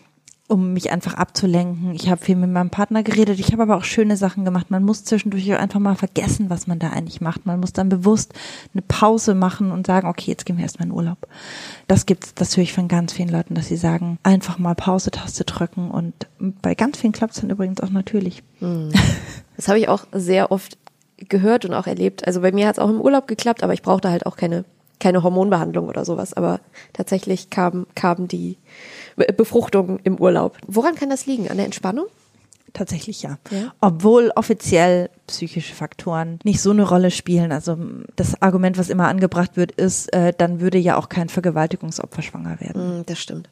um 0.51 0.73
mich 0.73 0.91
einfach 0.91 1.13
abzulenken. 1.13 1.93
Ich 1.95 2.09
habe 2.09 2.23
viel 2.23 2.35
mit 2.35 2.49
meinem 2.49 2.69
Partner 2.69 3.03
geredet. 3.03 3.39
Ich 3.39 3.53
habe 3.53 3.63
aber 3.63 3.77
auch 3.77 3.85
schöne 3.85 4.17
Sachen 4.17 4.43
gemacht. 4.43 4.69
Man 4.69 4.83
muss 4.83 5.05
zwischendurch 5.05 5.51
einfach 5.53 5.79
mal 5.79 5.95
vergessen, 5.95 6.49
was 6.49 6.67
man 6.67 6.77
da 6.77 6.89
eigentlich 6.89 7.21
macht. 7.21 7.45
Man 7.45 7.59
muss 7.59 7.71
dann 7.71 7.87
bewusst 7.89 8.33
eine 8.73 8.81
Pause 8.81 9.33
machen 9.33 9.71
und 9.71 9.87
sagen, 9.87 10.07
okay, 10.07 10.29
jetzt 10.29 10.45
gehen 10.45 10.57
wir 10.57 10.63
erstmal 10.63 10.89
in 10.89 10.93
Urlaub. 10.93 11.27
Das 11.87 12.05
gibt's, 12.05 12.33
das 12.35 12.57
höre 12.57 12.63
ich 12.63 12.73
von 12.73 12.89
ganz 12.89 13.13
vielen 13.13 13.29
Leuten, 13.29 13.55
dass 13.55 13.67
sie 13.67 13.77
sagen, 13.77 14.19
einfach 14.23 14.59
mal 14.59 14.75
Pause-Taste 14.75 15.45
drücken 15.45 15.89
und 15.89 16.13
bei 16.39 16.75
ganz 16.75 16.97
vielen 16.97 17.13
klappt 17.13 17.33
es 17.33 17.41
dann 17.41 17.49
übrigens 17.49 17.79
auch 17.79 17.89
natürlich. 17.89 18.43
Hm. 18.59 18.91
Das 19.55 19.67
habe 19.67 19.79
ich 19.79 19.87
auch 19.87 20.05
sehr 20.11 20.51
oft 20.51 20.77
gehört 21.17 21.65
und 21.65 21.73
auch 21.73 21.87
erlebt. 21.87 22.27
Also 22.27 22.41
bei 22.41 22.51
mir 22.51 22.67
hat 22.67 22.75
es 22.75 22.79
auch 22.79 22.89
im 22.89 22.99
Urlaub 22.99 23.27
geklappt, 23.27 23.63
aber 23.63 23.73
ich 23.73 23.83
brauchte 23.83 24.09
halt 24.09 24.25
auch 24.25 24.35
keine 24.35 24.65
keine 25.01 25.23
Hormonbehandlung 25.23 25.89
oder 25.89 26.05
sowas. 26.05 26.33
Aber 26.33 26.61
tatsächlich 26.93 27.49
kam 27.49 27.87
kam 27.95 28.29
die 28.29 28.57
Befruchtung 29.35 29.99
im 30.03 30.17
Urlaub. 30.19 30.57
Woran 30.67 30.95
kann 30.95 31.09
das 31.09 31.25
liegen? 31.25 31.49
An 31.49 31.57
der 31.57 31.65
Entspannung? 31.65 32.05
Tatsächlich 32.73 33.21
ja. 33.21 33.37
ja. 33.49 33.73
Obwohl 33.81 34.31
offiziell 34.35 35.09
psychische 35.27 35.75
Faktoren 35.75 36.39
nicht 36.43 36.61
so 36.61 36.71
eine 36.71 36.83
Rolle 36.83 37.11
spielen. 37.11 37.51
Also 37.51 37.77
das 38.15 38.41
Argument, 38.41 38.77
was 38.77 38.89
immer 38.89 39.09
angebracht 39.09 39.57
wird, 39.57 39.73
ist, 39.73 40.13
äh, 40.13 40.33
dann 40.37 40.61
würde 40.61 40.77
ja 40.77 40.97
auch 40.97 41.09
kein 41.09 41.27
Vergewaltigungsopfer 41.27 42.21
schwanger 42.21 42.61
werden. 42.61 43.01
Mm, 43.01 43.05
das 43.05 43.19
stimmt. 43.19 43.49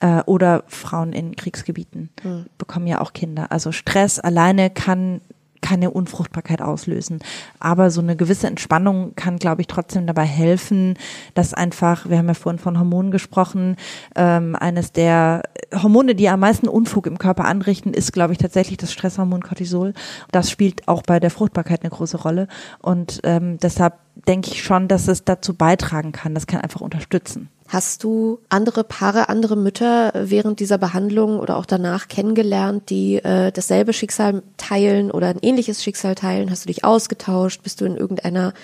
Äh, 0.00 0.22
oder 0.26 0.64
Frauen 0.66 1.12
in 1.12 1.36
Kriegsgebieten 1.36 2.10
mm. 2.24 2.40
bekommen 2.58 2.88
ja 2.88 3.00
auch 3.00 3.12
Kinder. 3.12 3.52
Also 3.52 3.70
Stress 3.70 4.18
alleine 4.18 4.68
kann 4.70 5.20
keine 5.60 5.90
Unfruchtbarkeit 5.90 6.62
auslösen. 6.62 7.20
Aber 7.58 7.90
so 7.90 8.00
eine 8.00 8.16
gewisse 8.16 8.46
Entspannung 8.46 9.14
kann, 9.16 9.38
glaube 9.38 9.62
ich, 9.62 9.66
trotzdem 9.66 10.06
dabei 10.06 10.24
helfen, 10.24 10.94
dass 11.34 11.54
einfach, 11.54 12.08
wir 12.08 12.18
haben 12.18 12.28
ja 12.28 12.34
vorhin 12.34 12.58
von 12.58 12.78
Hormonen 12.78 13.10
gesprochen, 13.10 13.76
ähm, 14.14 14.54
eines 14.56 14.92
der 14.92 15.42
Hormone, 15.74 16.14
die 16.14 16.28
am 16.28 16.40
meisten 16.40 16.68
Unfug 16.68 17.06
im 17.06 17.18
Körper 17.18 17.44
anrichten, 17.44 17.92
ist, 17.94 18.12
glaube 18.12 18.32
ich, 18.32 18.38
tatsächlich 18.38 18.78
das 18.78 18.92
Stresshormon 18.92 19.42
Cortisol. 19.42 19.94
Das 20.32 20.50
spielt 20.50 20.88
auch 20.88 21.02
bei 21.02 21.20
der 21.20 21.30
Fruchtbarkeit 21.30 21.82
eine 21.82 21.90
große 21.90 22.18
Rolle. 22.18 22.48
Und 22.80 23.20
ähm, 23.24 23.58
deshalb 23.58 23.94
denke 24.28 24.50
ich 24.50 24.62
schon, 24.62 24.88
dass 24.88 25.08
es 25.08 25.24
dazu 25.24 25.54
beitragen 25.54 26.12
kann. 26.12 26.34
Das 26.34 26.46
kann 26.46 26.60
einfach 26.60 26.80
unterstützen. 26.80 27.48
Hast 27.68 28.04
du 28.04 28.38
andere 28.48 28.84
Paare, 28.84 29.28
andere 29.28 29.56
Mütter 29.56 30.12
während 30.14 30.60
dieser 30.60 30.78
Behandlung 30.78 31.38
oder 31.40 31.56
auch 31.56 31.66
danach 31.66 32.08
kennengelernt, 32.08 32.90
die 32.90 33.16
äh, 33.16 33.50
dasselbe 33.52 33.92
Schicksal 33.92 34.42
teilen 34.56 35.10
oder 35.10 35.28
ein 35.28 35.38
ähnliches 35.42 35.82
Schicksal 35.82 36.14
teilen? 36.14 36.50
Hast 36.50 36.64
du 36.64 36.68
dich 36.68 36.84
ausgetauscht? 36.84 37.62
Bist 37.62 37.80
du 37.80 37.84
in 37.84 37.96
irgendeiner 37.96 38.54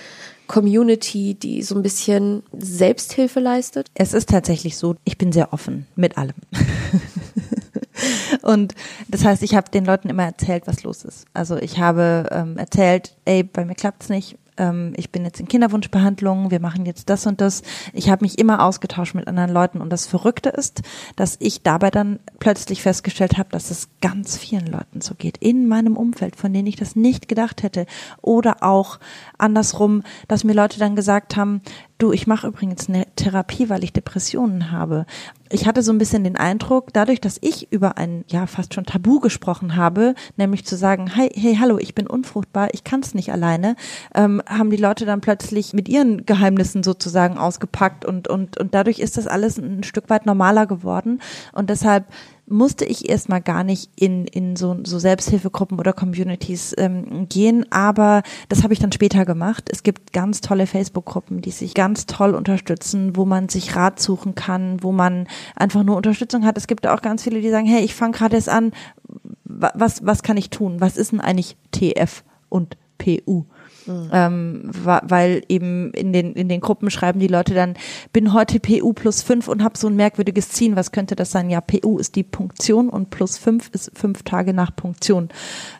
Community, 0.46 1.34
die 1.34 1.62
so 1.62 1.74
ein 1.74 1.82
bisschen 1.82 2.42
Selbsthilfe 2.56 3.40
leistet? 3.40 3.90
Es 3.94 4.12
ist 4.12 4.28
tatsächlich 4.28 4.76
so, 4.76 4.96
ich 5.04 5.18
bin 5.18 5.32
sehr 5.32 5.52
offen 5.52 5.86
mit 5.96 6.18
allem. 6.18 6.34
Und 8.42 8.74
das 9.08 9.24
heißt, 9.24 9.42
ich 9.42 9.54
habe 9.54 9.70
den 9.70 9.84
Leuten 9.84 10.08
immer 10.08 10.24
erzählt, 10.24 10.66
was 10.66 10.82
los 10.82 11.04
ist. 11.04 11.26
Also 11.32 11.56
ich 11.56 11.78
habe 11.78 12.28
ähm, 12.30 12.56
erzählt, 12.56 13.16
ey, 13.24 13.42
bei 13.42 13.64
mir 13.64 13.74
klappt's 13.74 14.08
nicht, 14.08 14.36
ähm, 14.56 14.92
ich 14.96 15.10
bin 15.10 15.24
jetzt 15.24 15.40
in 15.40 15.48
Kinderwunschbehandlung, 15.48 16.50
wir 16.50 16.60
machen 16.60 16.86
jetzt 16.86 17.08
das 17.08 17.26
und 17.26 17.40
das. 17.40 17.62
Ich 17.92 18.10
habe 18.10 18.24
mich 18.24 18.38
immer 18.38 18.64
ausgetauscht 18.64 19.14
mit 19.14 19.26
anderen 19.26 19.50
Leuten 19.50 19.80
und 19.80 19.90
das 19.90 20.06
Verrückte 20.06 20.50
ist, 20.50 20.82
dass 21.16 21.36
ich 21.40 21.62
dabei 21.62 21.90
dann 21.90 22.18
plötzlich 22.38 22.82
festgestellt 22.82 23.38
habe, 23.38 23.48
dass 23.50 23.70
es 23.70 23.88
ganz 24.00 24.36
vielen 24.36 24.66
Leuten 24.66 25.00
so 25.00 25.14
geht, 25.14 25.38
in 25.38 25.68
meinem 25.68 25.96
Umfeld, 25.96 26.36
von 26.36 26.52
denen 26.52 26.66
ich 26.66 26.76
das 26.76 26.96
nicht 26.96 27.28
gedacht 27.28 27.62
hätte. 27.62 27.86
Oder 28.20 28.62
auch 28.62 28.98
andersrum, 29.38 30.02
dass 30.28 30.44
mir 30.44 30.54
Leute 30.54 30.78
dann 30.78 30.96
gesagt 30.96 31.36
haben, 31.36 31.62
du, 32.02 32.12
ich 32.12 32.26
mache 32.26 32.48
übrigens 32.48 32.88
eine 32.88 33.06
Therapie, 33.16 33.68
weil 33.68 33.84
ich 33.84 33.92
Depressionen 33.92 34.70
habe. 34.70 35.06
Ich 35.50 35.66
hatte 35.66 35.82
so 35.82 35.92
ein 35.92 35.98
bisschen 35.98 36.24
den 36.24 36.36
Eindruck, 36.36 36.92
dadurch, 36.92 37.20
dass 37.20 37.38
ich 37.40 37.70
über 37.70 37.98
ein 37.98 38.24
ja 38.26 38.46
fast 38.46 38.74
schon 38.74 38.86
Tabu 38.86 39.20
gesprochen 39.20 39.76
habe, 39.76 40.14
nämlich 40.36 40.64
zu 40.64 40.76
sagen, 40.76 41.08
hey, 41.08 41.30
hey, 41.34 41.56
hallo, 41.60 41.78
ich 41.78 41.94
bin 41.94 42.06
unfruchtbar, 42.06 42.68
ich 42.72 42.84
kann 42.84 43.00
es 43.00 43.14
nicht 43.14 43.32
alleine, 43.32 43.76
ähm, 44.14 44.42
haben 44.46 44.70
die 44.70 44.76
Leute 44.78 45.04
dann 45.04 45.20
plötzlich 45.20 45.74
mit 45.74 45.88
ihren 45.88 46.24
Geheimnissen 46.24 46.82
sozusagen 46.82 47.38
ausgepackt 47.38 48.04
und 48.04 48.28
und 48.28 48.58
und 48.58 48.74
dadurch 48.74 48.98
ist 48.98 49.16
das 49.16 49.26
alles 49.26 49.58
ein 49.58 49.84
Stück 49.84 50.10
weit 50.10 50.26
normaler 50.26 50.66
geworden 50.66 51.20
und 51.52 51.70
deshalb 51.70 52.06
musste 52.52 52.84
ich 52.84 53.08
erstmal 53.08 53.40
gar 53.40 53.64
nicht 53.64 53.90
in, 53.96 54.26
in 54.26 54.56
so, 54.56 54.76
so 54.84 54.98
Selbsthilfegruppen 54.98 55.78
oder 55.78 55.92
Communities 55.92 56.74
ähm, 56.78 57.26
gehen, 57.28 57.66
aber 57.70 58.22
das 58.48 58.62
habe 58.62 58.72
ich 58.72 58.78
dann 58.78 58.92
später 58.92 59.24
gemacht. 59.24 59.68
Es 59.70 59.82
gibt 59.82 60.12
ganz 60.12 60.40
tolle 60.40 60.66
Facebook-Gruppen, 60.66 61.40
die 61.40 61.50
sich 61.50 61.74
ganz 61.74 62.06
toll 62.06 62.34
unterstützen, 62.34 63.16
wo 63.16 63.24
man 63.24 63.48
sich 63.48 63.74
Rat 63.74 64.00
suchen 64.00 64.34
kann, 64.34 64.82
wo 64.82 64.92
man 64.92 65.26
einfach 65.56 65.82
nur 65.82 65.96
Unterstützung 65.96 66.44
hat. 66.44 66.56
Es 66.56 66.66
gibt 66.66 66.86
auch 66.86 67.02
ganz 67.02 67.22
viele, 67.24 67.40
die 67.40 67.50
sagen, 67.50 67.66
hey, 67.66 67.82
ich 67.82 67.94
fange 67.94 68.12
gerade 68.12 68.36
erst 68.36 68.48
an, 68.48 68.72
was, 69.44 70.04
was 70.04 70.22
kann 70.22 70.36
ich 70.36 70.50
tun? 70.50 70.80
Was 70.80 70.96
ist 70.96 71.12
denn 71.12 71.20
eigentlich 71.20 71.56
TF 71.72 72.22
und 72.48 72.76
PU? 72.98 73.44
Mhm. 73.86 74.10
Ähm, 74.12 74.70
weil 74.72 75.42
eben 75.48 75.92
in 75.92 76.12
den, 76.12 76.32
in 76.34 76.48
den 76.48 76.60
Gruppen 76.60 76.90
schreiben 76.90 77.20
die 77.20 77.28
Leute 77.28 77.54
dann, 77.54 77.74
bin 78.12 78.32
heute 78.32 78.60
PU 78.60 78.92
plus 78.92 79.22
fünf 79.22 79.48
und 79.48 79.62
habe 79.62 79.78
so 79.78 79.88
ein 79.88 79.96
merkwürdiges 79.96 80.50
Ziehen. 80.50 80.76
Was 80.76 80.92
könnte 80.92 81.16
das 81.16 81.30
sein? 81.30 81.50
Ja, 81.50 81.60
PU 81.60 81.98
ist 81.98 82.16
die 82.16 82.22
Punktion 82.22 82.88
und 82.88 83.10
plus 83.10 83.38
fünf 83.38 83.70
ist 83.72 83.90
fünf 83.94 84.22
Tage 84.22 84.54
nach 84.54 84.74
Punktion. 84.74 85.28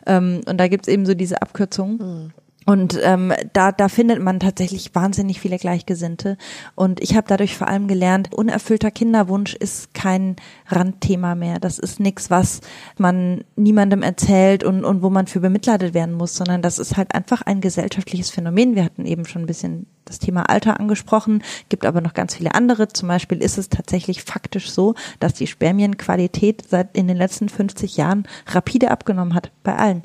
Ähm, 0.05 0.41
und 0.47 0.57
da 0.57 0.67
gibt's 0.67 0.87
eben 0.87 1.05
so 1.05 1.13
diese 1.13 1.41
Abkürzungen. 1.41 1.97
Mhm. 1.97 2.42
Und 2.65 2.99
ähm, 3.01 3.33
da, 3.53 3.71
da 3.71 3.89
findet 3.89 4.21
man 4.21 4.39
tatsächlich 4.39 4.93
wahnsinnig 4.95 5.39
viele 5.39 5.57
Gleichgesinnte. 5.57 6.37
Und 6.75 7.01
ich 7.01 7.15
habe 7.15 7.27
dadurch 7.27 7.57
vor 7.57 7.67
allem 7.67 7.87
gelernt, 7.87 8.33
unerfüllter 8.33 8.91
Kinderwunsch 8.91 9.53
ist 9.53 9.93
kein 9.93 10.35
Randthema 10.67 11.35
mehr. 11.35 11.59
Das 11.59 11.79
ist 11.79 11.99
nichts, 11.99 12.29
was 12.29 12.61
man 12.97 13.43
niemandem 13.55 14.01
erzählt 14.01 14.63
und, 14.63 14.85
und 14.85 15.01
wo 15.01 15.09
man 15.09 15.27
für 15.27 15.39
bemitleidet 15.39 15.93
werden 15.93 16.15
muss, 16.15 16.35
sondern 16.35 16.61
das 16.61 16.79
ist 16.79 16.97
halt 16.97 17.13
einfach 17.13 17.41
ein 17.41 17.61
gesellschaftliches 17.61 18.29
Phänomen. 18.29 18.75
Wir 18.75 18.85
hatten 18.85 19.05
eben 19.05 19.25
schon 19.25 19.43
ein 19.43 19.47
bisschen 19.47 19.87
das 20.05 20.19
Thema 20.19 20.49
Alter 20.49 20.79
angesprochen, 20.79 21.43
gibt 21.69 21.85
aber 21.85 22.01
noch 22.01 22.13
ganz 22.13 22.35
viele 22.35 22.55
andere. 22.55 22.87
Zum 22.89 23.07
Beispiel 23.07 23.41
ist 23.41 23.57
es 23.57 23.69
tatsächlich 23.69 24.23
faktisch 24.23 24.71
so, 24.71 24.95
dass 25.19 25.33
die 25.33 25.47
Spermienqualität 25.47 26.63
seit 26.69 26.95
in 26.95 27.07
den 27.07 27.17
letzten 27.17 27.49
50 27.49 27.97
Jahren 27.97 28.27
rapide 28.47 28.91
abgenommen 28.91 29.33
hat 29.33 29.51
bei 29.63 29.75
allen. 29.75 30.03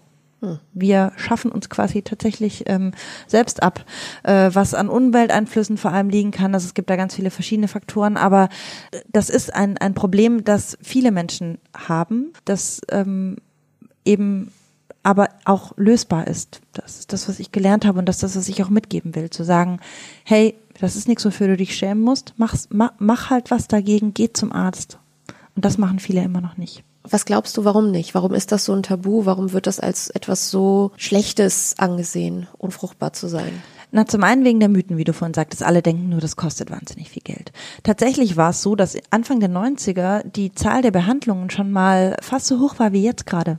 Wir 0.73 1.13
schaffen 1.17 1.51
uns 1.51 1.69
quasi 1.69 2.03
tatsächlich 2.03 2.65
ähm, 2.67 2.93
selbst 3.27 3.63
ab, 3.63 3.85
äh, 4.23 4.51
was 4.53 4.73
an 4.75 4.89
Umwelteinflüssen 4.89 5.77
vor 5.77 5.93
allem 5.93 6.11
liegen 6.11 6.31
kann. 6.31 6.55
Also 6.55 6.67
es 6.67 6.75
gibt 6.75 6.91
da 6.91 6.97
ganz 6.97 7.15
viele 7.15 7.31
verschiedene 7.31 7.67
Faktoren, 7.67 8.17
aber 8.17 8.49
das 9.11 9.31
ist 9.31 9.53
ein, 9.53 9.79
ein 9.79 9.95
Problem, 9.95 10.45
das 10.45 10.79
viele 10.81 11.11
Menschen 11.11 11.59
haben, 11.75 12.33
das 12.45 12.81
ähm, 12.91 13.37
eben 14.05 14.53
aber 15.03 15.29
auch 15.45 15.73
lösbar 15.77 16.27
ist. 16.27 16.61
Das 16.73 16.99
ist 16.99 17.13
das, 17.13 17.29
was 17.29 17.41
ich 17.41 17.51
gelernt 17.51 17.85
habe 17.85 17.99
und 17.99 18.07
das 18.07 18.17
ist 18.17 18.23
das, 18.23 18.37
was 18.37 18.49
ich 18.49 18.63
auch 18.63 18.69
mitgeben 18.69 19.15
will. 19.15 19.31
Zu 19.31 19.43
sagen, 19.43 19.81
hey, 20.25 20.55
das 20.81 20.97
ist 20.97 21.09
nichts, 21.09 21.25
wofür 21.25 21.49
du 21.49 21.57
dich 21.57 21.75
schämen 21.75 22.03
musst. 22.03 22.35
Mach's, 22.37 22.69
mach, 22.71 22.93
mach 22.99 23.31
halt 23.31 23.51
was 23.51 23.67
dagegen, 23.69 24.15
geh 24.15 24.33
zum 24.33 24.53
Arzt. 24.53 24.99
Und 25.57 25.65
das 25.65 25.79
machen 25.79 25.99
viele 25.99 26.23
immer 26.23 26.41
noch 26.41 26.57
nicht. 26.57 26.85
Was 27.03 27.25
glaubst 27.25 27.57
du, 27.57 27.65
warum 27.65 27.91
nicht? 27.91 28.15
Warum 28.15 28.35
ist 28.35 28.53
das 28.53 28.65
so 28.65 28.75
ein 28.75 28.83
Tabu? 28.83 29.25
Warum 29.25 29.53
wird 29.53 29.67
das 29.67 29.81
als 29.81 30.11
etwas 30.11 30.51
so 30.51 30.93
Schlechtes 30.97 31.75
angesehen, 31.79 32.47
unfruchtbar 32.59 33.13
zu 33.13 33.29
sein? 33.29 33.63
Na, 33.91 34.07
zum 34.07 34.23
einen 34.23 34.45
wegen 34.45 34.61
der 34.61 34.69
Mythen, 34.69 34.99
wie 34.99 35.05
du 35.05 35.15
vorhin 35.15 35.33
sagtest. 35.33 35.63
Alle 35.63 35.81
denken 35.81 36.11
nur, 36.11 36.21
das 36.21 36.37
kostet 36.37 36.71
wahnsinnig 36.71 37.09
viel 37.09 37.23
Geld. 37.23 37.53
Tatsächlich 37.85 38.37
war 38.37 38.51
es 38.51 38.61
so, 38.61 38.77
dass 38.77 38.99
Anfang 39.11 39.41
der 39.41 39.49
90er 39.49 40.25
die 40.29 40.53
Zahl 40.53 40.83
der 40.83 40.91
Behandlungen 40.91 41.49
schon 41.49 41.73
mal 41.73 42.17
fast 42.21 42.47
so 42.47 42.61
hoch 42.61 42.79
war 42.79 42.93
wie 42.93 43.03
jetzt 43.03 43.25
gerade 43.25 43.59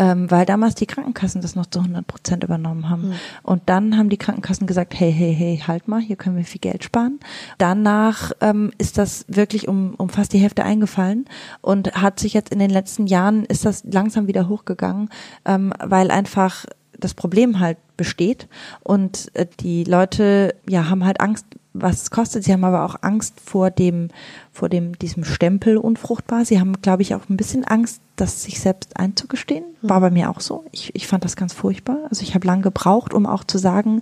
ähm, 0.00 0.30
weil 0.30 0.46
damals 0.46 0.74
die 0.76 0.86
Krankenkassen 0.86 1.42
das 1.42 1.54
noch 1.54 1.66
zu 1.66 1.80
100 1.80 2.06
Prozent 2.06 2.42
übernommen 2.42 2.88
haben. 2.88 3.10
Mhm. 3.10 3.14
Und 3.42 3.62
dann 3.66 3.98
haben 3.98 4.08
die 4.08 4.16
Krankenkassen 4.16 4.66
gesagt, 4.66 4.98
hey, 4.98 5.12
hey, 5.12 5.34
hey, 5.34 5.62
halt 5.66 5.88
mal, 5.88 6.00
hier 6.00 6.16
können 6.16 6.38
wir 6.38 6.44
viel 6.44 6.60
Geld 6.60 6.82
sparen. 6.82 7.20
Danach 7.58 8.32
ähm, 8.40 8.72
ist 8.78 8.96
das 8.96 9.26
wirklich 9.28 9.68
um, 9.68 9.94
um 9.96 10.08
fast 10.08 10.32
die 10.32 10.38
Hälfte 10.38 10.64
eingefallen 10.64 11.26
und 11.60 11.92
hat 11.92 12.18
sich 12.18 12.32
jetzt 12.32 12.50
in 12.50 12.58
den 12.58 12.70
letzten 12.70 13.08
Jahren, 13.08 13.44
ist 13.44 13.66
das 13.66 13.84
langsam 13.84 14.26
wieder 14.26 14.48
hochgegangen, 14.48 15.10
ähm, 15.44 15.74
weil 15.78 16.10
einfach 16.10 16.64
das 16.98 17.12
Problem 17.12 17.60
halt 17.60 17.76
besteht 17.98 18.48
und 18.82 19.30
äh, 19.34 19.46
die 19.60 19.84
Leute 19.84 20.54
ja 20.66 20.88
haben 20.88 21.04
halt 21.04 21.20
Angst 21.20 21.44
was 21.72 22.02
es 22.02 22.10
kostet. 22.10 22.44
Sie 22.44 22.52
haben 22.52 22.64
aber 22.64 22.84
auch 22.84 22.96
Angst 23.02 23.40
vor 23.40 23.70
dem, 23.70 24.08
vor 24.52 24.68
dem, 24.68 24.98
diesem 24.98 25.24
Stempel 25.24 25.76
unfruchtbar. 25.76 26.44
Sie 26.44 26.58
haben, 26.58 26.80
glaube 26.82 27.02
ich, 27.02 27.14
auch 27.14 27.28
ein 27.28 27.36
bisschen 27.36 27.64
Angst, 27.64 28.00
das 28.16 28.42
sich 28.42 28.60
selbst 28.60 28.96
einzugestehen. 28.96 29.64
War 29.82 29.96
hm. 29.96 30.02
bei 30.02 30.10
mir 30.10 30.30
auch 30.30 30.40
so. 30.40 30.64
Ich, 30.72 30.94
ich 30.94 31.06
fand 31.06 31.24
das 31.24 31.36
ganz 31.36 31.52
furchtbar. 31.52 31.98
Also 32.08 32.22
ich 32.22 32.34
habe 32.34 32.46
lange 32.46 32.62
gebraucht, 32.62 33.14
um 33.14 33.26
auch 33.26 33.44
zu 33.44 33.58
sagen, 33.58 34.00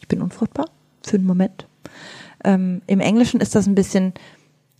ich 0.00 0.08
bin 0.08 0.22
unfruchtbar 0.22 0.66
für 1.02 1.16
einen 1.16 1.26
Moment. 1.26 1.66
Ähm, 2.44 2.82
Im 2.86 3.00
Englischen 3.00 3.40
ist 3.40 3.54
das 3.54 3.66
ein 3.66 3.74
bisschen 3.74 4.14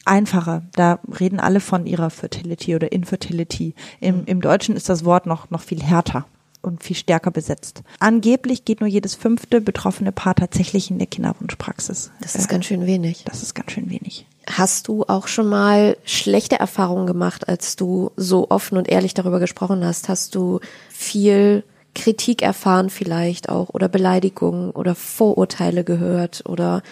einfacher. 0.04 0.62
Da 0.74 0.98
reden 1.20 1.38
alle 1.38 1.60
von 1.60 1.86
ihrer 1.86 2.10
Fertility 2.10 2.74
oder 2.74 2.92
Infertility. 2.92 3.74
Im, 4.00 4.20
hm. 4.20 4.24
im 4.26 4.40
Deutschen 4.40 4.74
ist 4.74 4.88
das 4.88 5.04
Wort 5.04 5.26
noch, 5.26 5.50
noch 5.50 5.60
viel 5.60 5.82
härter 5.82 6.24
und 6.62 6.82
viel 6.82 6.96
stärker 6.96 7.30
besetzt. 7.30 7.82
Angeblich 7.98 8.64
geht 8.64 8.80
nur 8.80 8.88
jedes 8.88 9.14
fünfte 9.14 9.60
betroffene 9.60 10.12
Paar 10.12 10.34
tatsächlich 10.34 10.90
in 10.90 10.98
der 10.98 11.06
Kinderwunschpraxis. 11.06 12.10
Das 12.20 12.34
ist 12.34 12.46
äh, 12.46 12.48
ganz 12.48 12.64
schön 12.66 12.86
wenig. 12.86 13.24
Das 13.24 13.42
ist 13.42 13.54
ganz 13.54 13.72
schön 13.72 13.90
wenig. 13.90 14.26
Hast 14.48 14.88
du 14.88 15.04
auch 15.04 15.28
schon 15.28 15.48
mal 15.48 15.96
schlechte 16.04 16.58
Erfahrungen 16.58 17.06
gemacht, 17.06 17.48
als 17.48 17.76
du 17.76 18.10
so 18.16 18.50
offen 18.50 18.78
und 18.78 18.88
ehrlich 18.88 19.14
darüber 19.14 19.38
gesprochen 19.38 19.84
hast? 19.84 20.08
Hast 20.08 20.34
du 20.34 20.60
viel 20.88 21.64
Kritik 21.94 22.42
erfahren 22.42 22.90
vielleicht 22.90 23.48
auch 23.48 23.68
oder 23.70 23.88
Beleidigungen 23.88 24.70
oder 24.70 24.94
Vorurteile 24.94 25.84
gehört 25.84 26.42
oder 26.46 26.82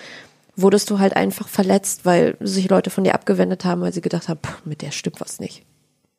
wurdest 0.56 0.90
du 0.90 0.98
halt 0.98 1.16
einfach 1.16 1.48
verletzt, 1.48 2.04
weil 2.04 2.36
sich 2.40 2.68
Leute 2.68 2.90
von 2.90 3.04
dir 3.04 3.14
abgewendet 3.14 3.64
haben, 3.64 3.80
weil 3.80 3.92
sie 3.92 4.02
gedacht 4.02 4.28
haben, 4.28 4.40
mit 4.64 4.82
der 4.82 4.90
stimmt 4.90 5.20
was 5.20 5.40
nicht? 5.40 5.62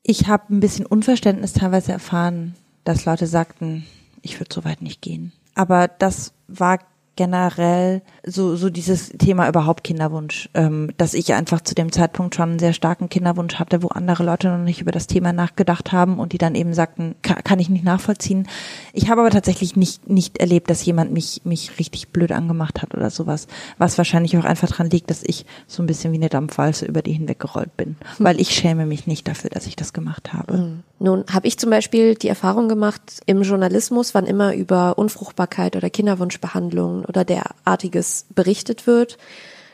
Ich 0.03 0.27
habe 0.27 0.53
ein 0.53 0.59
bisschen 0.59 0.85
Unverständnis 0.85 1.53
teilweise 1.53 1.91
erfahren, 1.91 2.55
dass 2.83 3.05
Leute 3.05 3.27
sagten, 3.27 3.85
ich 4.21 4.39
würde 4.39 4.53
so 4.53 4.63
weit 4.63 4.81
nicht 4.81 5.01
gehen. 5.01 5.31
Aber 5.55 5.87
das 5.87 6.33
war 6.47 6.79
generell 7.17 8.01
so, 8.25 8.55
so 8.55 8.69
dieses 8.69 9.09
Thema 9.09 9.47
überhaupt 9.47 9.83
Kinderwunsch, 9.83 10.49
ähm, 10.53 10.91
dass 10.97 11.13
ich 11.13 11.33
einfach 11.33 11.61
zu 11.61 11.75
dem 11.75 11.91
Zeitpunkt 11.91 12.35
schon 12.35 12.51
einen 12.51 12.59
sehr 12.59 12.73
starken 12.73 13.09
Kinderwunsch 13.09 13.55
hatte, 13.55 13.83
wo 13.83 13.89
andere 13.89 14.23
Leute 14.23 14.47
noch 14.47 14.63
nicht 14.63 14.81
über 14.81 14.91
das 14.91 15.07
Thema 15.07 15.33
nachgedacht 15.33 15.91
haben 15.91 16.19
und 16.19 16.31
die 16.31 16.37
dann 16.37 16.55
eben 16.55 16.73
sagten, 16.73 17.15
kann, 17.21 17.43
kann 17.43 17.59
ich 17.59 17.69
nicht 17.69 17.83
nachvollziehen. 17.83 18.47
Ich 18.93 19.09
habe 19.09 19.21
aber 19.21 19.29
tatsächlich 19.29 19.75
nicht, 19.75 20.09
nicht 20.09 20.37
erlebt, 20.37 20.69
dass 20.69 20.85
jemand 20.85 21.11
mich, 21.11 21.41
mich 21.43 21.77
richtig 21.79 22.09
blöd 22.09 22.31
angemacht 22.31 22.81
hat 22.81 22.95
oder 22.95 23.09
sowas, 23.09 23.47
was 23.77 23.97
wahrscheinlich 23.97 24.37
auch 24.37 24.45
einfach 24.45 24.69
dran 24.69 24.89
liegt, 24.89 25.09
dass 25.09 25.21
ich 25.21 25.45
so 25.67 25.83
ein 25.83 25.87
bisschen 25.87 26.13
wie 26.13 26.17
eine 26.17 26.29
Dampfwalze 26.29 26.85
über 26.85 27.01
die 27.01 27.13
hinweggerollt 27.13 27.75
bin, 27.75 27.97
hm. 28.17 28.25
weil 28.25 28.39
ich 28.39 28.51
schäme 28.51 28.85
mich 28.85 29.05
nicht 29.05 29.27
dafür, 29.27 29.49
dass 29.49 29.67
ich 29.67 29.75
das 29.75 29.93
gemacht 29.93 30.33
habe. 30.33 30.53
Hm. 30.53 30.83
Nun 31.01 31.25
habe 31.33 31.47
ich 31.47 31.57
zum 31.57 31.71
Beispiel 31.71 32.13
die 32.13 32.27
Erfahrung 32.27 32.69
gemacht, 32.69 33.01
im 33.25 33.41
Journalismus, 33.41 34.13
wann 34.13 34.27
immer 34.27 34.53
über 34.53 34.99
Unfruchtbarkeit 34.99 35.75
oder 35.75 35.89
Kinderwunschbehandlung 35.89 37.05
oder 37.05 37.25
derartiges 37.25 38.27
berichtet 38.35 38.85
wird, 38.85 39.17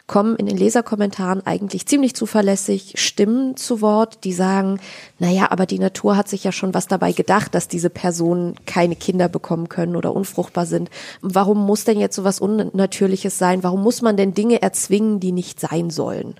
kommen 0.07 0.37
in 0.37 0.45
den 0.45 0.55
Leserkommentaren 0.55 1.45
eigentlich 1.45 1.85
ziemlich 1.85 2.15
zuverlässig 2.15 2.93
Stimmen 2.95 3.57
zu 3.57 3.81
Wort, 3.81 4.23
die 4.23 4.31
sagen, 4.31 4.79
naja, 5.19 5.47
aber 5.51 5.65
die 5.65 5.79
Natur 5.79 6.15
hat 6.15 6.29
sich 6.29 6.45
ja 6.45 6.53
schon 6.53 6.73
was 6.73 6.87
dabei 6.87 7.11
gedacht, 7.11 7.53
dass 7.53 7.67
diese 7.67 7.89
Personen 7.89 8.55
keine 8.65 8.95
Kinder 8.95 9.27
bekommen 9.27 9.67
können 9.67 9.97
oder 9.97 10.15
unfruchtbar 10.15 10.65
sind. 10.65 10.89
Warum 11.19 11.57
muss 11.65 11.83
denn 11.83 11.99
jetzt 11.99 12.15
so 12.15 12.23
was 12.23 12.39
Unnatürliches 12.39 13.37
sein? 13.37 13.63
Warum 13.63 13.83
muss 13.83 14.01
man 14.01 14.15
denn 14.15 14.33
Dinge 14.33 14.61
erzwingen, 14.61 15.19
die 15.19 15.33
nicht 15.33 15.59
sein 15.59 15.89
sollen? 15.89 16.35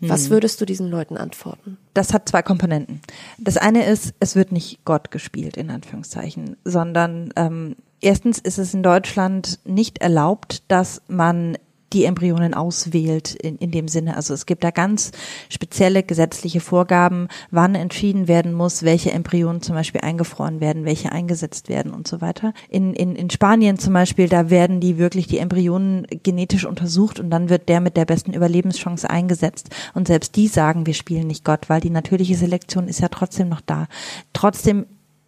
Was 0.00 0.24
hm. 0.24 0.30
würdest 0.30 0.60
du 0.60 0.66
diesen 0.66 0.90
Leuten 0.90 1.16
antworten? 1.16 1.78
Das 1.94 2.12
hat 2.12 2.28
zwei 2.28 2.42
Komponenten. 2.42 3.00
Das 3.38 3.56
eine 3.56 3.86
ist, 3.86 4.14
es 4.20 4.36
wird 4.36 4.52
nicht 4.52 4.84
Gott 4.84 5.10
gespielt, 5.10 5.56
in 5.56 5.70
Anführungszeichen, 5.70 6.56
sondern 6.64 7.32
ähm, 7.36 7.76
Erstens 8.00 8.38
ist 8.38 8.58
es 8.58 8.74
in 8.74 8.82
Deutschland 8.82 9.58
nicht 9.64 9.98
erlaubt, 9.98 10.62
dass 10.68 11.00
man 11.08 11.56
die 11.92 12.04
Embryonen 12.04 12.54
auswählt 12.54 13.34
in, 13.34 13.56
in 13.56 13.70
dem 13.70 13.88
Sinne. 13.88 14.16
Also 14.16 14.34
es 14.34 14.46
gibt 14.46 14.64
da 14.64 14.70
ganz 14.70 15.12
spezielle 15.48 16.02
gesetzliche 16.02 16.60
Vorgaben, 16.60 17.28
wann 17.50 17.74
entschieden 17.74 18.28
werden 18.28 18.52
muss, 18.52 18.82
welche 18.82 19.12
Embryonen 19.12 19.62
zum 19.62 19.74
Beispiel 19.74 20.00
eingefroren 20.00 20.60
werden, 20.60 20.84
welche 20.84 21.12
eingesetzt 21.12 21.68
werden 21.68 21.92
und 21.92 22.08
so 22.08 22.20
weiter. 22.20 22.52
In, 22.68 22.92
in, 22.92 23.14
in 23.14 23.30
Spanien 23.30 23.78
zum 23.78 23.92
Beispiel, 23.92 24.28
da 24.28 24.50
werden 24.50 24.80
die 24.80 24.98
wirklich 24.98 25.26
die 25.26 25.38
Embryonen 25.38 26.06
genetisch 26.22 26.64
untersucht 26.64 27.20
und 27.20 27.30
dann 27.30 27.48
wird 27.48 27.68
der 27.68 27.80
mit 27.80 27.96
der 27.96 28.04
besten 28.04 28.32
Überlebenschance 28.32 29.08
eingesetzt. 29.08 29.70
Und 29.94 30.08
selbst 30.08 30.36
die 30.36 30.48
sagen, 30.48 30.86
wir 30.86 30.94
spielen 30.94 31.26
nicht 31.26 31.44
Gott, 31.44 31.68
weil 31.68 31.80
die 31.80 31.90
natürliche 31.90 32.36
Selektion 32.36 32.88
ist 32.88 33.00
ja 33.00 33.08
trotzdem 33.08 33.48
noch 33.48 33.60
da. 33.60 33.86
Trotzdem 34.32 34.86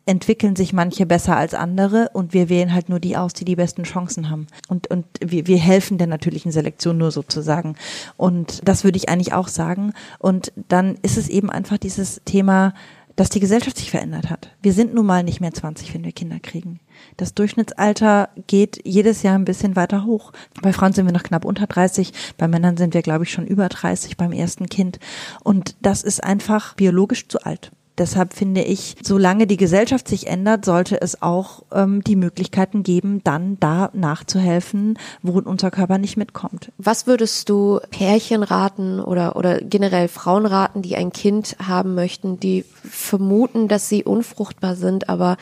entwickeln 0.08 0.56
sich 0.56 0.72
manche 0.72 1.04
besser 1.04 1.36
als 1.36 1.52
andere 1.52 2.08
und 2.14 2.32
wir 2.32 2.48
wählen 2.48 2.72
halt 2.72 2.88
nur 2.88 2.98
die 2.98 3.18
aus, 3.18 3.34
die 3.34 3.44
die 3.44 3.56
besten 3.56 3.82
Chancen 3.82 4.30
haben. 4.30 4.46
Und, 4.66 4.90
und 4.90 5.04
wir, 5.20 5.46
wir 5.46 5.58
helfen 5.58 5.98
der 5.98 6.06
natürlichen 6.06 6.50
Selektion 6.50 6.96
nur 6.96 7.10
sozusagen. 7.10 7.76
Und 8.16 8.66
das 8.66 8.84
würde 8.84 8.96
ich 8.96 9.10
eigentlich 9.10 9.34
auch 9.34 9.48
sagen. 9.48 9.92
Und 10.18 10.50
dann 10.68 10.96
ist 11.02 11.18
es 11.18 11.28
eben 11.28 11.50
einfach 11.50 11.76
dieses 11.76 12.22
Thema, 12.24 12.72
dass 13.16 13.28
die 13.28 13.40
Gesellschaft 13.40 13.76
sich 13.76 13.90
verändert 13.90 14.30
hat. 14.30 14.56
Wir 14.62 14.72
sind 14.72 14.94
nun 14.94 15.04
mal 15.04 15.24
nicht 15.24 15.40
mehr 15.40 15.52
20, 15.52 15.92
wenn 15.92 16.04
wir 16.04 16.12
Kinder 16.12 16.38
kriegen. 16.40 16.80
Das 17.18 17.34
Durchschnittsalter 17.34 18.30
geht 18.46 18.80
jedes 18.84 19.22
Jahr 19.22 19.34
ein 19.34 19.44
bisschen 19.44 19.76
weiter 19.76 20.06
hoch. 20.06 20.32
Bei 20.62 20.72
Frauen 20.72 20.94
sind 20.94 21.04
wir 21.04 21.12
noch 21.12 21.24
knapp 21.24 21.44
unter 21.44 21.66
30, 21.66 22.12
bei 22.38 22.48
Männern 22.48 22.76
sind 22.76 22.94
wir, 22.94 23.02
glaube 23.02 23.24
ich, 23.24 23.32
schon 23.32 23.46
über 23.46 23.68
30 23.68 24.16
beim 24.16 24.32
ersten 24.32 24.68
Kind. 24.68 25.00
Und 25.42 25.74
das 25.82 26.02
ist 26.02 26.22
einfach 26.22 26.74
biologisch 26.74 27.28
zu 27.28 27.42
alt. 27.42 27.72
Deshalb 27.98 28.34
finde 28.34 28.62
ich, 28.62 28.96
solange 29.02 29.46
die 29.46 29.56
Gesellschaft 29.56 30.08
sich 30.08 30.26
ändert, 30.26 30.64
sollte 30.64 31.00
es 31.00 31.22
auch 31.22 31.62
ähm, 31.72 32.02
die 32.04 32.16
Möglichkeiten 32.16 32.82
geben, 32.82 33.22
dann 33.24 33.58
da 33.60 33.90
nachzuhelfen, 33.92 34.98
wo 35.22 35.38
unser 35.38 35.70
Körper 35.70 35.98
nicht 35.98 36.16
mitkommt. 36.16 36.72
Was 36.78 37.06
würdest 37.06 37.48
du 37.48 37.80
Pärchen 37.90 38.42
raten 38.42 39.00
oder, 39.00 39.36
oder 39.36 39.60
generell 39.60 40.08
Frauen 40.08 40.46
raten, 40.46 40.82
die 40.82 40.96
ein 40.96 41.12
Kind 41.12 41.56
haben 41.64 41.94
möchten, 41.94 42.40
die 42.40 42.64
vermuten, 42.84 43.68
dass 43.68 43.88
sie 43.88 44.04
unfruchtbar 44.04 44.76
sind, 44.76 45.08
aber 45.08 45.36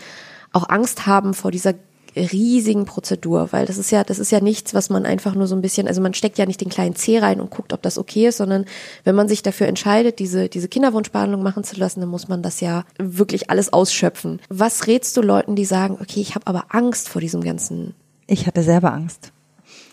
auch 0.53 0.69
Angst 0.69 1.07
haben 1.07 1.35
vor 1.35 1.51
dieser 1.51 1.75
riesigen 2.17 2.87
Prozedur, 2.87 3.49
weil 3.53 3.67
das 3.67 3.79
ist 3.79 3.91
ja, 3.91 4.03
das 4.05 4.19
ist 4.19 4.33
ja 4.33 4.41
nichts, 4.41 4.75
was 4.75 4.91
man 4.91 5.07
einfach 5.07 5.35
nur 5.35 5.47
so 5.47 5.55
ein 5.55 5.63
bisschen, 5.63 5.87
also 5.87 6.01
man 6.01 6.15
steckt 6.15 6.39
ja 6.39 6.47
nicht 6.47 6.61
den 6.61 6.71
kleinen 6.71 6.97
Zeh 6.97 7.19
rein 7.19 7.41
und 7.41 7.51
guckt, 7.51 7.73
ob 7.73 7.83
das 7.83 7.99
okay 7.99 8.29
ist, 8.29 8.39
sondern 8.39 8.65
wenn 9.05 9.15
man 9.15 9.29
sich 9.29 9.43
dafür 9.43 9.67
entscheidet, 9.67 10.19
diese, 10.19 10.49
diese 10.49 10.69
Kinderwunschbehandlung 10.69 11.43
machen 11.43 11.65
zu 11.65 11.77
lassen, 11.77 12.01
dann 12.01 12.09
muss 12.09 12.29
man 12.29 12.43
das 12.43 12.61
ja 12.61 12.85
wirklich 12.99 13.51
alles 13.51 13.73
ausschöpfen. 13.73 14.41
Was 14.49 14.87
rätst 14.87 15.17
du 15.17 15.23
Leuten, 15.23 15.57
die 15.57 15.65
sagen, 15.65 15.99
okay, 16.01 16.21
ich 16.21 16.35
habe 16.35 16.47
aber 16.47 16.67
Angst 16.71 17.09
vor 17.09 17.21
diesem 17.21 17.43
ganzen? 17.43 17.95
Ich 18.27 18.47
hatte 18.47 18.63
selber 18.63 18.93
Angst. 18.93 19.33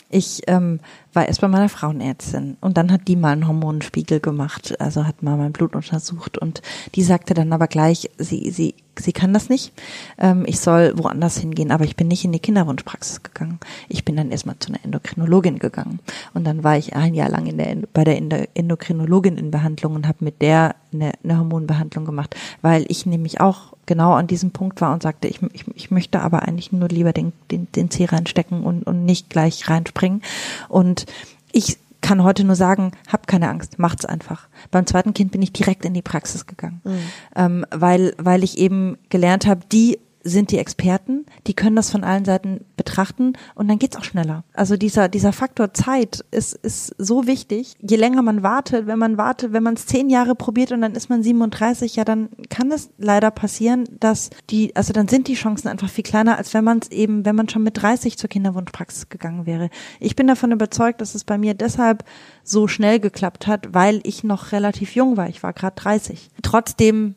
Ich 0.09 0.41
ähm, 0.47 0.79
war 1.13 1.27
erst 1.27 1.41
bei 1.41 1.47
meiner 1.47 1.69
Frauenärztin. 1.69 2.57
Und 2.61 2.77
dann 2.77 2.91
hat 2.91 3.07
die 3.07 3.15
mal 3.15 3.31
einen 3.31 3.47
Hormonspiegel 3.47 4.19
gemacht, 4.19 4.79
also 4.79 5.05
hat 5.05 5.23
mal 5.23 5.37
mein 5.37 5.51
Blut 5.51 5.75
untersucht. 5.75 6.37
Und 6.37 6.61
die 6.95 7.03
sagte 7.03 7.33
dann 7.33 7.53
aber 7.53 7.67
gleich, 7.67 8.09
sie, 8.17 8.49
sie, 8.51 8.75
sie 8.99 9.13
kann 9.13 9.33
das 9.33 9.49
nicht, 9.49 9.73
ähm, 10.17 10.43
ich 10.47 10.59
soll 10.59 10.93
woanders 10.95 11.37
hingehen, 11.37 11.71
aber 11.71 11.85
ich 11.85 11.95
bin 11.95 12.07
nicht 12.07 12.25
in 12.25 12.31
die 12.31 12.39
Kinderwunschpraxis 12.39 13.23
gegangen. 13.23 13.59
Ich 13.89 14.05
bin 14.05 14.15
dann 14.15 14.31
erstmal 14.31 14.57
zu 14.59 14.69
einer 14.69 14.83
Endokrinologin 14.83 15.59
gegangen. 15.59 15.99
Und 16.33 16.45
dann 16.45 16.63
war 16.63 16.77
ich 16.77 16.95
ein 16.95 17.13
Jahr 17.13 17.29
lang 17.29 17.45
in 17.47 17.57
der, 17.57 17.75
bei 17.93 18.03
der 18.03 18.17
Endokrinologin 18.55 19.37
in 19.37 19.51
Behandlung 19.51 19.95
und 19.95 20.07
habe 20.07 20.23
mit 20.23 20.41
der 20.41 20.75
eine, 20.93 21.11
eine 21.23 21.37
Hormonbehandlung 21.37 22.05
gemacht, 22.05 22.35
weil 22.61 22.85
ich 22.87 23.05
nämlich 23.05 23.41
auch 23.41 23.73
genau 23.85 24.13
an 24.13 24.27
diesem 24.27 24.51
Punkt 24.51 24.79
war 24.81 24.93
und 24.93 25.03
sagte, 25.03 25.27
ich, 25.27 25.41
ich, 25.51 25.65
ich 25.75 25.91
möchte 25.91 26.21
aber 26.21 26.43
eigentlich 26.43 26.71
nur 26.71 26.87
lieber 26.87 27.11
den, 27.11 27.33
den, 27.51 27.67
den 27.73 27.91
Zeh 27.91 28.05
reinstecken 28.05 28.63
und, 28.63 28.83
und 28.83 29.05
nicht 29.05 29.29
gleich 29.29 29.69
reinspringen. 29.69 30.21
Und 30.69 31.02
ich 31.51 31.77
kann 32.01 32.23
heute 32.23 32.43
nur 32.43 32.55
sagen, 32.55 32.91
hab 33.11 33.27
keine 33.27 33.49
Angst, 33.49 33.79
macht's 33.79 34.05
einfach. 34.05 34.47
Beim 34.71 34.85
zweiten 34.85 35.13
Kind 35.13 35.31
bin 35.31 35.41
ich 35.41 35.53
direkt 35.53 35.85
in 35.85 35.93
die 35.93 36.01
Praxis 36.01 36.45
gegangen, 36.45 36.81
mhm. 36.83 36.99
ähm, 37.35 37.65
weil 37.71 38.13
weil 38.17 38.43
ich 38.43 38.57
eben 38.57 38.97
gelernt 39.09 39.47
habe, 39.47 39.61
die 39.71 39.99
sind 40.23 40.51
die 40.51 40.57
Experten, 40.57 41.25
die 41.47 41.53
können 41.53 41.75
das 41.75 41.91
von 41.91 42.03
allen 42.03 42.25
Seiten 42.25 42.61
betrachten 42.77 43.33
und 43.55 43.67
dann 43.67 43.77
geht's 43.77 43.97
auch 43.97 44.03
schneller. 44.03 44.43
Also 44.53 44.77
dieser, 44.77 45.09
dieser 45.09 45.33
Faktor 45.33 45.73
Zeit 45.73 46.23
ist, 46.31 46.53
ist 46.53 46.95
so 46.97 47.27
wichtig. 47.27 47.75
Je 47.81 47.97
länger 47.97 48.21
man 48.21 48.41
wartet, 48.41 48.87
wenn 48.87 48.99
man 48.99 49.17
wartet, 49.17 49.51
wenn 49.51 49.63
man 49.63 49.73
es 49.73 49.85
zehn 49.85 50.09
Jahre 50.09 50.35
probiert 50.35 50.71
und 50.71 50.81
dann 50.81 50.93
ist 50.93 51.09
man 51.09 51.23
37, 51.23 51.97
ja, 51.97 52.05
dann 52.05 52.29
kann 52.49 52.71
es 52.71 52.89
leider 52.97 53.31
passieren, 53.31 53.83
dass 53.99 54.29
die, 54.49 54.75
also 54.75 54.93
dann 54.93 55.09
sind 55.09 55.27
die 55.27 55.35
Chancen 55.35 55.67
einfach 55.67 55.89
viel 55.89 56.03
kleiner, 56.03 56.37
als 56.37 56.53
wenn 56.53 56.63
man 56.63 56.79
es 56.79 56.91
eben, 56.91 57.25
wenn 57.25 57.35
man 57.35 57.49
schon 57.49 57.63
mit 57.63 57.81
30 57.81 58.17
zur 58.17 58.29
Kinderwunschpraxis 58.29 59.09
gegangen 59.09 59.45
wäre. 59.45 59.69
Ich 59.99 60.15
bin 60.15 60.27
davon 60.27 60.51
überzeugt, 60.51 61.01
dass 61.01 61.15
es 61.15 61.25
bei 61.25 61.37
mir 61.37 61.53
deshalb 61.53 62.05
so 62.43 62.67
schnell 62.67 62.99
geklappt 62.99 63.47
hat, 63.47 63.73
weil 63.73 63.99
ich 64.03 64.23
noch 64.23 64.53
relativ 64.53 64.95
jung 64.95 65.17
war. 65.17 65.27
Ich 65.27 65.43
war 65.43 65.53
gerade 65.53 65.75
30. 65.75 66.29
Trotzdem 66.41 67.15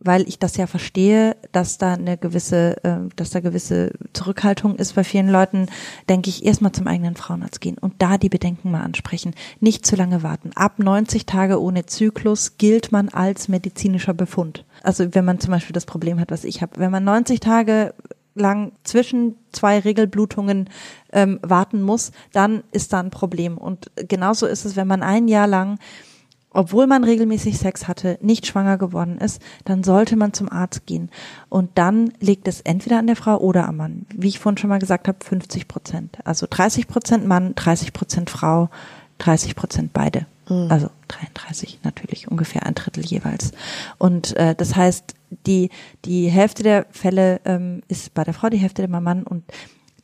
weil 0.00 0.28
ich 0.28 0.38
das 0.38 0.56
ja 0.56 0.66
verstehe, 0.66 1.36
dass 1.52 1.78
da 1.78 1.94
eine 1.94 2.16
gewisse, 2.16 2.82
äh, 2.84 2.98
dass 3.16 3.30
da 3.30 3.40
gewisse 3.40 3.92
Zurückhaltung 4.12 4.76
ist 4.76 4.94
bei 4.94 5.04
vielen 5.04 5.28
Leuten, 5.28 5.66
denke 6.08 6.30
ich 6.30 6.44
erstmal 6.44 6.72
zum 6.72 6.86
eigenen 6.86 7.16
Frauenarzt 7.16 7.60
gehen 7.60 7.78
und 7.78 7.94
da 7.98 8.18
die 8.18 8.28
Bedenken 8.28 8.70
mal 8.70 8.82
ansprechen. 8.82 9.34
Nicht 9.60 9.86
zu 9.86 9.96
lange 9.96 10.22
warten. 10.22 10.52
Ab 10.54 10.78
90 10.78 11.26
Tage 11.26 11.60
ohne 11.60 11.86
Zyklus 11.86 12.58
gilt 12.58 12.92
man 12.92 13.08
als 13.08 13.48
medizinischer 13.48 14.14
Befund. 14.14 14.64
Also 14.82 15.14
wenn 15.14 15.24
man 15.24 15.40
zum 15.40 15.50
Beispiel 15.50 15.74
das 15.74 15.86
Problem 15.86 16.20
hat, 16.20 16.30
was 16.30 16.44
ich 16.44 16.62
habe, 16.62 16.78
wenn 16.78 16.90
man 16.90 17.04
90 17.04 17.40
Tage 17.40 17.94
lang 18.34 18.72
zwischen 18.84 19.34
zwei 19.52 19.80
Regelblutungen 19.80 20.70
ähm, 21.12 21.40
warten 21.42 21.82
muss, 21.82 22.12
dann 22.32 22.62
ist 22.70 22.92
da 22.92 23.00
ein 23.00 23.10
Problem. 23.10 23.58
Und 23.58 23.90
genauso 23.96 24.46
ist 24.46 24.64
es, 24.64 24.76
wenn 24.76 24.86
man 24.86 25.02
ein 25.02 25.28
Jahr 25.28 25.48
lang 25.48 25.78
obwohl 26.58 26.88
man 26.88 27.04
regelmäßig 27.04 27.56
Sex 27.56 27.86
hatte, 27.86 28.18
nicht 28.20 28.44
schwanger 28.44 28.78
geworden 28.78 29.18
ist, 29.18 29.40
dann 29.64 29.84
sollte 29.84 30.16
man 30.16 30.32
zum 30.32 30.50
Arzt 30.50 30.86
gehen. 30.86 31.08
Und 31.48 31.70
dann 31.78 32.12
liegt 32.18 32.48
es 32.48 32.62
entweder 32.62 32.98
an 32.98 33.06
der 33.06 33.14
Frau 33.14 33.36
oder 33.36 33.68
am 33.68 33.76
Mann. 33.76 34.06
Wie 34.12 34.26
ich 34.26 34.40
vorhin 34.40 34.58
schon 34.58 34.68
mal 34.68 34.80
gesagt 34.80 35.06
habe, 35.06 35.24
50 35.24 35.68
Prozent. 35.68 36.18
Also 36.24 36.48
30 36.50 36.88
Prozent 36.88 37.28
Mann, 37.28 37.54
30 37.54 37.92
Prozent 37.92 38.28
Frau, 38.28 38.70
30 39.18 39.54
Prozent 39.54 39.92
beide. 39.92 40.26
Mhm. 40.48 40.66
Also 40.68 40.90
33 41.06 41.78
natürlich, 41.84 42.28
ungefähr 42.28 42.66
ein 42.66 42.74
Drittel 42.74 43.04
jeweils. 43.06 43.52
Und 43.98 44.36
äh, 44.36 44.56
das 44.56 44.74
heißt, 44.74 45.14
die, 45.46 45.70
die 46.04 46.28
Hälfte 46.28 46.64
der 46.64 46.86
Fälle 46.90 47.40
ähm, 47.44 47.84
ist 47.86 48.14
bei 48.14 48.24
der 48.24 48.34
Frau, 48.34 48.48
die 48.48 48.56
Hälfte 48.56 48.88
beim 48.88 49.04
Mann. 49.04 49.22
Und 49.22 49.44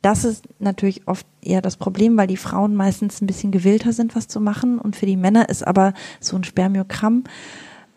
das 0.05 0.23
ist 0.23 0.43
natürlich 0.59 1.07
oft 1.07 1.25
eher 1.41 1.63
das 1.63 1.77
Problem, 1.77 2.15
weil 2.15 2.27
die 2.27 2.37
Frauen 2.37 2.75
meistens 2.75 3.21
ein 3.21 3.25
bisschen 3.25 3.49
gewillter 3.51 3.91
sind, 3.91 4.15
was 4.15 4.27
zu 4.27 4.39
machen. 4.39 4.77
Und 4.77 4.95
für 4.95 5.07
die 5.07 5.17
Männer 5.17 5.49
ist 5.49 5.65
aber 5.65 5.95
so 6.19 6.35
ein 6.35 6.43
Spermiogramm, 6.43 7.23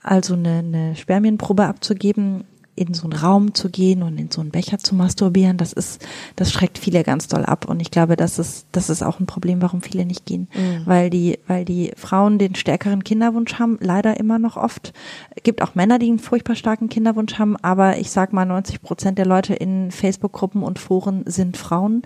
also 0.03 0.33
eine, 0.33 0.61
eine 0.61 0.97
Spermienprobe 0.97 1.67
abzugeben, 1.67 2.45
in 2.79 2.95
so 2.95 3.05
einen 3.05 3.13
Raum 3.13 3.55
zu 3.55 3.71
gehen 3.71 4.03
und 4.03 4.19
in 4.19 4.31
so 4.31 4.41
einen 4.41 4.51
Becher 4.51 4.79
zu 4.79 4.95
masturbieren, 4.95 5.57
das 5.57 5.73
ist, 5.73 6.07
das 6.37 6.53
schreckt 6.53 6.79
viele 6.79 7.03
ganz 7.03 7.27
doll 7.27 7.45
ab. 7.45 7.67
Und 7.69 7.81
ich 7.81 7.91
glaube, 7.91 8.17
das 8.17 8.39
ist, 8.39 8.67
das 8.73 8.89
ist 8.89 9.03
auch 9.03 9.21
ein 9.21 9.27
Problem, 9.27 9.61
warum 9.61 9.83
viele 9.83 10.07
nicht 10.07 10.27
gehen. 10.27 10.49
Mhm. 10.55 10.83
Weil 10.87 11.11
die, 11.11 11.39
weil 11.47 11.65
die 11.65 11.93
Frauen 11.97 12.39
den 12.39 12.55
stärkeren 12.55 13.05
Kinderwunsch 13.05 13.59
haben, 13.59 13.79
leider 13.81 14.19
immer 14.19 14.39
noch 14.39 14.57
oft. 14.57 14.93
Es 15.35 15.43
gibt 15.43 15.63
auch 15.63 15.75
Männer, 15.75 15.99
die 15.99 16.09
einen 16.09 16.19
furchtbar 16.19 16.55
starken 16.55 16.89
Kinderwunsch 16.89 17.39
haben, 17.39 17.57
aber 17.57 17.99
ich 17.99 18.11
sag 18.11 18.33
mal, 18.33 18.47
90 18.47 18.83
Prozent 18.83 19.19
der 19.19 19.27
Leute 19.27 19.55
in 19.55 19.91
Facebook-Gruppen 19.91 20.63
und 20.63 20.79
Foren 20.79 21.25
sind 21.27 21.57
Frauen. 21.57 22.03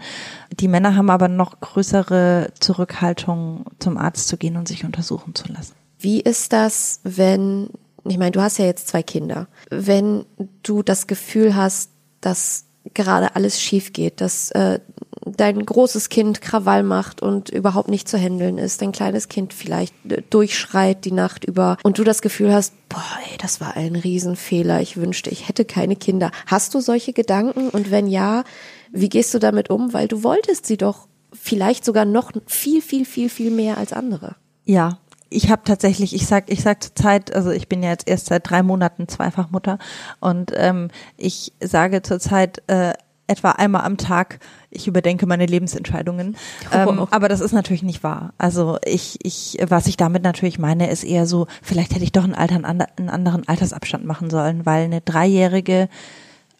Die 0.58 0.68
Männer 0.68 0.96
haben 0.96 1.10
aber 1.10 1.28
noch 1.28 1.60
größere 1.60 2.52
Zurückhaltung, 2.58 3.66
zum 3.78 3.98
Arzt 3.98 4.28
zu 4.28 4.36
gehen 4.36 4.56
und 4.56 4.68
sich 4.68 4.84
untersuchen 4.84 5.34
zu 5.34 5.52
lassen. 5.52 5.74
Wie 5.98 6.20
ist 6.20 6.52
das, 6.52 7.00
wenn 7.04 7.68
ich 8.04 8.18
meine, 8.18 8.32
du 8.32 8.40
hast 8.40 8.58
ja 8.58 8.64
jetzt 8.64 8.88
zwei 8.88 9.02
Kinder. 9.02 9.48
Wenn 9.70 10.24
du 10.62 10.82
das 10.82 11.06
Gefühl 11.06 11.54
hast, 11.54 11.90
dass 12.20 12.64
gerade 12.94 13.36
alles 13.36 13.60
schief 13.60 13.92
geht, 13.92 14.20
dass 14.20 14.50
äh, 14.52 14.80
dein 15.24 15.64
großes 15.64 16.08
Kind 16.08 16.40
Krawall 16.40 16.82
macht 16.82 17.22
und 17.22 17.48
überhaupt 17.48 17.88
nicht 17.88 18.08
zu 18.08 18.18
handeln 18.18 18.58
ist, 18.58 18.82
dein 18.82 18.92
kleines 18.92 19.28
Kind 19.28 19.54
vielleicht 19.54 19.94
äh, 20.08 20.22
durchschreit 20.30 21.04
die 21.04 21.12
Nacht 21.12 21.44
über 21.44 21.76
und 21.82 21.98
du 21.98 22.04
das 22.04 22.22
Gefühl 22.22 22.52
hast, 22.52 22.74
boah, 22.88 23.04
ey, 23.30 23.38
das 23.38 23.60
war 23.60 23.76
ein 23.76 23.94
Riesenfehler, 23.94 24.80
ich 24.80 24.96
wünschte, 24.96 25.30
ich 25.30 25.48
hätte 25.48 25.64
keine 25.64 25.96
Kinder. 25.96 26.30
Hast 26.46 26.74
du 26.74 26.80
solche 26.80 27.12
Gedanken 27.12 27.68
und 27.68 27.90
wenn 27.90 28.06
ja, 28.08 28.44
wie 28.90 29.08
gehst 29.08 29.32
du 29.32 29.38
damit 29.38 29.70
um? 29.70 29.92
Weil 29.92 30.08
du 30.08 30.22
wolltest 30.22 30.66
sie 30.66 30.76
doch 30.76 31.06
vielleicht 31.32 31.84
sogar 31.84 32.04
noch 32.04 32.32
viel, 32.46 32.82
viel, 32.82 33.04
viel, 33.04 33.28
viel 33.28 33.50
mehr 33.50 33.78
als 33.78 33.92
andere. 33.92 34.36
Ja, 34.64 34.98
ich 35.32 35.50
habe 35.50 35.62
tatsächlich, 35.64 36.14
ich 36.14 36.26
sag, 36.26 36.50
ich 36.50 36.62
sag 36.62 36.82
zur 36.82 36.94
Zeit, 36.94 37.34
also 37.34 37.50
ich 37.50 37.68
bin 37.68 37.82
ja 37.82 37.90
jetzt 37.90 38.08
erst 38.08 38.26
seit 38.26 38.48
drei 38.48 38.62
Monaten 38.62 39.08
Zweifachmutter 39.08 39.78
und 40.20 40.52
ähm, 40.54 40.88
ich 41.16 41.52
sage 41.60 42.02
zurzeit 42.02 42.62
äh, 42.68 42.92
etwa 43.26 43.52
einmal 43.52 43.82
am 43.82 43.96
Tag, 43.96 44.40
ich 44.70 44.86
überdenke 44.86 45.26
meine 45.26 45.46
Lebensentscheidungen. 45.46 46.36
Ähm, 46.72 46.98
oh. 47.00 47.08
aber 47.10 47.28
das 47.28 47.40
ist 47.40 47.52
natürlich 47.52 47.82
nicht 47.82 48.02
wahr. 48.02 48.34
Also 48.36 48.78
ich, 48.84 49.18
ich, 49.22 49.58
was 49.66 49.86
ich 49.86 49.96
damit 49.96 50.22
natürlich 50.22 50.58
meine, 50.58 50.90
ist 50.90 51.04
eher 51.04 51.26
so, 51.26 51.46
vielleicht 51.62 51.94
hätte 51.94 52.04
ich 52.04 52.12
doch 52.12 52.24
einen, 52.24 52.34
Alter, 52.34 52.56
einen 52.56 53.08
anderen 53.08 53.48
Altersabstand 53.48 54.04
machen 54.04 54.28
sollen, 54.30 54.66
weil 54.66 54.84
eine 54.84 55.00
dreijährige 55.00 55.88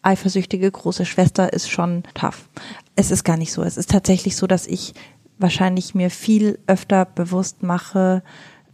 eifersüchtige 0.01 0.69
große 0.69 1.05
Schwester 1.05 1.53
ist 1.53 1.69
schon 1.69 2.03
tough. 2.13 2.49
Es 2.95 3.09
ist 3.09 3.23
gar 3.23 3.37
nicht 3.37 3.53
so. 3.53 3.63
Es 3.63 3.77
ist 3.77 3.89
tatsächlich 3.89 4.35
so, 4.35 4.47
dass 4.47 4.67
ich 4.67 4.93
wahrscheinlich 5.37 5.95
mir 5.95 6.09
viel 6.09 6.59
öfter 6.67 7.05
bewusst 7.05 7.63
mache, 7.63 8.21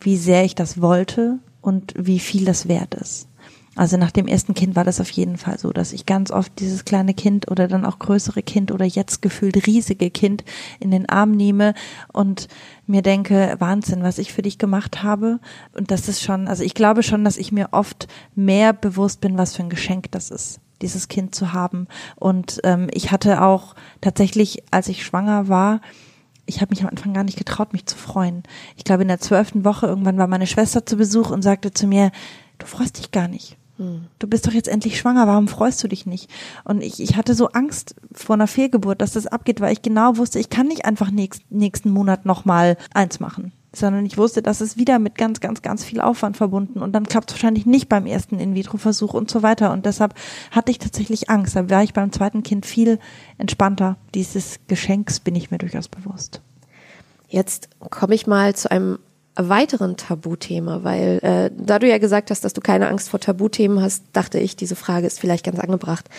wie 0.01 0.17
sehr 0.17 0.45
ich 0.45 0.55
das 0.55 0.81
wollte 0.81 1.39
und 1.61 1.93
wie 1.97 2.19
viel 2.19 2.45
das 2.45 2.67
wert 2.67 2.95
ist. 2.95 3.29
Also 3.75 3.95
nach 3.95 4.11
dem 4.11 4.27
ersten 4.27 4.55
Kind 4.55 4.75
war 4.75 4.83
das 4.83 4.99
auf 4.99 5.09
jeden 5.09 5.37
Fall 5.37 5.57
so, 5.57 5.71
dass 5.71 5.93
ich 5.93 6.05
ganz 6.05 6.31
oft 6.31 6.59
dieses 6.59 6.83
kleine 6.83 7.13
Kind 7.13 7.49
oder 7.49 7.69
dann 7.69 7.85
auch 7.85 7.97
größere 7.97 8.43
Kind 8.43 8.73
oder 8.73 8.83
jetzt 8.83 9.21
gefühlt 9.21 9.67
riesige 9.67 10.09
Kind 10.09 10.43
in 10.81 10.91
den 10.91 11.07
Arm 11.07 11.31
nehme 11.31 11.73
und 12.11 12.49
mir 12.87 13.01
denke, 13.01 13.55
Wahnsinn, 13.59 14.03
was 14.03 14.17
ich 14.17 14.33
für 14.33 14.41
dich 14.41 14.57
gemacht 14.57 15.01
habe. 15.01 15.39
Und 15.77 15.91
das 15.91 16.09
ist 16.09 16.21
schon, 16.21 16.49
also 16.49 16.61
ich 16.61 16.73
glaube 16.73 17.03
schon, 17.03 17.23
dass 17.23 17.37
ich 17.37 17.53
mir 17.53 17.69
oft 17.71 18.09
mehr 18.35 18.73
bewusst 18.73 19.21
bin, 19.21 19.37
was 19.37 19.55
für 19.55 19.63
ein 19.63 19.69
Geschenk 19.69 20.11
das 20.11 20.29
ist 20.29 20.59
dieses 20.81 21.09
Kind 21.09 21.35
zu 21.35 21.51
haben. 21.51 21.87
Und 22.15 22.61
ähm, 22.63 22.87
ich 22.93 23.11
hatte 23.11 23.41
auch 23.41 23.75
tatsächlich, 23.99 24.63
als 24.71 24.87
ich 24.87 25.05
schwanger 25.05 25.49
war, 25.49 25.81
ich 26.49 26.61
habe 26.61 26.71
mich 26.71 26.81
am 26.81 26.89
Anfang 26.89 27.13
gar 27.13 27.23
nicht 27.23 27.37
getraut, 27.37 27.71
mich 27.73 27.85
zu 27.85 27.95
freuen. 27.95 28.43
Ich 28.75 28.83
glaube, 28.83 29.03
in 29.03 29.07
der 29.07 29.19
zwölften 29.19 29.63
Woche 29.63 29.85
irgendwann 29.85 30.17
war 30.17 30.27
meine 30.27 30.47
Schwester 30.47 30.85
zu 30.85 30.97
Besuch 30.97 31.29
und 31.29 31.43
sagte 31.43 31.71
zu 31.71 31.87
mir, 31.87 32.11
du 32.57 32.65
freust 32.65 32.97
dich 32.97 33.11
gar 33.11 33.27
nicht. 33.27 33.58
Du 33.79 34.27
bist 34.27 34.45
doch 34.45 34.51
jetzt 34.51 34.67
endlich 34.67 34.97
schwanger, 34.97 35.25
warum 35.25 35.47
freust 35.47 35.81
du 35.81 35.87
dich 35.87 36.05
nicht? 36.05 36.29
Und 36.65 36.81
ich, 36.81 37.01
ich 37.01 37.15
hatte 37.15 37.33
so 37.33 37.47
Angst 37.49 37.95
vor 38.11 38.35
einer 38.35 38.47
Fehlgeburt, 38.47 39.01
dass 39.01 39.13
das 39.13 39.25
abgeht, 39.25 39.61
weil 39.61 39.71
ich 39.71 39.81
genau 39.81 40.17
wusste, 40.17 40.37
ich 40.37 40.49
kann 40.49 40.67
nicht 40.67 40.83
einfach 40.83 41.11
nächst, 41.11 41.49
nächsten 41.49 41.89
Monat 41.89 42.25
nochmal 42.25 42.75
eins 42.93 43.21
machen. 43.21 43.53
Sondern 43.73 44.05
ich 44.05 44.17
wusste, 44.17 44.41
dass 44.41 44.59
es 44.59 44.75
wieder 44.75 44.99
mit 44.99 45.15
ganz, 45.15 45.39
ganz, 45.39 45.61
ganz 45.61 45.85
viel 45.85 46.01
Aufwand 46.01 46.35
verbunden 46.35 46.79
und 46.79 46.91
dann 46.91 47.05
klappt 47.05 47.29
es 47.29 47.35
wahrscheinlich 47.35 47.65
nicht 47.65 47.87
beim 47.87 48.05
ersten 48.05 48.39
In-vitro-Versuch 48.39 49.13
und 49.13 49.31
so 49.31 49.43
weiter. 49.43 49.71
Und 49.71 49.85
deshalb 49.85 50.13
hatte 50.51 50.71
ich 50.71 50.79
tatsächlich 50.79 51.29
Angst. 51.29 51.55
Da 51.55 51.69
war 51.69 51.83
ich 51.83 51.93
beim 51.93 52.11
zweiten 52.11 52.43
Kind 52.43 52.65
viel 52.65 52.99
entspannter. 53.37 53.95
Dieses 54.13 54.59
Geschenks 54.67 55.19
bin 55.21 55.35
ich 55.35 55.51
mir 55.51 55.59
durchaus 55.59 55.87
bewusst. 55.87 56.41
Jetzt 57.29 57.69
komme 57.91 58.15
ich 58.15 58.27
mal 58.27 58.55
zu 58.55 58.71
einem 58.71 58.97
weiteren 59.47 59.95
Tabuthema, 59.95 60.83
weil 60.83 61.19
äh, 61.21 61.51
da 61.55 61.79
du 61.79 61.87
ja 61.87 61.97
gesagt 61.97 62.31
hast, 62.31 62.43
dass 62.43 62.53
du 62.53 62.61
keine 62.61 62.89
Angst 62.89 63.09
vor 63.09 63.19
Tabuthemen 63.19 63.81
hast, 63.81 64.03
dachte 64.13 64.39
ich, 64.39 64.55
diese 64.55 64.75
Frage 64.75 65.07
ist 65.07 65.19
vielleicht 65.19 65.45
ganz 65.45 65.59
angebracht. 65.59 66.09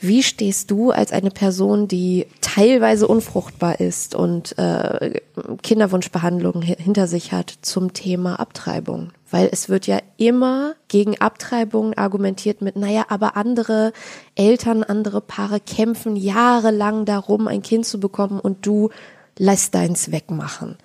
Wie 0.00 0.22
stehst 0.22 0.70
du 0.70 0.90
als 0.90 1.12
eine 1.12 1.30
Person, 1.30 1.88
die 1.88 2.26
teilweise 2.42 3.08
unfruchtbar 3.08 3.80
ist 3.80 4.14
und 4.14 4.58
äh, 4.58 5.20
Kinderwunschbehandlungen 5.62 6.62
hinter 6.62 7.06
sich 7.06 7.32
hat, 7.32 7.54
zum 7.62 7.94
Thema 7.94 8.38
Abtreibung? 8.38 9.12
Weil 9.30 9.48
es 9.50 9.68
wird 9.68 9.86
ja 9.86 9.98
immer 10.18 10.74
gegen 10.88 11.20
Abtreibungen 11.20 11.96
argumentiert 11.96 12.60
mit, 12.60 12.76
naja, 12.76 13.06
aber 13.08 13.36
andere 13.36 13.92
Eltern, 14.34 14.82
andere 14.82 15.20
Paare 15.20 15.58
kämpfen 15.58 16.16
jahrelang 16.16 17.06
darum, 17.06 17.48
ein 17.48 17.62
Kind 17.62 17.86
zu 17.86 17.98
bekommen 17.98 18.40
und 18.40 18.66
du 18.66 18.90
lässt 19.38 19.74
deins 19.74 20.12
wegmachen. 20.12 20.76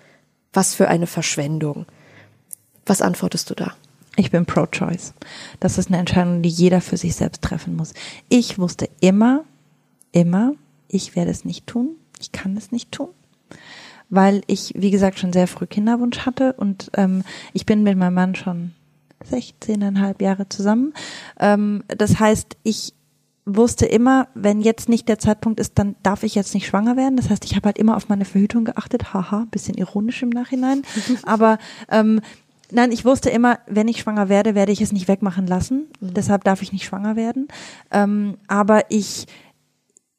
Was 0.53 0.75
für 0.75 0.87
eine 0.87 1.07
Verschwendung. 1.07 1.85
Was 2.85 3.01
antwortest 3.01 3.49
du 3.49 3.55
da? 3.55 3.73
Ich 4.15 4.31
bin 4.31 4.45
pro-choice. 4.45 5.13
Das 5.59 5.77
ist 5.77 5.89
eine 5.89 5.97
Entscheidung, 5.97 6.41
die 6.41 6.49
jeder 6.49 6.81
für 6.81 6.97
sich 6.97 7.15
selbst 7.15 7.41
treffen 7.41 7.75
muss. 7.75 7.93
Ich 8.27 8.57
wusste 8.57 8.89
immer, 8.99 9.45
immer, 10.11 10.53
ich 10.87 11.15
werde 11.15 11.31
es 11.31 11.45
nicht 11.45 11.67
tun. 11.67 11.91
Ich 12.19 12.31
kann 12.31 12.57
es 12.57 12.71
nicht 12.71 12.91
tun. 12.91 13.09
Weil 14.09 14.41
ich, 14.47 14.73
wie 14.75 14.91
gesagt, 14.91 15.19
schon 15.19 15.31
sehr 15.31 15.47
früh 15.47 15.67
Kinderwunsch 15.67 16.25
hatte 16.25 16.53
und 16.53 16.89
ähm, 16.95 17.23
ich 17.53 17.65
bin 17.65 17.83
mit 17.83 17.97
meinem 17.97 18.15
Mann 18.15 18.35
schon 18.35 18.73
16,5 19.29 20.21
Jahre 20.21 20.49
zusammen. 20.49 20.93
Ähm, 21.39 21.83
das 21.87 22.19
heißt, 22.19 22.57
ich 22.63 22.93
wusste 23.55 23.85
immer, 23.85 24.27
wenn 24.33 24.61
jetzt 24.61 24.89
nicht 24.89 25.07
der 25.09 25.19
Zeitpunkt 25.19 25.59
ist, 25.59 25.77
dann 25.79 25.95
darf 26.03 26.23
ich 26.23 26.35
jetzt 26.35 26.53
nicht 26.53 26.67
schwanger 26.67 26.97
werden. 26.97 27.17
Das 27.17 27.29
heißt, 27.29 27.45
ich 27.45 27.55
habe 27.55 27.67
halt 27.67 27.77
immer 27.77 27.97
auf 27.97 28.09
meine 28.09 28.25
Verhütung 28.25 28.65
geachtet. 28.65 29.13
Haha, 29.13 29.47
bisschen 29.51 29.75
ironisch 29.75 30.21
im 30.23 30.29
Nachhinein. 30.29 30.83
Aber 31.23 31.57
ähm, 31.89 32.21
nein, 32.71 32.91
ich 32.91 33.05
wusste 33.05 33.29
immer, 33.29 33.59
wenn 33.67 33.87
ich 33.87 33.99
schwanger 33.99 34.29
werde, 34.29 34.55
werde 34.55 34.71
ich 34.71 34.81
es 34.81 34.91
nicht 34.91 35.07
wegmachen 35.07 35.47
lassen. 35.47 35.87
Mhm. 35.99 36.13
Deshalb 36.13 36.43
darf 36.43 36.61
ich 36.61 36.73
nicht 36.73 36.85
schwanger 36.85 37.15
werden. 37.15 37.47
Ähm, 37.91 38.37
aber 38.47 38.89
ich, 38.89 39.25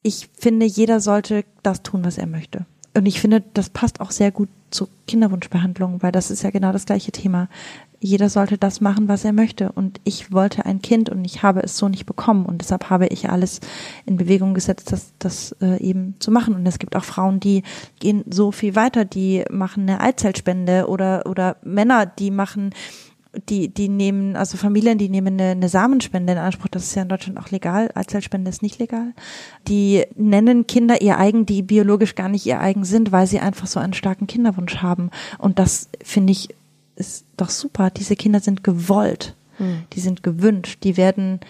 ich 0.03 0.29
finde, 0.39 0.67
jeder 0.67 1.01
sollte 1.01 1.45
das 1.63 1.83
tun, 1.83 2.05
was 2.05 2.19
er 2.19 2.27
möchte. 2.27 2.67
Und 2.95 3.07
ich 3.07 3.21
finde, 3.21 3.43
das 3.55 3.71
passt 3.71 4.01
auch 4.01 4.11
sehr 4.11 4.33
gut 4.33 4.49
zu 4.71 4.89
Kinderwunschbehandlung, 5.07 6.03
weil 6.03 6.13
das 6.13 6.31
ist 6.31 6.43
ja 6.43 6.51
genau 6.51 6.73
das 6.73 6.87
gleiche 6.87 7.13
Thema 7.13 7.49
jeder 8.03 8.31
sollte 8.31 8.57
das 8.57 8.81
machen, 8.81 9.09
was 9.09 9.25
er 9.25 9.33
möchte. 9.33 9.73
Und 9.73 10.01
ich 10.05 10.33
wollte 10.33 10.65
ein 10.65 10.81
Kind 10.81 11.11
und 11.11 11.25
ich 11.25 11.43
habe 11.43 11.61
es 11.63 11.77
so 11.77 11.89
nicht 11.89 12.07
bekommen. 12.07 12.47
Und 12.47 12.63
deshalb 12.63 12.89
habe 12.89 13.07
ich 13.07 13.29
alles 13.29 13.61
in 14.07 14.17
Bewegung 14.17 14.55
gesetzt, 14.55 14.91
das, 14.91 15.13
das 15.19 15.55
äh, 15.61 15.79
eben 15.83 16.15
zu 16.19 16.31
machen. 16.31 16.55
Und 16.55 16.67
es 16.67 16.79
gibt 16.79 16.97
auch 16.97 17.05
Frauen, 17.05 17.41
die 17.41 17.63
gehen 17.99 18.25
so 18.29 18.53
viel 18.53 18.75
weiter, 18.75 19.05
die 19.05 19.45
machen 19.51 19.83
eine 19.83 20.01
Eizellspende 20.01 20.89
oder, 20.89 21.27
oder 21.27 21.57
Männer, 21.63 22.07
die 22.07 22.31
machen 22.31 22.71
die, 23.49 23.69
die 23.69 23.89
nehmen, 23.89 24.37
also 24.37 24.57
Familien, 24.57 24.99
die 24.99 25.09
nehmen 25.09 25.41
eine, 25.41 25.53
eine 25.53 25.69
Samenspende 25.69 26.33
in 26.33 26.39
Anspruch, 26.39 26.69
das 26.69 26.85
ist 26.85 26.95
ja 26.95 27.03
in 27.03 27.09
Deutschland 27.09 27.39
auch 27.39 27.51
legal, 27.51 27.91
Eizellspende 27.95 28.49
ist 28.49 28.63
nicht 28.63 28.79
legal. 28.79 29.13
Die 29.69 30.05
nennen 30.17 30.67
Kinder 30.67 31.01
ihr 31.01 31.19
eigen, 31.19 31.47
die 31.47 31.63
biologisch 31.63 32.15
gar 32.15 32.29
nicht 32.29 32.47
ihr 32.47 32.61
eigen 32.61 32.85
sind, 32.85 33.13
weil 33.13 33.27
sie 33.27 33.41
einfach 33.41 33.67
so 33.67 33.79
einen 33.79 33.93
starken 33.93 34.27
Kinderwunsch 34.27 34.79
haben. 34.79 35.11
Und 35.39 35.59
das 35.59 35.89
finde 36.03 36.33
ich 36.33 36.49
ist 37.01 37.25
doch 37.37 37.51
super. 37.51 37.91
Diese 37.91 38.15
Kinder 38.15 38.41
sind 38.41 38.63
gewollt. 38.63 39.35
Mhm. 39.59 39.85
Die 39.95 40.01
sind 40.01 40.23
gewünscht. 40.23 40.85
Die 40.85 40.97
werden, 40.97 41.41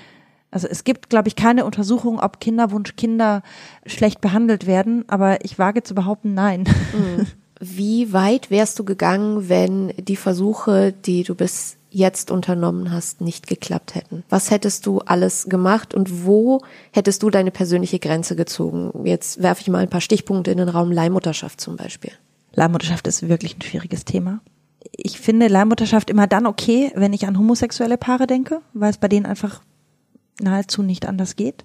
also 0.50 0.68
es 0.68 0.84
gibt, 0.84 1.10
glaube 1.10 1.28
ich, 1.28 1.36
keine 1.36 1.64
Untersuchung, 1.64 2.20
ob 2.20 2.40
Kinderwunschkinder 2.40 3.42
schlecht 3.84 4.20
behandelt 4.20 4.66
werden, 4.66 5.04
aber 5.08 5.44
ich 5.44 5.58
wage 5.58 5.82
zu 5.82 5.94
behaupten, 5.94 6.34
nein. 6.34 6.62
Mhm. 6.94 7.26
Wie 7.60 8.12
weit 8.12 8.50
wärst 8.50 8.78
du 8.78 8.84
gegangen, 8.84 9.48
wenn 9.48 9.92
die 9.98 10.16
Versuche, 10.16 10.92
die 10.92 11.22
du 11.24 11.34
bis 11.34 11.76
jetzt 11.90 12.30
unternommen 12.30 12.90
hast, 12.90 13.20
nicht 13.20 13.46
geklappt 13.46 13.94
hätten? 13.94 14.24
Was 14.28 14.50
hättest 14.50 14.86
du 14.86 15.00
alles 15.00 15.46
gemacht 15.48 15.94
und 15.94 16.24
wo 16.24 16.62
hättest 16.92 17.22
du 17.22 17.30
deine 17.30 17.50
persönliche 17.50 17.98
Grenze 17.98 18.34
gezogen? 18.34 18.92
Jetzt 19.04 19.42
werfe 19.42 19.60
ich 19.62 19.68
mal 19.68 19.78
ein 19.78 19.90
paar 19.90 20.00
Stichpunkte 20.00 20.50
in 20.50 20.58
den 20.58 20.68
Raum 20.68 20.90
Leihmutterschaft 20.90 21.60
zum 21.60 21.76
Beispiel. 21.76 22.12
Leihmutterschaft 22.54 23.06
ist 23.06 23.28
wirklich 23.28 23.56
ein 23.56 23.62
schwieriges 23.62 24.04
Thema 24.04 24.40
ich 24.92 25.20
finde 25.20 25.48
Leihmutterschaft 25.48 26.10
immer 26.10 26.26
dann 26.26 26.46
okay, 26.46 26.92
wenn 26.94 27.12
ich 27.12 27.26
an 27.26 27.38
homosexuelle 27.38 27.98
Paare 27.98 28.26
denke, 28.26 28.60
weil 28.72 28.90
es 28.90 28.98
bei 28.98 29.08
denen 29.08 29.26
einfach 29.26 29.60
nahezu 30.40 30.82
nicht 30.82 31.06
anders 31.06 31.36
geht. 31.36 31.64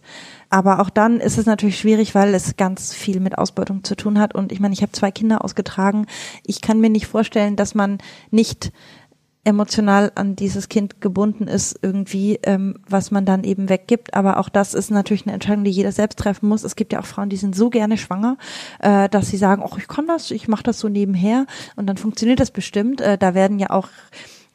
Aber 0.50 0.80
auch 0.80 0.90
dann 0.90 1.20
ist 1.20 1.38
es 1.38 1.46
natürlich 1.46 1.80
schwierig, 1.80 2.16
weil 2.16 2.34
es 2.34 2.58
ganz 2.58 2.94
viel 2.94 3.20
mit 3.20 3.38
Ausbeutung 3.38 3.84
zu 3.84 3.96
tun 3.96 4.20
hat. 4.20 4.36
Und 4.36 4.52
ich 4.52 4.60
meine, 4.60 4.74
ich 4.74 4.82
habe 4.82 4.92
zwei 4.92 5.12
Kinder 5.12 5.44
ausgetragen. 5.44 6.08
Ich 6.44 6.62
kann 6.62 6.80
mir 6.80 6.90
nicht 6.90 7.08
vorstellen, 7.08 7.56
dass 7.56 7.76
man 7.76 8.00
nicht 8.32 8.72
emotional 9.46 10.12
an 10.16 10.36
dieses 10.36 10.70
Kind 10.70 11.02
gebunden 11.02 11.48
ist, 11.48 11.78
irgendwie, 11.82 12.40
ähm, 12.44 12.80
was 12.90 13.12
man 13.12 13.26
dann 13.26 13.44
eben 13.44 13.70
weggibt. 13.70 14.16
Aber 14.16 14.38
auch 14.40 14.50
das 14.50 14.74
ist 14.74 14.90
natürlich 14.90 15.26
eine 15.26 15.34
Entscheidung, 15.34 15.64
die 15.64 15.72
jeder 15.72 15.92
selbst 15.92 16.18
treffen 16.18 16.50
muss. 16.50 16.64
Es 16.64 16.76
gibt 16.76 16.92
ja 16.92 17.00
auch 17.00 17.06
Frauen, 17.06 17.30
die 17.30 17.38
sind 17.38 17.56
so 17.56 17.70
gerne 17.70 17.98
schwanger, 17.98 18.38
äh, 18.80 19.08
dass 19.08 19.30
sie 19.30 19.38
sagen, 19.38 19.64
ach, 19.64 19.78
ich 19.78 19.88
kann 19.88 20.08
das, 20.08 20.32
ich 20.32 20.48
mache 20.48 20.64
das 20.64 20.80
so 20.80 20.90
nebenher 20.90 21.46
und 21.76 21.86
dann 21.86 21.98
funktioniert 21.98 22.40
das 22.40 22.50
bestimmt. 22.50 23.02
Äh, 23.02 23.20
da 23.20 23.36
werden 23.36 23.60
ja 23.60 23.70
auch 23.70 23.90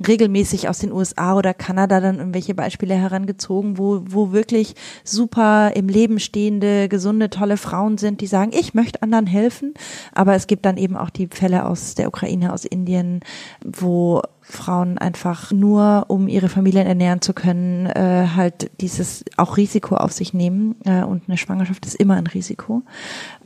regelmäßig 0.07 0.69
aus 0.69 0.79
den 0.79 0.93
USA 0.93 1.37
oder 1.37 1.55
Kanada 1.55 2.01
dann 2.01 2.19
irgendwelche 2.19 2.55
Beispiele 2.55 2.95
herangezogen, 2.95 3.79
wo, 3.79 4.03
wo 4.05 4.33
wirklich 4.33 4.75
super 5.05 5.73
im 5.75 5.89
Leben 5.89 6.19
stehende, 6.19 6.89
gesunde, 6.89 7.31
tolle 7.31 7.57
Frauen 7.57 7.99
sind, 7.99 8.21
die 8.21 8.27
sagen, 8.27 8.53
ich 8.55 8.75
möchte 8.75 9.03
anderen 9.03 9.27
helfen. 9.27 9.75
Aber 10.13 10.35
es 10.35 10.47
gibt 10.47 10.65
dann 10.65 10.77
eben 10.77 10.97
auch 10.97 11.11
die 11.11 11.29
Fälle 11.29 11.67
aus 11.67 11.95
der 11.95 12.09
Ukraine, 12.09 12.53
aus 12.53 12.65
Indien, 12.65 13.21
wo 13.65 14.23
Frauen 14.41 14.99
einfach 14.99 15.53
nur, 15.53 16.07
um 16.09 16.29
ihre 16.29 16.49
Familien 16.49 16.87
ernähren 16.87 17.21
zu 17.21 17.33
können, 17.33 17.87
äh, 17.87 18.29
halt 18.35 18.71
dieses 18.81 19.25
auch 19.37 19.57
Risiko 19.57 19.97
auf 19.97 20.13
sich 20.13 20.35
nehmen. 20.35 20.77
Äh, 20.85 21.05
und 21.05 21.25
eine 21.29 21.37
Schwangerschaft 21.37 21.87
ist 21.87 21.95
immer 21.95 22.17
ein 22.17 22.27
Risiko. 22.27 22.83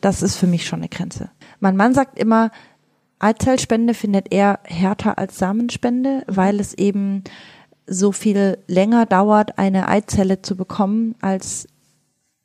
Das 0.00 0.22
ist 0.22 0.36
für 0.36 0.46
mich 0.46 0.66
schon 0.66 0.80
eine 0.80 0.88
Grenze. 0.88 1.30
Mein 1.60 1.76
Mann 1.76 1.94
sagt 1.94 2.18
immer, 2.18 2.50
Eizellspende 3.24 3.94
findet 3.94 4.32
er 4.32 4.60
härter 4.64 5.18
als 5.18 5.38
Samenspende, 5.38 6.24
weil 6.26 6.60
es 6.60 6.74
eben 6.74 7.24
so 7.86 8.12
viel 8.12 8.58
länger 8.66 9.06
dauert, 9.06 9.58
eine 9.58 9.88
Eizelle 9.88 10.42
zu 10.42 10.56
bekommen 10.56 11.14
als 11.20 11.66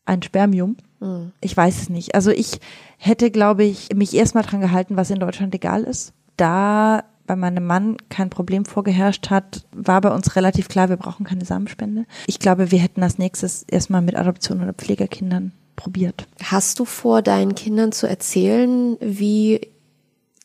ein 0.05 0.23
Spermium. 0.23 0.77
Mhm. 0.99 1.33
Ich 1.41 1.55
weiß 1.55 1.81
es 1.81 1.89
nicht. 1.89 2.15
Also 2.15 2.31
ich 2.31 2.59
hätte, 2.97 3.29
glaube 3.29 3.63
ich, 3.65 3.89
mich 3.93 4.13
erstmal 4.13 4.43
dran 4.43 4.61
gehalten, 4.61 4.97
was 4.97 5.11
in 5.11 5.19
Deutschland 5.19 5.53
legal 5.53 5.83
ist. 5.83 6.13
Da 6.37 7.03
bei 7.27 7.35
meinem 7.35 7.65
Mann 7.65 7.97
kein 8.09 8.29
Problem 8.29 8.65
vorgeherrscht 8.65 9.29
hat, 9.29 9.65
war 9.71 10.01
bei 10.01 10.09
uns 10.09 10.35
relativ 10.35 10.67
klar, 10.67 10.89
wir 10.89 10.97
brauchen 10.97 11.25
keine 11.25 11.45
Samenspende. 11.45 12.05
Ich 12.25 12.39
glaube, 12.39 12.71
wir 12.71 12.79
hätten 12.79 13.03
als 13.03 13.17
nächstes 13.17 13.63
erstmal 13.63 14.01
mit 14.01 14.15
Adoption 14.15 14.63
oder 14.63 14.73
Pflegerkindern 14.73 15.51
probiert. 15.75 16.27
Hast 16.43 16.79
du 16.79 16.85
vor, 16.85 17.21
deinen 17.21 17.53
Kindern 17.53 17.91
zu 17.91 18.07
erzählen, 18.07 18.97
wie 18.99 19.61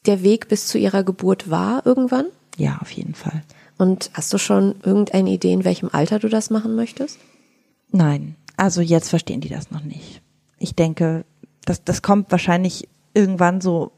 der 0.07 0.23
Weg 0.23 0.49
bis 0.49 0.67
zu 0.67 0.79
ihrer 0.79 1.05
Geburt 1.05 1.51
war 1.51 1.85
irgendwann? 1.87 2.27
Ja, 2.57 2.79
auf 2.81 2.91
jeden 2.91 3.15
Fall. 3.15 3.43
Und 3.79 4.11
hast 4.15 4.33
du 4.33 4.39
schon 4.39 4.77
irgendeine 4.83 5.31
Idee, 5.31 5.53
in 5.53 5.65
welchem 5.65 5.89
Alter 5.93 6.19
du 6.19 6.29
das 6.29 6.51
machen 6.51 6.77
möchtest? 6.77 7.19
Nein, 7.91 8.37
also 8.57 8.81
jetzt 8.81 9.09
verstehen 9.09 9.41
die 9.41 9.49
das 9.49 9.71
noch 9.71 9.83
nicht. 9.83 10.23
Ich 10.59 10.75
denke, 10.75 11.25
das, 11.65 11.83
das 11.85 12.03
kommt 12.03 12.31
wahrscheinlich 12.31 12.89
irgendwann 13.15 13.61
so 13.61 13.93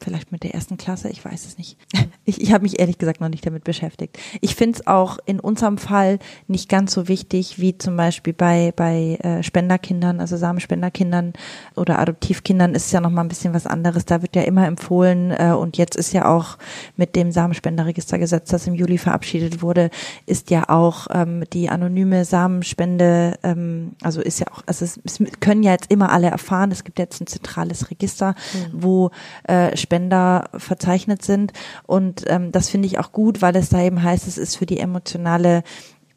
vielleicht 0.00 0.32
mit 0.32 0.42
der 0.42 0.54
ersten 0.54 0.76
Klasse, 0.76 1.08
ich 1.08 1.24
weiß 1.24 1.46
es 1.46 1.58
nicht. 1.58 1.76
Ich, 2.24 2.42
ich 2.42 2.52
habe 2.52 2.64
mich 2.64 2.78
ehrlich 2.78 2.98
gesagt 2.98 3.22
noch 3.22 3.30
nicht 3.30 3.46
damit 3.46 3.64
beschäftigt. 3.64 4.18
Ich 4.42 4.54
finde 4.54 4.78
es 4.78 4.86
auch 4.86 5.18
in 5.24 5.40
unserem 5.40 5.78
Fall 5.78 6.18
nicht 6.46 6.68
ganz 6.68 6.92
so 6.92 7.08
wichtig 7.08 7.58
wie 7.58 7.78
zum 7.78 7.96
Beispiel 7.96 8.34
bei, 8.34 8.70
bei 8.76 9.18
äh, 9.22 9.42
Spenderkindern, 9.42 10.20
also 10.20 10.36
Samenspenderkindern 10.36 11.32
oder 11.74 11.98
Adoptivkindern 11.98 12.74
ist 12.74 12.92
ja 12.92 13.00
noch 13.00 13.08
mal 13.08 13.22
ein 13.22 13.28
bisschen 13.28 13.54
was 13.54 13.66
anderes. 13.66 14.04
Da 14.04 14.20
wird 14.20 14.36
ja 14.36 14.42
immer 14.42 14.66
empfohlen 14.66 15.30
äh, 15.30 15.54
und 15.58 15.78
jetzt 15.78 15.96
ist 15.96 16.12
ja 16.12 16.26
auch 16.26 16.58
mit 16.96 17.16
dem 17.16 17.32
Samenspenderregistergesetz, 17.32 18.50
das 18.50 18.66
im 18.66 18.74
Juli 18.74 18.98
verabschiedet 18.98 19.62
wurde, 19.62 19.88
ist 20.26 20.50
ja 20.50 20.68
auch 20.68 21.06
ähm, 21.10 21.44
die 21.54 21.70
anonyme 21.70 22.26
Samenspende, 22.26 23.38
ähm, 23.42 23.92
also 24.02 24.20
ist 24.20 24.40
ja 24.40 24.48
auch, 24.52 24.62
also 24.66 24.84
es, 24.84 25.00
es 25.02 25.18
können 25.40 25.62
ja 25.62 25.72
jetzt 25.72 25.90
immer 25.90 26.12
alle 26.12 26.28
erfahren, 26.28 26.70
es 26.72 26.84
gibt 26.84 26.98
jetzt 26.98 27.22
ein 27.22 27.26
zentrales 27.26 27.90
Register, 27.90 28.34
mhm. 28.52 28.82
wo 28.82 29.10
äh, 29.48 29.76
Spender 29.88 30.50
verzeichnet 30.54 31.22
sind. 31.24 31.54
Und 31.86 32.24
ähm, 32.26 32.52
das 32.52 32.68
finde 32.68 32.86
ich 32.86 32.98
auch 32.98 33.10
gut, 33.10 33.40
weil 33.40 33.56
es 33.56 33.70
da 33.70 33.82
eben 33.82 34.02
heißt, 34.02 34.28
es 34.28 34.36
ist 34.36 34.56
für 34.56 34.66
die 34.66 34.80
emotionale 34.80 35.62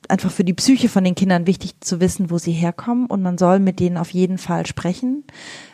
einfach 0.09 0.31
für 0.31 0.43
die 0.43 0.53
Psyche 0.53 0.89
von 0.89 1.05
den 1.05 1.15
Kindern 1.15 1.47
wichtig 1.47 1.79
zu 1.79 2.01
wissen, 2.01 2.31
wo 2.31 2.37
sie 2.37 2.51
herkommen 2.51 3.05
und 3.05 3.21
man 3.21 3.37
soll 3.37 3.59
mit 3.59 3.79
denen 3.79 3.97
auf 3.97 4.09
jeden 4.09 4.39
Fall 4.39 4.65
sprechen. 4.65 5.23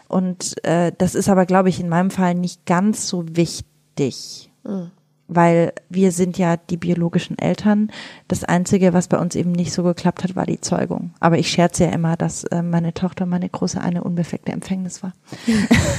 Und 0.07 0.63
äh, 0.63 0.91
das 0.95 1.15
ist 1.15 1.27
aber, 1.27 1.47
glaube 1.47 1.69
ich, 1.69 1.79
in 1.79 1.89
meinem 1.89 2.11
Fall 2.11 2.35
nicht 2.35 2.65
ganz 2.65 3.07
so 3.07 3.25
wichtig. 3.35 4.51
Mhm 4.63 4.91
weil 5.27 5.73
wir 5.89 6.11
sind 6.11 6.37
ja 6.37 6.57
die 6.57 6.77
biologischen 6.77 7.37
Eltern. 7.37 7.91
Das 8.27 8.43
Einzige, 8.43 8.93
was 8.93 9.07
bei 9.07 9.17
uns 9.17 9.35
eben 9.35 9.51
nicht 9.51 9.73
so 9.73 9.83
geklappt 9.83 10.23
hat, 10.23 10.35
war 10.35 10.45
die 10.45 10.61
Zeugung. 10.61 11.11
Aber 11.19 11.37
ich 11.37 11.51
scherze 11.51 11.85
ja 11.85 11.91
immer, 11.91 12.15
dass 12.15 12.45
äh, 12.45 12.61
meine 12.61 12.93
Tochter, 12.93 13.25
meine 13.25 13.49
Große, 13.49 13.79
eine 13.81 14.03
unbefleckte 14.03 14.51
Empfängnis 14.51 15.03
war. 15.03 15.13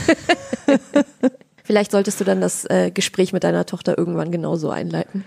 Vielleicht 1.68 1.90
solltest 1.90 2.18
du 2.18 2.24
dann 2.24 2.40
das 2.40 2.64
äh, 2.64 2.90
Gespräch 2.90 3.34
mit 3.34 3.44
deiner 3.44 3.66
Tochter 3.66 3.98
irgendwann 3.98 4.32
genauso 4.32 4.70
einleiten. 4.70 5.22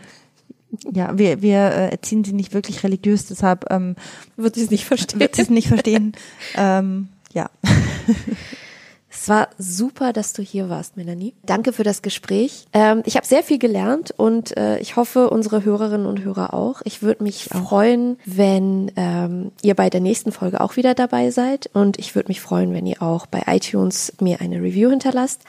Ja, 0.92 1.16
wir, 1.16 1.44
wir 1.44 1.60
äh, 1.60 1.92
erziehen 1.92 2.24
sie 2.24 2.34
nicht 2.34 2.56
wirklich 2.56 2.84
religiös, 2.84 3.28
deshalb 3.28 3.70
ähm, 3.70 3.96
wird 4.38 4.56
sie 4.56 4.64
es 4.64 4.72
nicht 4.72 4.86
verstehen. 4.86 5.20
Wird 5.20 5.36
sie 5.36 5.44
es 5.44 5.52
nicht 5.52 5.68
verstehen. 5.68 6.14
ähm, 6.58 7.10
ja. 7.32 7.52
Es 9.14 9.30
war 9.30 9.50
super, 9.60 10.14
dass 10.14 10.34
du 10.34 10.42
hier 10.42 10.70
warst, 10.70 10.98
Melanie. 10.98 11.36
Danke 11.46 11.74
für 11.74 11.84
das 11.84 12.02
Gespräch. 12.02 12.66
Ähm, 12.74 13.04
ich 13.06 13.18
habe 13.18 13.28
sehr 13.28 13.44
viel 13.44 13.60
gelernt 13.60 14.12
und 14.18 14.58
äh, 14.58 14.80
ich 14.80 14.96
hoffe, 14.96 15.30
unsere 15.30 15.64
Hörerinnen 15.64 16.08
und 16.08 16.24
Hörer 16.24 16.56
auch. 16.56 16.82
Ich 16.86 17.04
würde 17.04 17.22
mich 17.22 17.46
freuen, 17.46 18.18
wenn 18.26 18.92
ähm, 18.96 19.52
ihr 19.62 19.76
bei 19.76 19.92
der 19.92 20.00
nächsten 20.00 20.32
Folge 20.32 20.60
auch 20.60 20.76
wieder 20.76 20.96
dabei 20.96 21.30
seid 21.30 21.70
und 21.74 22.00
ich 22.00 22.16
würde 22.16 22.30
mich 22.30 22.42
freuen, 22.42 22.74
wenn 22.74 22.88
ihr 22.88 23.04
auch 23.04 23.28
bei 23.28 23.44
iTunes 23.46 24.14
mir 24.22 24.42
eine 24.42 24.56
Review 24.56 24.90
hinterlasst. 24.90 25.42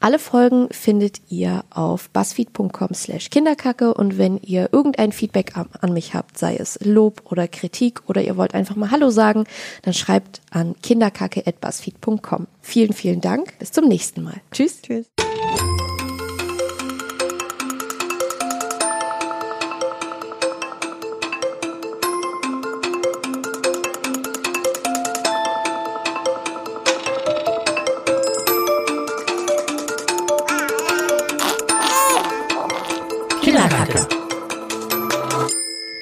Alle 0.00 0.18
Folgen 0.18 0.68
findet 0.70 1.20
ihr 1.28 1.62
auf 1.68 2.08
buzzfeed.com 2.08 2.94
slash 2.94 3.28
kinderkacke 3.28 3.92
und 3.92 4.16
wenn 4.16 4.38
ihr 4.38 4.70
irgendein 4.72 5.12
Feedback 5.12 5.52
an 5.56 5.92
mich 5.92 6.14
habt, 6.14 6.38
sei 6.38 6.56
es 6.56 6.78
Lob 6.82 7.22
oder 7.30 7.46
Kritik 7.46 8.08
oder 8.08 8.22
ihr 8.22 8.38
wollt 8.38 8.54
einfach 8.54 8.76
mal 8.76 8.90
Hallo 8.90 9.10
sagen, 9.10 9.44
dann 9.82 9.92
schreibt 9.92 10.40
an 10.50 10.74
kinderkacke.buzzfeed.com. 10.82 12.46
Vielen, 12.62 12.94
vielen 12.94 13.20
Dank. 13.20 13.58
Bis 13.58 13.72
zum 13.72 13.88
nächsten 13.88 14.22
Mal. 14.22 14.40
Tschüss. 14.50 14.80
Tschüss. 14.80 15.06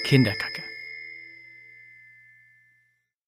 Kinderkacke. 0.09 0.48